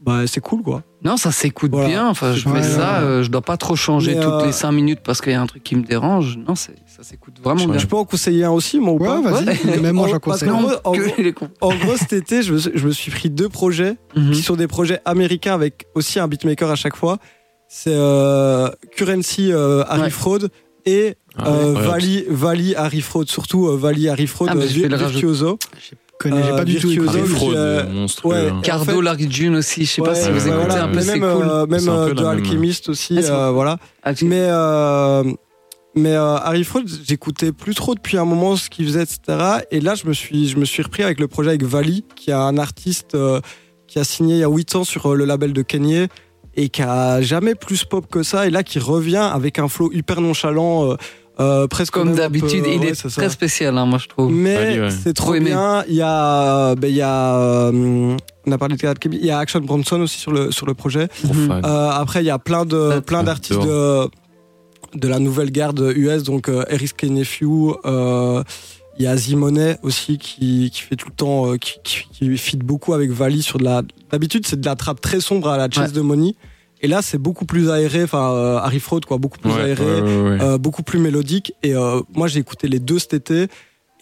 bah, 0.00 0.26
c'est 0.26 0.40
cool, 0.42 0.62
quoi. 0.62 0.82
Non, 1.02 1.16
ça 1.16 1.32
s'écoute 1.32 1.70
Voilà. 1.72 1.88
bien. 1.88 2.08
Enfin, 2.08 2.34
je 2.34 2.46
mets 2.50 2.62
ça, 2.62 3.00
euh, 3.00 3.22
je 3.22 3.30
dois 3.30 3.40
pas 3.40 3.56
trop 3.56 3.74
changer 3.74 4.14
Mais, 4.14 4.20
toutes 4.22 4.32
euh, 4.34 4.46
les 4.46 4.52
5 4.52 4.70
minutes 4.72 5.00
parce 5.02 5.22
qu'il 5.22 5.32
y 5.32 5.34
a 5.34 5.40
un 5.40 5.46
truc 5.46 5.62
qui 5.62 5.76
me 5.76 5.82
dérange. 5.82 6.36
Non, 6.46 6.54
c'est- 6.54 6.74
ça 6.86 7.02
s'écoute 7.02 7.36
vraiment 7.42 7.64
bien. 7.66 7.78
Je 7.78 7.86
peux 7.86 7.96
en 7.96 8.04
conseiller 8.04 8.44
un 8.44 8.50
aussi, 8.50 8.80
moi, 8.80 8.92
ou 8.92 8.98
Ouais, 8.98 9.06
pas 9.08 9.20
vas-y. 9.22 9.80
Même 9.80 9.96
moi, 9.96 10.08
j'en 10.08 10.18
Parce 10.20 10.40
conseille. 10.42 10.50
gros, 10.50 10.70
en 10.84 10.92
gros-. 10.92 11.48
En 11.62 11.74
gros, 11.74 11.96
cet 11.96 12.12
été, 12.12 12.42
je 12.42 12.52
me, 12.52 12.58
suis- 12.58 12.72
je 12.74 12.86
me 12.86 12.92
suis 12.92 13.10
pris 13.10 13.30
deux 13.30 13.48
projets 13.48 13.96
Mhm. 14.14 14.32
qui 14.32 14.42
sont 14.42 14.56
des 14.56 14.66
projets 14.66 15.00
américains 15.06 15.54
avec 15.54 15.86
aussi 15.94 16.18
un 16.20 16.28
beatmaker 16.28 16.70
à 16.70 16.76
chaque 16.76 16.96
fois. 16.96 17.16
C'est 17.76 17.90
euh, 17.92 18.68
Currency 18.96 19.52
euh, 19.52 19.82
Harry 19.88 20.02
Ouais. 20.02 20.10
Fraud 20.10 20.48
et 20.86 21.16
Ah, 21.36 21.48
euh, 21.48 21.50
incroyable. 21.70 21.88
Valley, 21.90 22.26
Valley 22.30 22.76
Harry 22.76 23.00
Fraud, 23.00 23.24
surtout 23.28 23.66
euh, 23.66 23.76
Valley 23.76 24.08
Harry 24.08 24.28
Fraud, 24.28 24.46
Ah, 24.48 24.54
euh, 24.54 24.60
rajouter. 24.60 24.88
Virtuoso. 24.96 25.58
Je 25.80 25.94
connais 26.20 26.40
j'ai 26.44 26.50
Euh, 26.52 26.56
pas 26.56 26.64
du 26.64 26.76
tout 26.78 26.92
écouté. 26.92 27.08
Harry 27.08 27.18
Harry 27.20 27.28
Fraud, 27.30 27.54
euh, 27.56 27.92
monstrueux. 27.92 28.34
ouais. 28.36 28.48
hein. 28.50 28.60
Cardo, 28.62 29.00
Larry 29.00 29.28
June 29.28 29.56
aussi. 29.56 29.84
Je 29.86 29.90
sais 29.90 30.02
pas 30.02 30.14
si 30.14 30.30
vous 30.30 30.46
écoutez 30.46 30.54
voilà. 30.66 30.84
un 30.84 30.88
peu, 30.88 31.00
c'est 31.00 31.18
même, 31.18 31.36
cool. 31.36 31.48
euh, 31.48 31.66
même 31.66 31.84
même- 31.84 32.26
Alchemist 32.26 32.88
aussi, 32.90 33.18
Ah, 33.28 33.48
euh, 33.48 33.50
voilà. 33.50 33.78
Ah, 34.04 34.12
Mais, 34.22 34.46
euh, 34.48 35.24
mais 35.96 36.12
euh, 36.14 36.36
Harry 36.36 36.62
Fraud, 36.62 36.84
j'écoutais 37.04 37.50
plus 37.50 37.74
trop 37.74 37.96
depuis 37.96 38.18
un 38.18 38.24
moment 38.24 38.54
ce 38.54 38.70
qu'il 38.70 38.86
faisait, 38.86 39.02
etc. 39.02 39.18
Et 39.72 39.80
là, 39.80 39.96
je 39.96 40.06
me 40.06 40.12
suis, 40.12 40.48
je 40.48 40.56
me 40.58 40.64
suis 40.64 40.82
repris 40.84 41.02
avec 41.02 41.18
le 41.18 41.26
projet 41.26 41.48
avec 41.48 41.64
Vali, 41.64 42.04
qui 42.14 42.30
est 42.30 42.34
un 42.34 42.56
artiste 42.56 43.16
euh, 43.16 43.40
qui 43.88 43.98
a 43.98 44.04
signé 44.04 44.36
il 44.36 44.40
y 44.40 44.44
a 44.44 44.48
8 44.48 44.76
ans 44.76 44.84
sur 44.84 45.12
euh, 45.12 45.16
le 45.16 45.24
label 45.24 45.52
de 45.52 45.62
Kanye 45.62 46.06
et 46.56 46.68
qui 46.68 46.82
a 46.82 47.20
jamais 47.22 47.54
plus 47.54 47.84
pop 47.84 48.06
que 48.10 48.22
ça. 48.22 48.46
Et 48.46 48.50
là, 48.50 48.62
qui 48.62 48.78
revient 48.78 49.16
avec 49.32 49.58
un 49.58 49.68
flow 49.68 49.90
hyper 49.92 50.20
nonchalant, 50.20 50.90
euh, 50.90 50.96
euh, 51.40 51.66
presque 51.66 51.94
Comme 51.94 52.14
d'habitude, 52.14 52.64
il 52.66 52.80
ouais, 52.80 52.88
est 52.90 52.94
ça. 52.94 53.08
très 53.08 53.28
spécial, 53.28 53.76
hein, 53.76 53.86
moi 53.86 53.98
je 53.98 54.06
trouve. 54.08 54.30
Mais 54.30 54.78
ouais. 54.80 54.90
c'est 54.90 55.12
trop 55.14 55.26
Trop 55.26 55.34
aimé. 55.34 55.50
bien. 55.50 55.82
Il 55.88 55.94
y 55.96 56.02
a, 56.02 56.74
ben, 56.76 56.88
il 56.88 56.94
y 56.96 57.02
a, 57.02 57.36
euh, 57.36 58.16
on 58.46 58.52
a 58.52 58.58
parlé 58.58 58.76
de 58.76 58.96
il 59.10 59.24
y 59.24 59.30
a 59.30 59.38
Action 59.38 59.60
Bronson 59.60 60.00
aussi 60.02 60.18
sur 60.20 60.30
le 60.30 60.52
sur 60.52 60.66
le 60.66 60.74
projet. 60.74 61.08
Mhm. 61.24 61.60
Euh, 61.64 61.90
après, 61.90 62.22
il 62.22 62.26
y 62.26 62.30
a 62.30 62.38
plein 62.38 62.64
de 62.64 62.76
Ouais, 62.76 63.00
plein 63.00 63.24
d'artistes 63.24 63.60
de, 63.62 64.08
de 64.94 65.08
la 65.08 65.18
nouvelle 65.18 65.50
garde 65.50 65.92
US, 65.96 66.22
donc 66.22 66.48
euh, 66.48 66.64
Eric 66.68 66.96
K. 66.96 67.04
Nephew. 67.04 67.74
euh, 67.84 68.44
Il 68.98 69.04
y 69.04 69.06
a 69.08 69.16
Zimonet 69.16 69.78
aussi 69.82 70.18
qui, 70.18 70.70
qui 70.72 70.80
fait 70.82 70.94
tout 70.96 71.08
le 71.08 71.14
temps, 71.14 71.52
euh, 71.52 71.56
qui, 71.56 71.74
qui, 71.82 72.04
qui 72.12 72.36
fit 72.38 72.56
beaucoup 72.56 72.94
avec 72.94 73.10
Vali 73.10 73.42
sur 73.42 73.58
de 73.58 73.64
la. 73.64 73.82
D'habitude, 74.12 74.46
c'est 74.46 74.60
de 74.60 74.66
la 74.66 74.76
trappe 74.76 75.00
très 75.00 75.18
sombre 75.20 75.48
à 75.48 75.56
la 75.56 75.68
Chase 75.70 75.90
Ouais. 75.90 75.96
de 75.96 76.00
Money. 76.00 76.34
Et 76.80 76.86
là, 76.86 77.00
c'est 77.02 77.18
beaucoup 77.18 77.44
plus 77.46 77.70
aéré, 77.70 78.04
enfin, 78.04 78.30
euh, 78.32 78.58
Harry 78.58 78.78
Fraud, 78.78 79.00
quoi, 79.06 79.16
beaucoup 79.18 79.38
plus 79.38 79.50
Ouais, 79.50 79.62
aéré, 79.62 79.84
ouais, 80.02 80.38
euh, 80.42 80.58
beaucoup 80.58 80.82
plus 80.82 80.98
mélodique. 80.98 81.54
Et 81.62 81.74
euh, 81.74 82.00
moi, 82.14 82.28
j'ai 82.28 82.40
écouté 82.40 82.68
les 82.68 82.78
deux 82.78 82.98
cet 82.98 83.14
été 83.14 83.46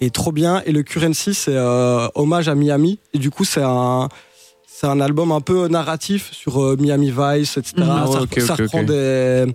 et 0.00 0.10
trop 0.10 0.32
bien. 0.32 0.62
Et 0.66 0.72
le 0.72 0.82
Currency, 0.82 1.32
c'est 1.32 1.54
euh, 1.56 2.08
hommage 2.14 2.48
à 2.48 2.54
Miami. 2.54 2.98
Et 3.14 3.18
du 3.18 3.30
coup, 3.30 3.44
c'est 3.44 3.62
un, 3.62 4.08
c'est 4.66 4.88
un 4.88 5.00
album 5.00 5.30
un 5.32 5.40
peu 5.40 5.68
narratif 5.68 6.32
sur 6.32 6.60
euh, 6.62 6.76
Miami 6.78 7.10
Vice, 7.16 7.56
etc. 7.56 7.74
Mhm. 7.78 7.84
Ah 7.88 8.06
ça, 8.12 8.22
ok, 8.22 8.40
ça 8.40 8.54
reprend 8.56 8.82
des, 8.82 9.46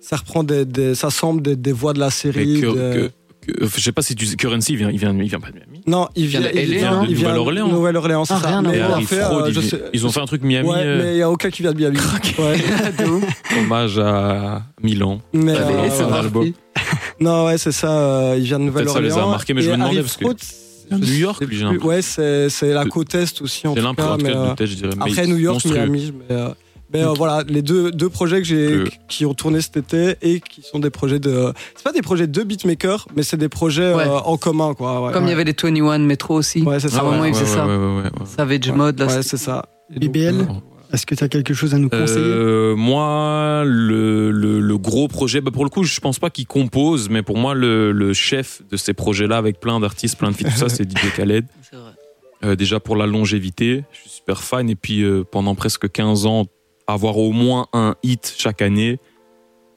ça 0.00 0.16
reprend 0.16 0.44
des, 0.44 0.64
des- 0.66 0.94
ça 0.94 1.10
semble 1.10 1.40
des, 1.42 1.56
des 1.56 1.72
voix 1.72 1.92
de 1.94 1.98
la 2.00 2.10
série. 2.10 2.60
que- 2.60 2.92
des- 3.06 3.10
je 3.46 3.80
sais 3.80 3.92
pas 3.92 4.02
si 4.02 4.14
tu 4.14 4.26
sais, 4.26 4.36
Currency, 4.36 4.72
il 4.72 4.78
vient, 4.78 4.90
il 4.90 4.98
vient, 4.98 5.12
il 5.16 5.28
vient 5.28 5.40
pas 5.40 5.48
de 5.50 5.54
Miami. 5.56 5.80
Non, 5.86 6.08
il 6.14 6.26
vient, 6.26 6.40
il 6.52 6.74
vient, 6.74 7.00
hein. 7.00 7.06
il 7.08 7.14
vient 7.14 7.28
de 7.30 7.38
Nouvelle-Orléans. 7.38 7.68
Nouvelle-Orléans, 7.68 8.24
c'est 8.24 8.34
Ah, 8.34 8.40
ça. 8.40 8.48
rien 8.48 8.58
à 8.64 8.68
Mais 8.70 8.76
Et 8.76 8.78
voir. 8.78 8.90
en 8.90 8.94
Harry 8.94 9.04
fait, 9.06 9.20
Fraud, 9.20 9.40
euh, 9.42 9.48
ils, 9.48 9.54
je 9.54 9.60
sais- 9.60 9.82
ils 9.94 10.06
ont 10.06 10.10
fait 10.10 10.20
un 10.20 10.26
truc 10.26 10.42
Miami, 10.42 10.68
Ouais, 10.68 10.76
euh, 10.78 11.02
mais 11.02 11.14
il 11.14 11.18
y 11.18 11.22
a 11.22 11.30
aucun 11.30 11.50
qui 11.50 11.62
vient 11.62 11.72
de 11.72 11.78
Miami. 11.78 11.98
Ouais. 12.38 12.56
hommage 13.58 13.98
à 13.98 14.62
Milan. 14.82 15.20
Mais, 15.32 15.56
Allez, 15.56 15.74
euh, 15.74 15.88
c'est. 15.90 16.52
Non, 17.20 17.46
ouais, 17.46 17.58
c'est 17.58 17.72
ça. 17.72 17.90
euh, 17.90 18.34
il 18.38 18.44
vient 18.44 18.58
de 18.60 18.70
Peut-être 18.70 18.88
ça 18.90 19.00
les 19.00 19.06
a 19.06 19.08
Nouvelle-Orléans. 19.08 19.30
marqués, 19.30 19.54
mais 19.54 19.62
je 19.62 19.68
me 19.70 19.74
demandais 19.76 19.98
Harry 19.98 20.02
parce 20.02 20.16
que- 20.16 20.96
New 20.96 21.14
York, 21.14 21.44
plus. 21.46 21.78
Ouais, 21.82 22.02
c'est 22.02 22.48
c'est 22.48 22.72
la 22.72 22.84
côte 22.84 23.14
est 23.14 23.40
aussi 23.42 23.66
en 23.68 23.74
tout 23.74 23.80
cas. 23.80 23.88
en 23.88 23.94
tout 24.18 24.24
mais, 24.24 24.32
cas, 24.32 24.38
euh, 24.38 24.50
de 24.50 24.54
tête, 24.56 24.66
je 24.66 24.74
dirais. 24.74 24.90
Après 25.00 25.26
New 25.26 25.36
York. 25.36 25.64
Miami, 25.66 26.12
mais, 26.28 26.34
mais 26.92 27.02
euh, 27.04 27.12
voilà, 27.16 27.44
les 27.48 27.62
deux, 27.62 27.90
deux 27.90 28.08
projets 28.08 28.38
que 28.38 28.44
j'ai 28.46 28.84
Que- 28.84 28.90
qui 29.08 29.24
ont 29.26 29.34
tourné 29.34 29.60
cet 29.60 29.76
été 29.76 30.16
et 30.22 30.40
qui 30.40 30.62
sont 30.62 30.78
des 30.78 30.90
projets 30.90 31.18
de. 31.20 31.52
C'est 31.76 31.84
pas 31.84 31.92
des 31.92 32.02
projets 32.02 32.26
de 32.26 32.42
beatmakers, 32.42 33.06
mais 33.14 33.22
c'est 33.22 33.36
des 33.36 33.48
projets 33.48 33.94
Ouais. 33.94 34.06
euh, 34.06 34.18
en 34.18 34.36
commun, 34.36 34.74
quoi. 34.74 35.00
Ouais, 35.06 35.12
Comme 35.12 35.24
il 35.26 35.30
y 35.30 35.32
avait 35.32 35.44
les 35.44 35.52
21 35.52 35.98
Metro 35.98 36.34
aussi. 36.34 36.62
Ouais, 36.62 36.80
c'est 36.80 36.88
À 36.88 36.90
ça. 36.90 37.02
moment, 37.02 37.20
ouais. 37.20 37.32
faisait 37.32 37.46
ça. 37.46 37.66
ouais, 37.66 37.76
ouais, 37.76 37.96
ouais, 37.96 38.02
ouais. 38.04 38.10
Savage 38.26 38.68
Ouais. 38.68 38.74
Mode, 38.76 38.98
là. 38.98 39.06
Ouais, 39.06 39.22
c'est 39.22 39.36
ça. 39.36 39.66
BBL 39.94 40.34
euh, 40.40 40.44
Est-ce 40.92 41.06
que 41.06 41.14
tu 41.14 41.22
as 41.22 41.28
quelque 41.28 41.54
chose 41.54 41.74
à 41.74 41.78
nous 41.78 41.88
conseiller? 41.88 42.18
Euh, 42.18 42.74
moi, 42.76 43.62
le, 43.64 44.30
le, 44.32 44.58
le 44.60 44.78
gros 44.78 45.06
projet, 45.08 45.40
bah 45.40 45.50
pour 45.52 45.62
le 45.64 45.70
coup, 45.70 45.84
je 45.84 46.00
pense 46.00 46.18
pas 46.18 46.30
qu'il 46.30 46.46
compose, 46.46 47.08
mais 47.08 47.22
pour 47.22 47.36
moi, 47.38 47.54
le, 47.54 47.92
le 47.92 48.12
chef 48.12 48.62
de 48.70 48.76
ces 48.76 48.92
projets-là, 48.94 49.36
avec 49.36 49.60
plein 49.60 49.78
d'artistes, 49.80 50.18
plein 50.18 50.30
de 50.32 50.36
filles, 50.36 50.46
tout 50.50 50.56
ça, 50.58 50.68
c'est 50.68 50.90
DJ 50.90 51.12
Khaled. 51.14 51.46
C'est 51.68 51.76
vrai. 51.76 51.92
Euh, 52.42 52.56
déjà 52.56 52.80
pour 52.80 52.96
la 52.96 53.06
longévité, 53.06 53.84
je 53.92 53.98
suis 54.00 54.10
super 54.10 54.42
fan. 54.42 54.68
Et 54.70 54.74
puis 54.74 55.02
euh, 55.02 55.22
pendant 55.30 55.54
presque 55.54 55.90
15 55.90 56.26
ans, 56.26 56.46
avoir 56.92 57.18
au 57.18 57.32
moins 57.32 57.66
un 57.72 57.94
hit 58.02 58.34
chaque 58.38 58.62
année, 58.62 58.98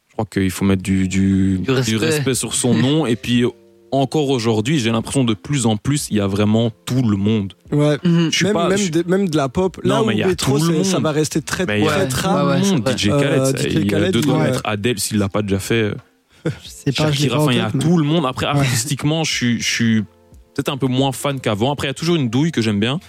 je 0.10 0.14
crois 0.14 0.26
qu'il 0.26 0.52
faut 0.52 0.66
mettre 0.66 0.84
du, 0.84 1.08
du, 1.08 1.60
Du 1.60 1.98
respect. 1.98 2.34
sur 2.36 2.54
son 2.54 2.74
nom. 2.74 3.06
et 3.06 3.16
puis 3.16 3.46
encore 3.92 4.30
aujourd'hui, 4.30 4.80
j'ai 4.80 4.90
l'impression 4.90 5.24
de 5.24 5.36
plus 5.36 5.66
en 5.68 5.78
plus, 5.78 6.08
il 6.10 6.18
y 6.18 6.20
a 6.20 6.26
vraiment 6.26 6.72
tout 6.86 7.04
le 7.04 7.16
monde. 7.16 7.54
Ouais. 7.72 7.98
Mhm. 8.04 8.32
Je 8.32 8.36
suis 8.36 8.46
Même, 8.46 8.54
pas, 8.56 8.70
même, 8.70 8.78
je- 8.78 8.90
de, 8.92 9.04
même 9.08 9.30
de 9.30 9.38
la 9.38 9.50
pop. 9.50 9.80
Non, 9.84 9.96
Là 9.96 10.02
où 10.02 10.06
mais 10.08 10.14
il 10.16 10.20
y 10.20 10.24
a 10.24 10.28
Metro, 10.28 10.58
tout 10.58 10.66
le 10.66 10.74
c'est- 10.78 10.84
ça 10.84 10.96
monde. 10.96 11.04
va 11.04 11.12
rester 11.12 11.42
très, 11.44 11.66
mais 11.68 11.80
il 11.80 11.86
y 11.86 11.88
a 11.88 11.92
très 11.92 12.02
Ouais, 12.02 12.08
trap. 12.08 12.48
ouais, 12.48 12.60
monde. 12.72 12.90
DJ 12.98 13.10
Khaled, 13.10 13.22
Euh, 13.40 13.54
il 13.70 13.74
y 13.74 13.78
a 13.78 13.86
Khaled, 13.86 14.12
deux 14.14 14.22
doigts 14.22 14.38
ouais. 14.40 14.44
mettre 14.46 14.62
Adele 14.64 15.00
s'il 15.00 15.20
l'a 15.20 15.30
pas 15.30 15.42
déjà 15.44 15.60
fait. 15.60 15.76
euh, 15.84 15.94
Je 16.64 16.70
sais 16.70 16.92
pas, 16.92 17.12
je 17.12 17.30
enfin, 17.32 17.52
il 17.52 17.58
y 17.58 17.62
a 17.62 17.70
mais- 17.74 17.80
tout 17.84 17.98
le 17.98 18.04
monde. 18.04 18.26
Après, 18.26 18.48
artistiquement, 18.48 19.24
je 19.24 19.32
suis, 19.32 19.60
je 19.62 19.72
suis 19.72 20.02
peut-être 20.02 20.70
un 20.70 20.78
peu 20.78 20.88
moins 20.88 21.12
fan 21.12 21.40
qu'avant. 21.40 21.72
Après, 21.72 21.86
il 21.88 21.90
y 21.90 21.92
a 21.92 21.94
toujours 21.96 22.16
une 22.16 22.30
douille 22.30 22.52
que 22.52 22.62
j'aime 22.62 22.80
bien. 22.80 23.00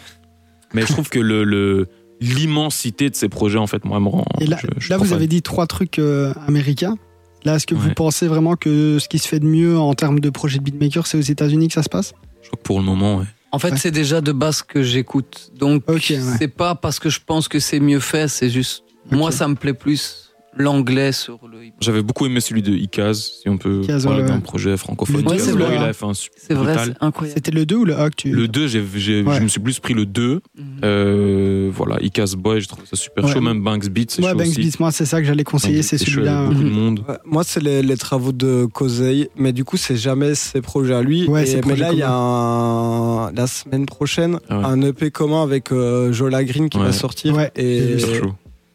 Mais 0.75 0.83
je 0.83 0.93
trouve 0.93 1.09
que 1.09 1.19
le, 1.19 1.45
le- 1.45 1.89
l'immensité 2.25 3.11
de 3.11 3.15
ces 3.15 3.29
projets, 3.29 3.59
en 3.59 3.67
fait, 3.67 3.85
moi, 3.85 4.01
me 4.01 4.09
rend. 4.09 4.25
Et 4.41 4.47
là, 4.47 4.57
je- 4.61 4.67
je 4.77 4.85
suis 4.85 4.91
là 4.91 4.97
trop 4.97 5.05
vous 5.07 5.13
avez 5.13 5.27
dit 5.27 5.43
trois 5.43 5.67
trucs 5.67 5.99
euh, 5.99 6.33
américains. 6.47 6.97
Là, 7.45 7.57
est-ce 7.57 7.67
que 7.67 7.75
vous 7.75 7.93
pensez 7.95 8.27
vraiment 8.27 8.57
que 8.57 8.99
ce 8.99 9.07
qui 9.09 9.19
se 9.19 9.29
fait 9.29 9.39
de 9.39 9.47
mieux 9.47 9.79
en 9.79 9.93
termes 9.95 10.19
de 10.21 10.31
projet 10.31 10.59
de 10.59 10.65
beatmaker, 10.65 11.07
c'est 11.07 11.19
aux 11.19 11.23
États-Unis 11.23 11.69
que 11.69 11.75
ça 11.75 11.83
se 11.83 11.91
passe? 11.91 12.15
Je 12.43 12.49
crois 12.49 12.59
que 12.59 12.63
pour 12.63 12.79
le 12.79 12.85
moment, 12.87 13.19
ouais. 13.19 13.25
En 13.53 13.59
fait, 13.59 13.73
Ouais. 13.73 13.77
c'est 13.77 13.91
déjà 13.91 14.21
de 14.21 14.33
base 14.33 14.63
que 14.63 14.83
j'écoute. 14.83 15.53
Donc, 15.59 15.85
ouais. 15.89 15.99
c'est 16.39 16.49
pas 16.49 16.75
parce 16.75 16.99
que 16.99 17.09
je 17.11 17.21
pense 17.25 17.47
que 17.49 17.59
c'est 17.61 17.81
mieux 17.81 18.01
fait, 18.01 18.29
c'est 18.29 18.49
juste. 18.51 18.83
Moi, 19.11 19.31
ça 19.31 19.47
me 19.47 19.55
plaît 19.55 19.75
plus 19.75 20.24
l'anglais 20.57 21.13
sur 21.13 21.41
le 21.51 21.59
J'avais 21.81 22.03
beaucoup 22.03 22.27
aimé 22.27 22.41
celui 22.41 22.63
de 22.63 22.73
Icaz, 22.73 23.33
si 23.43 23.49
on 23.49 23.57
peut 23.59 23.81
Icaz, 23.83 24.05
parler 24.05 24.23
ouais, 24.23 24.29
d'un 24.29 24.41
projet 24.41 24.77
francophone. 24.77 25.27
Ouais, 25.27 25.39
c'est 25.39 25.53
vrai. 25.53 25.77
il 25.77 25.83
a 25.83 25.93
fait 25.93 26.05
un 26.07 26.15
super 26.15 26.41
C'est 26.47 26.55
vrai, 26.55 26.75
brutal. 26.75 26.97
c'est 27.01 27.05
incroyable. 27.07 27.35
C'était 27.37 27.51
le 27.51 27.67
2 27.67 27.77
ou 27.77 27.85
le 27.85 27.99
A 27.99 28.11
que 28.11 28.15
tu. 28.17 28.31
Le 28.31 28.49
2, 28.49 28.67
j'ai, 28.69 28.83
j'ai- 28.97 29.23
Ouais. 29.23 29.37
je 29.39 29.43
me 29.43 29.49
suis 29.49 29.61
plus 29.61 29.81
pris 29.81 29.95
le 29.95 30.07
2. 30.07 30.41
Mhm. 30.57 30.65
Euh, 30.85 31.71
voilà, 31.73 31.97
Icaz 32.03 32.35
Boy, 32.37 32.61
je 32.61 32.69
trouve 32.69 32.85
ça 32.87 32.97
super 32.97 33.25
Ouais. 33.25 33.33
chaud. 33.33 33.41
Même 33.41 33.63
Banks 33.63 33.89
Beat, 33.89 34.11
c'est 34.11 34.23
Ouais, 34.23 34.31
chaud 34.31 34.37
Banks 34.39 34.47
aussi. 34.49 34.61
Beats, 34.63 34.77
moi, 34.81 34.93
c'est 34.93 35.07
ça 35.07 35.21
que 35.21 35.27
j'allais 35.27 35.45
conseiller, 35.45 35.83
c'est 35.83 35.99
celui-là. 35.99 36.43
beaucoup 36.47 36.55
de 36.63 36.69
Mhm. 36.69 36.71
monde. 36.71 37.01
Ouais, 37.09 37.17
moi, 37.25 37.43
c'est 37.45 37.63
les, 37.63 37.83
les 37.83 37.97
travaux 37.97 38.33
de 38.33 38.67
Cosey, 38.73 39.31
mais 39.37 39.53
du 39.53 39.65
coup, 39.65 39.77
c'est 39.77 39.97
jamais 39.97 40.35
ses 40.35 40.61
projets 40.61 40.95
à 40.95 41.03
lui. 41.03 41.27
Ouais, 41.29 41.43
Et- 41.43 41.47
ses 41.47 41.61
mais 41.63 41.77
là, 41.77 41.93
il 41.93 41.99
y 41.99 42.03
a 42.03 42.13
un, 42.13 43.33
la 43.33 43.47
semaine 43.47 43.87
prochaine 43.87 44.39
Ah 44.49 44.59
ouais. 44.59 44.65
un 44.67 44.83
EP 44.83 45.11
commun 45.11 45.43
avec 45.43 45.73
euh, 45.73 46.13
Jola 46.13 46.45
Green 46.45 46.69
qui 46.69 46.79
Ouais. 46.79 46.85
va 46.85 46.93
sortir. 46.93 47.35
Ouais, 47.35 47.51
et 47.57 47.97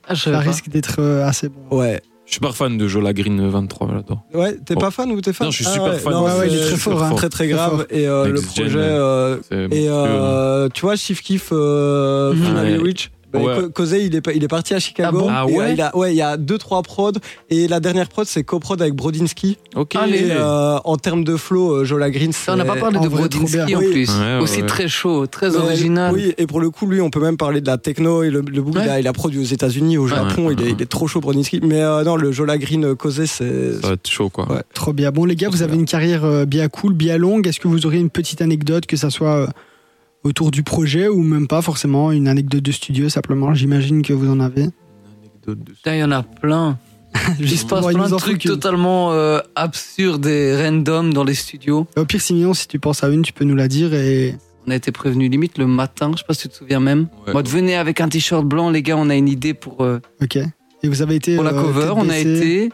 Ah, 0.10 0.14
je 0.16 0.22
Ça 0.24 0.32
pas. 0.32 0.40
risque 0.40 0.68
d'être 0.70 0.96
euh, 1.00 1.26
assez 1.26 1.50
bon. 1.50 1.78
ouais, 1.78 2.02
Je 2.26 2.32
suis 2.32 2.40
pas 2.42 2.52
fan 2.52 2.78
de 2.78 2.88
Jola 2.88 3.14
Green 3.14 3.48
23, 3.48 3.90
j'adore. 3.94 4.24
ouais, 4.34 4.58
t'es 4.66 4.76
pas 4.76 4.90
fan 4.92 5.12
ou 5.12 5.22
t'es 5.22 5.34
fan 5.34 5.46
Non, 5.46 5.52
je 5.52 5.58
suis 5.58 5.66
Ah 5.68 5.72
super 5.74 5.86
ouais, 5.94 6.00
fan. 6.00 6.12
non, 6.14 6.24
Ouais, 6.26 6.32
ouais, 6.40 6.48
il 6.50 6.56
est 6.56 6.58
c'est 6.64 6.68
très 6.70 6.78
fort, 6.78 7.04
hein. 7.04 7.14
très 7.16 7.30
très 7.30 7.48
grave. 7.48 7.86
Et 7.92 8.08
euh, 8.08 8.28
le 8.28 8.42
projet. 8.42 8.78
euh, 8.78 9.38
et 9.52 9.56
monstrueux, 9.68 9.90
hein. 9.92 9.94
euh, 9.94 10.70
tu 10.74 10.82
vois, 10.82 10.96
Chief 10.96 11.22
Keef, 11.22 11.50
euh, 11.52 12.34
Mhm. 12.34 13.00
Ouais. 13.34 13.44
Bah, 13.46 13.58
Ouais. 13.62 13.70
Cosey, 13.74 14.06
il 14.06 14.16
est, 14.16 14.22
pas- 14.22 14.34
il 14.34 14.44
est 14.44 14.48
parti 14.48 14.74
à 14.74 14.80
Chicago. 14.80 15.28
Ah 15.30 15.46
bon 15.46 15.50
Ah 15.50 15.50
Et, 15.50 15.54
euh, 15.54 15.58
ouais 15.60 15.74
il 15.74 15.82
a, 15.82 15.96
ouais, 15.96 16.14
il 16.14 16.18
y 16.18 16.22
a 16.22 16.36
deux 16.38 16.58
trois 16.58 16.82
prods 16.82 17.12
et 17.50 17.68
la 17.68 17.80
dernière 17.80 18.08
prod 18.10 18.26
c'est 18.26 18.44
coprod 18.44 18.82
avec 18.82 18.96
Brodinski. 18.96 19.58
Ok. 19.76 19.96
Et 19.96 20.32
euh, 20.32 20.78
en 20.84 20.98
termes 20.98 21.24
de 21.24 21.36
flow, 21.38 21.72
euh, 21.78 21.86
Jola 21.86 22.10
Green, 22.10 22.32
Ça, 22.32 22.54
on 22.54 22.56
n'a 22.56 22.66
pas 22.66 22.74
c'est- 22.74 22.80
parlé 22.80 23.00
de 23.00 23.08
Brodinski 23.08 23.76
en 23.76 23.80
Oui. 23.80 23.92
plus. 23.92 24.10
Ouais, 24.10 24.16
ouais, 24.38 24.40
Aussi 24.42 24.62
ouais. 24.62 24.68
très 24.68 24.88
chaud, 24.88 25.28
très 25.28 25.50
Mais, 25.52 25.58
original. 25.58 26.14
Oui, 26.14 26.34
et 26.38 26.48
pour 26.48 26.60
le 26.60 26.70
coup, 26.72 26.88
lui, 26.88 27.02
on 27.02 27.10
peut 27.10 27.22
même 27.22 27.38
parler 27.38 27.62
de 27.62 27.68
la 27.68 27.78
techno 27.78 28.24
et 28.24 28.30
le, 28.32 28.42
le 28.42 28.62
book, 28.62 28.76
Ouais. 28.76 28.84
il, 28.86 28.90
a, 28.90 29.00
il 29.00 29.08
a 29.08 29.14
produit 29.14 29.40
aux 29.40 29.44
États-Unis, 29.44 29.98
au 29.98 30.08
Japon, 30.08 30.48
ouais, 30.48 30.54
il, 30.54 30.62
est, 30.62 30.66
ouais. 30.66 30.76
il 30.78 30.82
est 30.82 30.90
trop 30.90 31.08
chaud, 31.08 31.20
Brodinski. 31.20 31.60
Mais 31.64 31.82
euh, 31.82 32.04
non, 32.04 32.16
le 32.16 32.32
Jola 32.32 32.58
Green 32.58 32.96
c'est. 33.10 33.28
Ça 33.82 33.88
va 33.88 33.94
être 33.94 34.08
chaud, 34.10 34.30
quoi. 34.30 34.52
Ouais. 34.52 34.62
Trop 34.74 34.94
bien. 34.94 35.12
Bon, 35.12 35.26
les 35.26 35.36
gars, 35.36 35.50
vous 35.50 35.62
avez 35.62 35.72
bien. 35.74 35.82
une 35.82 35.86
carrière 35.86 36.48
bien 36.48 36.68
cool, 36.68 36.94
bien 36.94 37.18
longue. 37.18 37.48
Est-ce 37.48 37.60
que 37.60 37.68
vous 37.68 37.86
auriez 37.86 38.00
une 38.00 38.10
petite 38.10 38.42
anecdote, 38.42 38.86
que 38.86 38.98
ça 38.98 39.10
soit 39.10 39.36
euh, 39.36 39.48
autour 40.24 40.52
du 40.52 40.64
projet 40.64 41.08
ou 41.08 41.22
même 41.22 41.48
pas 41.48 41.62
forcément 41.62 42.12
une 42.12 42.28
anecdote 42.28 42.62
de 42.64 42.72
studio 42.72 43.10
simplement 43.10 43.54
J'imagine 43.54 44.02
que 44.02 44.14
vous 44.14 44.30
en 44.30 44.40
avez. 44.40 44.64
Une 44.64 44.72
anecdote 45.22 45.60
de 45.64 45.72
Putain, 45.74 45.96
il 45.96 46.00
y 46.00 46.04
en 46.04 46.12
a 46.12 46.24
plein. 46.24 46.78
Il 47.40 47.50
se 47.50 47.66
passe 47.66 47.86
plein 47.88 48.08
de 48.08 48.16
trucs 48.18 48.44
totalement 48.44 49.12
euh, 49.14 49.40
absurdes 49.56 50.28
et 50.28 50.56
random 50.62 51.12
dans 51.12 51.24
les 51.24 51.34
studios. 51.34 51.88
Au 51.98 52.06
pire, 52.06 52.22
Simeon, 52.22 52.54
si 52.54 52.68
tu 52.68 52.78
penses 52.80 53.04
à 53.04 53.10
une, 53.10 53.24
tu 53.24 53.34
peux 53.34 53.46
nous 53.46 53.56
la 53.56 53.68
dire. 53.68 53.94
Et 53.96 54.36
On 54.68 54.72
a 54.72 54.76
été 54.76 54.92
prévenu 54.92 55.28
limite 55.28 55.58
le 55.58 55.66
matin, 55.66 56.12
je 56.14 56.20
sais 56.20 56.24
pas 56.28 56.36
si 56.36 56.44
tu 56.44 56.50
te 56.50 56.56
souviens 56.56 56.80
même. 56.80 57.08
Ouais. 57.26 57.34
Moi, 57.34 57.42
venez 57.48 57.76
avec 57.76 58.00
un 58.00 58.10
t-shirt 58.10 58.46
blanc, 58.46 58.70
les 58.70 58.84
gars, 58.84 58.96
on 58.96 59.10
a 59.10 59.16
une 59.16 59.28
idée 59.28 59.56
pour, 59.56 59.84
euh, 59.84 60.00
ok. 60.22 60.38
Et 60.84 60.88
vous 60.88 61.02
avez 61.02 61.16
été 61.16 61.34
pour 61.36 61.44
la 61.44 61.52
euh, 61.54 61.62
cover. 61.64 61.94
On 61.96 62.10
a 62.10 62.18
été. 62.20 62.70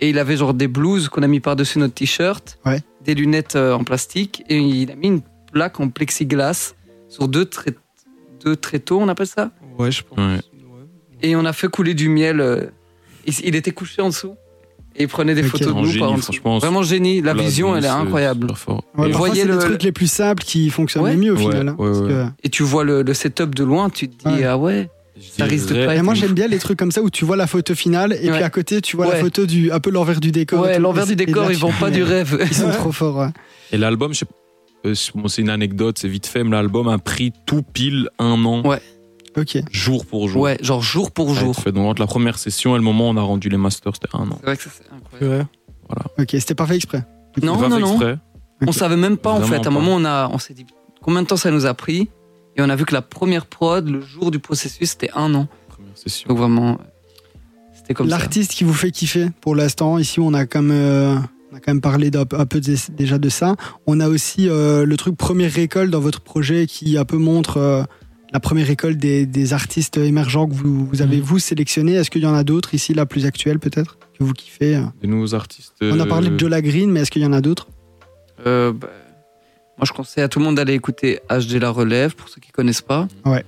Et 0.00 0.08
il 0.10 0.18
avait 0.18 0.36
genre 0.38 0.54
des 0.54 0.66
blouses 0.66 1.08
qu'on 1.10 1.22
a 1.22 1.26
mis 1.28 1.40
par-dessus 1.40 1.78
notre 1.78 1.94
t-shirt, 1.94 2.58
Ouais. 2.64 2.80
des 3.04 3.14
lunettes 3.14 3.54
euh, 3.56 3.74
en 3.74 3.84
plastique, 3.84 4.42
et 4.48 4.56
il 4.58 4.90
a 4.90 4.96
mis 4.96 5.08
une 5.08 5.20
plaque 5.52 5.78
en 5.78 5.88
plexiglas 5.88 6.74
sur 7.14 7.28
deux, 7.28 7.44
trai- 7.44 7.74
deux 8.44 8.56
tréteaux, 8.56 8.98
on 9.00 9.08
appelle 9.08 9.26
ça 9.26 9.50
Ouais, 9.78 9.90
je 9.90 10.02
pense. 10.02 10.18
Ouais. 10.18 10.40
Et 11.22 11.36
on 11.36 11.44
a 11.44 11.52
fait 11.52 11.68
couler 11.68 11.94
du 11.94 12.08
miel. 12.08 12.40
euh, 12.40 12.66
il, 13.26 13.34
il 13.44 13.54
était 13.54 13.70
couché 13.70 14.02
en 14.02 14.08
dessous. 14.08 14.34
Et 14.96 15.02
il 15.04 15.08
prenait 15.08 15.34
des 15.34 15.42
photos 15.42 15.68
de 15.68 15.72
nous 15.72 15.86
génie, 15.86 15.98
par 16.42 16.58
Vraiment 16.60 16.82
génie. 16.84 17.20
La 17.20 17.34
vision, 17.34 17.74
elle 17.76 17.84
est 17.84 17.88
incroyable. 17.88 18.46
Ouais, 18.96 19.10
voyez 19.10 19.40
c'est 19.42 19.48
les 19.48 19.52
le- 19.54 19.58
trucs 19.58 19.82
les 19.82 19.90
plus 19.90 20.06
simples 20.06 20.44
qui 20.44 20.70
fonctionnent 20.70 21.02
Ouais. 21.02 21.14
le 21.14 21.18
mieux 21.18 21.32
au 21.32 21.36
Ouais, 21.36 21.42
final. 21.42 21.68
hein, 21.70 21.76
ouais, 21.78 21.86
parce 21.88 22.00
ouais. 22.02 22.08
que- 22.08 22.26
Et 22.44 22.48
tu 22.48 22.62
vois 22.62 22.84
le, 22.84 23.02
le 23.02 23.14
setup 23.14 23.56
de 23.56 23.64
loin, 23.64 23.90
tu 23.90 24.08
te 24.08 24.28
dis, 24.28 24.34
Ouais. 24.36 24.44
ah 24.44 24.56
ouais. 24.56 24.88
Ça 25.36 25.46
risque 25.46 25.70
de 25.70 25.84
pas 25.86 25.94
Et 25.94 25.98
être 25.98 26.02
moi 26.04 26.14
j'aime 26.14 26.32
bien 26.32 26.46
les 26.48 26.58
trucs 26.58 26.78
comme 26.78 26.90
ça 26.92 27.00
où 27.02 27.08
tu 27.10 27.24
vois 27.24 27.36
la 27.36 27.46
photo 27.46 27.74
finale 27.74 28.12
et 28.20 28.28
Ouais. 28.30 28.34
puis 28.36 28.42
à 28.44 28.50
côté 28.50 28.80
tu 28.80 28.96
vois 28.96 29.06
la 29.06 29.16
photo 29.16 29.46
du 29.46 29.70
un 29.72 29.78
peu 29.80 29.90
l'envers 29.90 30.20
du 30.20 30.30
décor. 30.32 30.60
Ouais, 30.62 30.78
l'envers 30.78 31.06
du 31.06 31.14
décor, 31.16 31.44
là, 31.44 31.52
ils 31.52 31.58
fais, 31.58 31.80
pas 31.80 31.90
du 31.90 32.02
rêve. 32.02 32.36
Ils 32.48 32.54
sont 32.54 32.70
trop 32.70 32.92
forts. 32.92 33.16
ouais. 33.18 33.28
Et 33.72 33.78
l'album, 33.78 34.12
je 34.12 34.18
sais 34.20 34.26
c'est- 34.26 34.34
bon, 35.14 35.28
c'est 35.28 35.42
une 35.42 35.50
anecdote, 35.50 35.98
c'est 35.98 36.08
vite 36.08 36.26
fait, 36.26 36.44
mais 36.44 36.50
l'album 36.50 36.88
a 36.88 36.98
pris 36.98 37.32
tout 37.46 37.62
pile 37.62 38.08
un 38.18 38.44
an, 38.44 38.62
Ouais. 38.66 38.80
Ok. 39.36 39.58
jour 39.72 40.06
pour 40.06 40.28
jour. 40.28 40.42
Ouais, 40.42 40.56
genre 40.62 40.80
jour 40.82 41.10
pour 41.10 41.34
jour. 41.34 41.56
fait. 41.56 41.72
Donc 41.72 41.86
entre 41.86 42.00
la 42.00 42.06
première 42.06 42.38
session 42.38 42.76
et 42.76 42.78
le 42.78 42.84
moment 42.84 43.08
où 43.08 43.12
on 43.12 43.16
a 43.16 43.22
rendu 43.22 43.48
les 43.48 43.56
masters, 43.56 43.92
c'était 43.94 44.14
un 44.16 44.30
an. 44.30 44.36
C'est 44.40 44.46
vrai 44.46 44.56
que 44.56 44.62
c'est 44.62 44.94
incroyable. 44.94 45.48
Ouais. 45.90 46.22
Ok. 46.22 46.30
C'était 46.32 46.54
pas 46.54 46.66
fait 46.66 46.76
exprès. 46.76 47.04
Non, 47.42 47.56
pas 47.58 47.68
non, 47.68 47.76
fait 47.76 47.82
non. 47.82 47.90
exprès. 47.94 48.18
On 48.66 48.72
savait 48.72 48.96
même 48.96 49.16
pas 49.16 49.32
en 49.32 49.40
fait. 49.42 49.56
À 49.56 49.58
un 49.58 49.62
pas. 49.62 49.70
moment, 49.70 49.94
on 49.96 50.04
a, 50.04 50.28
on 50.32 50.38
s'est 50.38 50.54
dit 50.54 50.64
combien 51.02 51.20
de 51.22 51.26
temps 51.26 51.36
ça 51.36 51.50
nous 51.50 51.66
a 51.66 51.74
pris, 51.74 52.08
et 52.56 52.62
on 52.62 52.68
a 52.68 52.76
vu 52.76 52.84
que 52.84 52.94
la 52.94 53.02
première 53.02 53.46
prod, 53.46 53.88
le 53.88 54.00
jour 54.00 54.30
du 54.30 54.38
processus, 54.38 54.90
c'était 54.90 55.10
un 55.16 55.34
an. 55.34 55.48
Première 55.68 55.98
session. 55.98 56.28
Donc 56.28 56.38
vraiment, 56.38 56.78
c'était 57.74 57.92
comme 57.94 58.08
ça. 58.08 58.16
L'artiste 58.18 58.52
qui 58.52 58.62
vous 58.62 58.72
fait 58.72 58.92
kiffer 58.92 59.30
pour 59.40 59.56
l'instant. 59.56 59.98
Ici 59.98 60.20
on 60.20 60.32
a 60.32 60.46
comme 60.46 60.70
euh, 60.70 61.16
on 61.54 61.56
a 61.58 61.60
quand 61.60 61.70
même 61.72 61.80
parlé 61.80 62.10
d'un 62.10 62.24
peu- 62.24 62.36
un 62.40 62.46
peu 62.46 62.60
de- 62.60 62.76
déjà 62.96 63.18
de 63.18 63.28
ça. 63.28 63.54
On 63.86 64.00
a 64.00 64.08
aussi 64.08 64.48
euh, 64.48 64.84
le 64.84 64.96
truc 64.96 65.16
première 65.16 65.52
récolte 65.52 65.88
dans 65.90 66.00
votre 66.00 66.20
projet 66.20 66.66
qui 66.66 66.98
un 66.98 67.04
peu 67.04 67.16
montre 67.16 67.58
euh, 67.58 67.84
la 68.32 68.40
première 68.40 68.68
école 68.70 68.96
des, 68.96 69.24
des 69.24 69.52
artistes 69.52 69.96
émergents 69.96 70.48
que 70.48 70.54
vous, 70.54 70.84
vous 70.86 71.00
avez 71.00 71.18
Mhm. 71.18 71.22
vous 71.22 71.38
sélectionnés. 71.38 71.92
Est-ce 71.94 72.10
qu'il 72.10 72.22
y 72.22 72.26
en 72.26 72.34
a 72.34 72.42
d'autres 72.42 72.74
ici, 72.74 72.92
la 72.92 73.06
plus 73.06 73.24
actuelle 73.24 73.60
peut-être 73.60 73.98
que 74.18 74.24
vous 74.24 74.32
kiffez 74.32 74.74
euh? 74.76 74.82
Des 75.00 75.06
nouveaux 75.06 75.32
artistes. 75.36 75.74
On 75.80 76.00
a 76.00 76.06
parlé 76.06 76.28
de 76.30 76.38
Jola 76.38 76.60
Green, 76.60 76.90
mais 76.90 77.00
est-ce 77.00 77.12
qu'il 77.12 77.22
y 77.22 77.26
en 77.26 77.32
a 77.32 77.40
d'autres? 77.40 77.68
Euh, 78.46 78.72
bah, 78.72 78.88
moi, 79.78 79.84
je 79.86 79.92
conseille 79.92 80.24
à 80.24 80.28
tout 80.28 80.40
le 80.40 80.44
monde 80.44 80.56
d'aller 80.56 80.74
écouter 80.74 81.20
HD 81.30 81.60
La 81.60 81.70
Relève 81.70 82.16
pour 82.16 82.28
ceux 82.28 82.40
qui 82.40 82.50
connaissent 82.50 82.82
pas. 82.82 83.06
Ouais. 83.24 83.44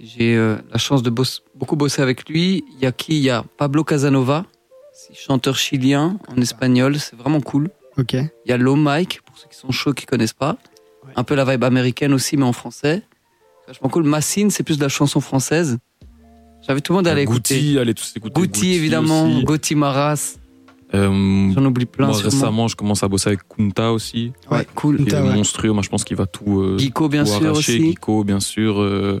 J'ai 0.00 0.34
euh, 0.36 0.56
la 0.72 0.78
chance 0.78 1.04
de 1.04 1.10
boss- 1.10 1.42
beaucoup 1.54 1.76
bosser 1.76 2.02
avec 2.02 2.28
lui. 2.28 2.64
Il 2.76 2.82
y 2.82 2.86
a 2.86 2.90
qui? 2.92 3.16
Il 3.16 3.22
y 3.22 3.30
a 3.30 3.44
Pablo 3.56 3.84
Casanova, 3.84 4.44
chanteur 5.14 5.56
chilien 5.56 6.18
en 6.28 6.40
espagnol. 6.40 6.98
C'est 6.98 7.16
vraiment 7.16 7.40
cool. 7.40 7.68
Ok. 7.98 8.12
Il 8.14 8.28
y 8.46 8.52
a 8.52 8.56
Low 8.56 8.76
Mike, 8.76 9.20
pour 9.24 9.36
ceux 9.38 9.46
qui 9.50 9.56
sont 9.56 9.70
chauds, 9.70 9.92
qui 9.92 10.06
connaissent 10.06 10.32
pas. 10.32 10.56
Ouais. 11.04 11.12
Un 11.16 11.24
peu 11.24 11.34
la 11.34 11.44
vibe 11.44 11.64
américaine 11.64 12.12
aussi, 12.12 12.36
mais 12.36 12.44
en 12.44 12.52
français. 12.52 13.02
C'est 13.62 13.68
Vachement 13.72 13.88
cool. 13.88 14.04
Massine, 14.04 14.50
c'est 14.50 14.62
plus 14.62 14.76
de 14.78 14.82
la 14.82 14.88
chanson 14.88 15.20
française. 15.20 15.78
J'invite 16.66 16.84
tout 16.84 16.92
le 16.92 16.96
monde 16.98 17.08
à 17.08 17.12
aller 17.12 17.22
écouter. 17.22 17.54
Goutti, 17.56 17.78
allez 17.78 17.94
tous 17.94 18.12
écouter. 18.16 18.34
Goutti, 18.40 18.72
évidemment. 18.74 19.26
aussi. 19.28 19.44
Gauthier 19.44 19.76
Maras. 19.76 20.36
Euh, 20.94 21.50
J'en 21.52 21.64
oublie 21.64 21.86
plein. 21.86 22.06
moi, 22.06 22.16
récemment, 22.16 22.68
je 22.68 22.76
commence 22.76 23.02
à 23.02 23.08
bosser 23.08 23.28
avec 23.28 23.40
Kunta 23.48 23.92
aussi. 23.92 24.32
Ouais, 24.50 24.66
cool. 24.74 24.96
Il 25.00 25.04
Kunta, 25.06 25.18
est 25.20 25.28
ouais. 25.28 25.34
monstrueux. 25.34 25.72
Moi, 25.72 25.82
je 25.82 25.88
pense 25.88 26.04
qu'il 26.04 26.16
va 26.16 26.26
tout. 26.26 26.60
euh, 26.60 26.78
Geeko, 26.78 27.08
bien 27.08 27.24
tout 27.24 27.30
sûr, 27.32 27.50
arracher. 27.50 27.94
aussi. 27.96 28.24
Bien 28.24 28.40
sûr. 28.40 28.80
euh, 28.80 29.20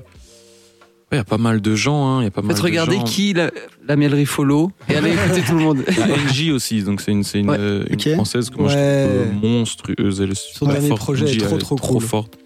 Il 1.14 1.18
y 1.18 1.20
a 1.20 1.24
pas 1.24 1.38
mal 1.38 1.60
de 1.60 1.74
gens. 1.74 2.06
hein, 2.06 2.20
Il 2.20 2.24
y 2.24 2.26
a 2.28 2.30
pas 2.30 2.42
mal 2.42 2.50
Faites 2.56 2.58
de 2.64 2.68
regarder 2.68 2.96
gens. 2.96 3.04
qui 3.04 3.32
la, 3.32 3.50
la 3.86 3.96
mielerie 3.96 4.26
follow 4.26 4.70
et 4.88 4.96
allez 4.96 5.12
écouter 5.12 5.42
tout 5.46 5.54
le 5.56 5.62
monde. 5.62 5.84
Il 5.88 5.96
y 5.98 6.02
a 6.02 6.06
NJ 6.16 6.50
aussi, 6.52 6.82
donc 6.82 7.00
c'est 7.00 7.12
une, 7.12 7.22
c'est 7.24 7.40
une, 7.40 7.50
Ouais. 7.50 7.56
euh, 7.58 7.84
une 7.88 7.94
Ok. 7.94 8.08
française 8.14 8.50
que 8.50 8.58
moi 8.58 8.68
je 8.68 8.76
Ouais. 8.76 9.06
trouve 9.06 9.20
euh, 9.46 9.48
monstrueuse. 9.58 10.20
Elle 10.20 10.30
est 10.32 10.34
super 10.34 10.68
dernier 10.74 10.88
forte. 10.88 11.00
projet 11.00 11.26
est 11.26 11.34
NJ, 11.34 11.38
trop, 11.38 11.54
elle 11.56 11.58
trop 11.62 11.76
trop 11.76 11.92
cool. 11.94 12.02
forte. 12.02 12.38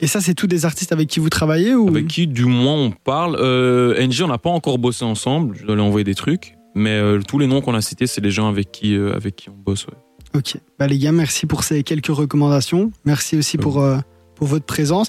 Et 0.00 0.06
ça, 0.06 0.20
c'est 0.20 0.34
tous 0.34 0.46
des 0.46 0.64
artistes 0.64 0.92
avec 0.92 1.08
qui 1.08 1.18
vous 1.18 1.28
travaillez 1.28 1.74
ou? 1.74 1.88
Avec 1.88 2.06
qui, 2.06 2.26
du 2.28 2.44
moins, 2.44 2.74
on 2.74 2.90
parle. 2.92 3.36
Euh, 3.40 4.00
NJ, 4.06 4.22
on 4.22 4.28
n'a 4.28 4.38
pas 4.38 4.50
encore 4.50 4.78
bossé 4.78 5.04
ensemble. 5.04 5.56
Je 5.58 5.64
dois 5.66 5.74
lui 5.74 5.82
envoyer 5.82 6.04
des 6.04 6.14
trucs. 6.14 6.54
Mais 6.76 6.90
euh, 6.90 7.20
tous 7.26 7.38
les 7.40 7.48
noms 7.48 7.60
qu'on 7.60 7.74
a 7.74 7.80
cités, 7.80 8.06
c'est 8.06 8.20
les 8.20 8.30
gens 8.30 8.48
avec 8.48 8.70
qui, 8.70 8.94
euh, 8.94 9.14
avec 9.16 9.34
qui 9.34 9.48
on 9.50 9.56
bosse. 9.56 9.86
ouais. 9.86 9.94
Ok. 10.38 10.56
Bah, 10.78 10.86
les 10.86 10.98
gars, 10.98 11.10
merci 11.10 11.46
pour 11.46 11.64
ces 11.64 11.82
quelques 11.82 12.06
recommandations. 12.14 12.92
Merci 13.04 13.36
aussi 13.36 13.58
pour, 13.58 13.80
euh, 13.82 13.98
pour 14.36 14.46
votre 14.46 14.66
présence. 14.66 15.08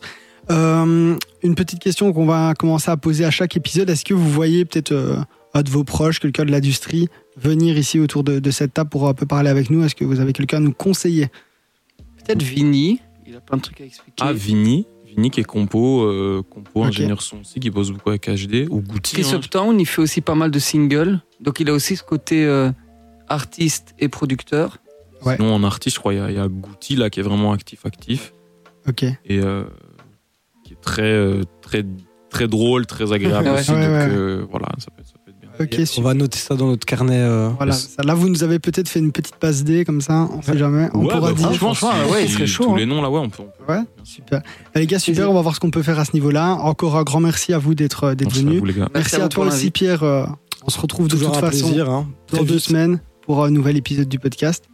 Euh, 0.51 1.15
une 1.43 1.55
petite 1.55 1.79
question 1.79 2.11
qu'on 2.11 2.25
va 2.25 2.53
commencer 2.57 2.89
à 2.89 2.97
poser 2.97 3.25
à 3.25 3.31
chaque 3.31 3.55
épisode. 3.55 3.89
Est-ce 3.89 4.03
que 4.03 4.13
vous 4.13 4.29
voyez 4.29 4.65
peut-être 4.65 4.91
euh, 4.91 5.17
un 5.53 5.61
de 5.61 5.69
vos 5.69 5.83
proches, 5.83 6.19
quelqu'un 6.19 6.45
de 6.45 6.51
l'industrie, 6.51 7.07
venir 7.37 7.77
ici 7.77 7.99
autour 7.99 8.23
de, 8.23 8.39
de 8.39 8.51
cette 8.51 8.73
table 8.73 8.89
pour 8.89 9.07
un 9.07 9.13
peu 9.13 9.25
parler 9.25 9.49
avec 9.49 9.69
nous? 9.69 9.83
Est-ce 9.83 9.95
que 9.95 10.05
vous 10.05 10.19
avez 10.19 10.33
quelqu'un 10.33 10.57
à 10.57 10.61
nous 10.61 10.73
conseiller? 10.73 11.27
Peut-être 12.17 12.41
Vinny, 12.41 12.99
il 13.27 13.35
a 13.35 13.41
plein 13.41 13.57
de 13.57 13.61
trucs 13.61 13.81
à 13.81 13.85
expliquer. 13.85 14.23
Ah, 14.23 14.33
Vini. 14.33 14.85
Vini 15.05 15.31
qui 15.31 15.39
est 15.39 15.43
compo, 15.43 16.03
euh, 16.03 16.43
compo 16.47 16.83
ingénieur 16.83 17.21
son 17.23 17.41
aussi, 17.41 17.59
qui 17.59 17.71
bosse 17.71 17.89
beaucoup 17.89 18.09
avec 18.09 18.29
HD. 18.29 18.67
Ou 18.69 18.81
Goutti. 18.81 19.13
Chris 19.13 19.31
hein. 19.33 19.37
Uptown, 19.37 19.79
il 19.79 19.85
fait 19.85 20.01
aussi 20.01 20.21
pas 20.21 20.35
mal 20.35 20.51
de 20.51 20.59
singles. 20.59 21.19
Donc 21.39 21.59
il 21.59 21.69
a 21.69 21.73
aussi 21.73 21.95
ce 21.95 22.03
côté 22.03 22.45
euh, 22.45 22.71
artiste 23.27 23.95
et 23.97 24.07
producteur. 24.07 24.77
Ouais. 25.25 25.35
Sinon, 25.35 25.55
en 25.55 25.63
artiste, 25.63 25.95
je 25.95 25.99
crois, 25.99 26.13
il 26.13 26.17
y 26.17 26.37
a, 26.37 26.43
a 26.43 26.47
Goutti 26.47 26.95
là, 26.95 27.09
qui 27.09 27.19
est 27.19 27.23
vraiment 27.23 27.51
actif, 27.51 27.85
actif. 27.85 28.33
Ok. 28.87 29.03
et 29.03 29.17
euh, 29.29 29.65
très, 30.89 31.01
euh, 31.03 31.43
très, 31.61 31.83
très 32.29 32.47
drôle, 32.47 32.85
très 32.85 33.11
agréable 33.13 33.47
Ouais. 33.47 33.59
aussi. 33.59 33.71
Ouais, 33.71 33.77
donc 33.81 33.89
ouais. 33.89 34.07
euh, 34.17 34.45
voilà, 34.51 34.67
ça 34.79 34.87
peut, 34.95 35.01
être- 35.01 35.07
ça 35.07 35.13
peut 35.25 35.31
être 35.31 35.39
bien. 35.39 35.49
On 35.81 35.85
super. 35.85 36.03
va 36.03 36.13
noter 36.13 36.37
ça 36.37 36.55
dans 36.55 36.67
notre 36.67 36.85
carnet. 36.85 37.19
euh, 37.19 37.49
Voilà, 37.57 37.73
ça, 37.73 38.01
là 38.03 38.13
vous 38.13 38.29
nous 38.29 38.43
avez 38.43 38.59
peut-être 38.59 38.87
fait 38.87 38.99
une 38.99 39.11
petite 39.11 39.35
passe 39.35 39.63
D 39.63 39.83
comme 39.85 39.99
ça, 40.01 40.27
on 40.33 40.41
sait 40.41 40.57
jamais. 40.57 40.89
On 40.93 40.99
Ouais, 41.05 41.13
pourra 41.13 41.19
bah, 41.19 41.33
dire. 41.33 41.45
franchement, 41.47 41.73
franchement, 41.73 42.05
si- 42.07 42.11
ouais, 42.13 42.23
il 42.25 42.29
serait 42.29 42.47
chaud, 42.47 42.63
Tous 42.65 42.71
hein. 42.73 42.77
les 42.77 42.85
noms 42.85 43.01
là, 43.01 43.09
ouais, 43.09 43.19
on 43.19 43.29
peut. 43.29 43.43
on 43.43 43.65
peut- 43.65 43.73
Ouais, 43.73 43.81
super. 44.03 44.39
Bah, 44.73 44.79
les 44.79 44.87
gars, 44.87 44.99
super, 44.99 45.29
on 45.29 45.33
va 45.33 45.41
voir 45.41 45.55
ce 45.55 45.59
qu'on 45.59 45.71
peut 45.71 45.83
faire 45.83 45.99
à 45.99 46.05
ce 46.05 46.13
niveau-là. 46.13 46.53
Encore 46.61 46.95
un 46.97 47.03
grand 47.03 47.19
merci 47.19 47.53
à 47.53 47.57
vous 47.57 47.75
d'être 47.75 48.13
d'être 48.13 48.27
Merci 48.35 48.39
à 48.39 48.43
venus. 48.61 48.75
gars. 48.77 48.87
Merci, 48.93 49.15
à 49.21 49.27
toi 49.29 49.45
aussi. 49.47 49.69
Pierre. 49.71 50.03
Euh, 50.03 50.25
On 50.65 50.69
se 50.69 50.79
retrouve 50.79 51.07
de 51.07 51.15
toute 51.17 51.35
façon 51.35 51.47
plaisir. 51.67 51.89
Hein. 51.89 52.07
dans 52.33 52.43
deux 52.43 52.59
semaines 52.59 52.99
pour 53.25 53.43
un 53.45 53.49
nouvel 53.51 53.75
épisode 53.77 54.07
du 54.09 54.19
podcast. 54.19 54.65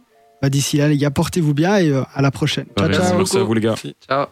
Bah, 0.42 0.50
D'ici 0.50 0.76
là, 0.76 0.88
les 0.88 0.98
gars, 0.98 1.10
portez-vous 1.10 1.54
bien 1.54 1.78
et 1.78 1.90
euh, 1.90 2.02
à 2.14 2.22
la 2.22 2.30
prochaine. 2.30 2.66
Ciao, 2.66 2.88
Pareil, 2.88 2.94
ciao. 2.96 3.16
Merci 3.16 3.36
à 3.38 3.42
vous, 3.42 3.54
les 3.54 3.60
gars. 3.60 3.74
Ciao. 4.08 4.26